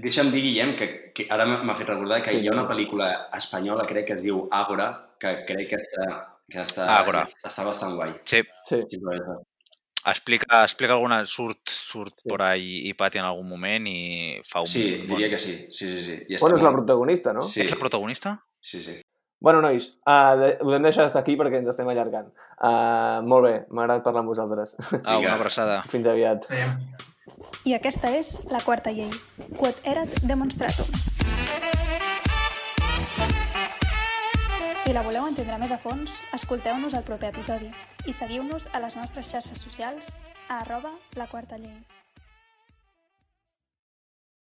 Deixa'm 0.03 0.33
dir, 0.33 0.43
Guillem, 0.43 0.75
que, 0.77 0.87
que 1.17 1.29
ara 1.33 1.47
m'ha 1.47 1.75
fet 1.79 1.89
recordar 1.89 2.21
que 2.25 2.35
Sí, 2.35 2.43
hi 2.43 2.49
ha 2.51 2.57
una 2.57 2.67
pel·lícula 2.69 3.11
espanyola, 3.37 3.87
crec 3.89 4.09
que 4.11 4.17
es 4.19 4.25
diu 4.27 4.43
Àgora, 4.53 4.89
que 5.23 5.39
crec 5.49 5.71
que 5.71 5.79
està, 5.81 6.07
que 6.53 6.61
està, 6.61 6.89
Àgora. 6.99 7.23
està 7.47 7.65
bastant 7.65 7.95
guai. 7.97 8.17
Sí, 8.25 8.43
Sí, 8.69 8.83
Sí, 8.91 9.01
explica, 10.11 10.63
explica 10.65 10.95
alguna... 10.95 11.25
Surt, 11.27 11.69
surt 11.69 12.15
Sí. 12.23 12.29
por 12.29 12.43
ahí 12.43 12.89
Hipàtia 12.91 13.21
en 13.21 13.27
algun 13.27 13.49
moment 13.49 13.87
i 13.91 14.41
fa 14.47 14.61
un... 14.61 14.67
sí 14.71 15.05
bon- 15.07 15.17
diria 15.17 15.31
que 15.31 15.39
sí. 15.39 15.55
sí, 15.71 15.93
sí, 15.97 16.03
sí. 16.03 16.17
I 16.29 16.39
bueno, 16.41 16.57
és 16.57 16.63
la 16.63 16.73
protagonista, 16.73 17.33
no? 17.33 17.41
Sí, 17.43 17.61
És 17.63 17.71
la 17.71 17.79
protagonista? 17.81 18.39
sí, 18.61 18.81
sí. 18.81 19.01
Bueno, 19.39 19.61
nois, 19.61 19.99
uh, 20.09 20.33
de, 20.41 20.47
ho 20.65 20.73
hem 20.75 20.83
deixat 20.87 21.11
estar 21.11 21.21
aquí 21.21 21.35
perquè 21.37 21.59
ens 21.61 21.69
estem 21.69 21.87
allargant. 21.93 22.31
Uh, 22.57 23.21
molt 23.29 23.45
bé, 23.45 23.53
m'ha 23.69 23.85
agradat 23.85 24.03
parlar 24.07 24.23
amb 24.25 24.33
vosaltres. 24.33 24.73
Ah, 25.05 25.19
una 25.19 25.35
abraçada. 25.37 25.83
Fins 25.93 26.07
aviat. 26.09 26.49
Veiem. 26.49 26.73
I 27.69 27.75
aquesta 27.77 28.15
és 28.17 28.33
la 28.51 28.63
quarta 28.65 28.91
llei, 28.97 29.11
quod 29.61 29.77
erat 29.85 30.09
demonstratum. 30.25 30.89
Si 34.87 34.93
la 34.95 35.03
voleu 35.03 35.25
entendre 35.27 35.57
més 35.59 35.73
a 35.75 35.79
fons, 35.83 36.13
escolteu-nos 36.37 36.95
al 36.95 37.03
proper 37.09 37.33
episodi 37.33 37.73
i 38.07 38.15
seguiu-nos 38.15 38.69
a 38.71 38.85
les 38.85 38.95
nostres 38.95 39.27
xarxes 39.35 39.67
socials 39.67 40.15
a 40.47 40.61
arroba 40.61 40.95
la 41.19 41.27
quarta 41.27 41.59
llei. 41.59 42.06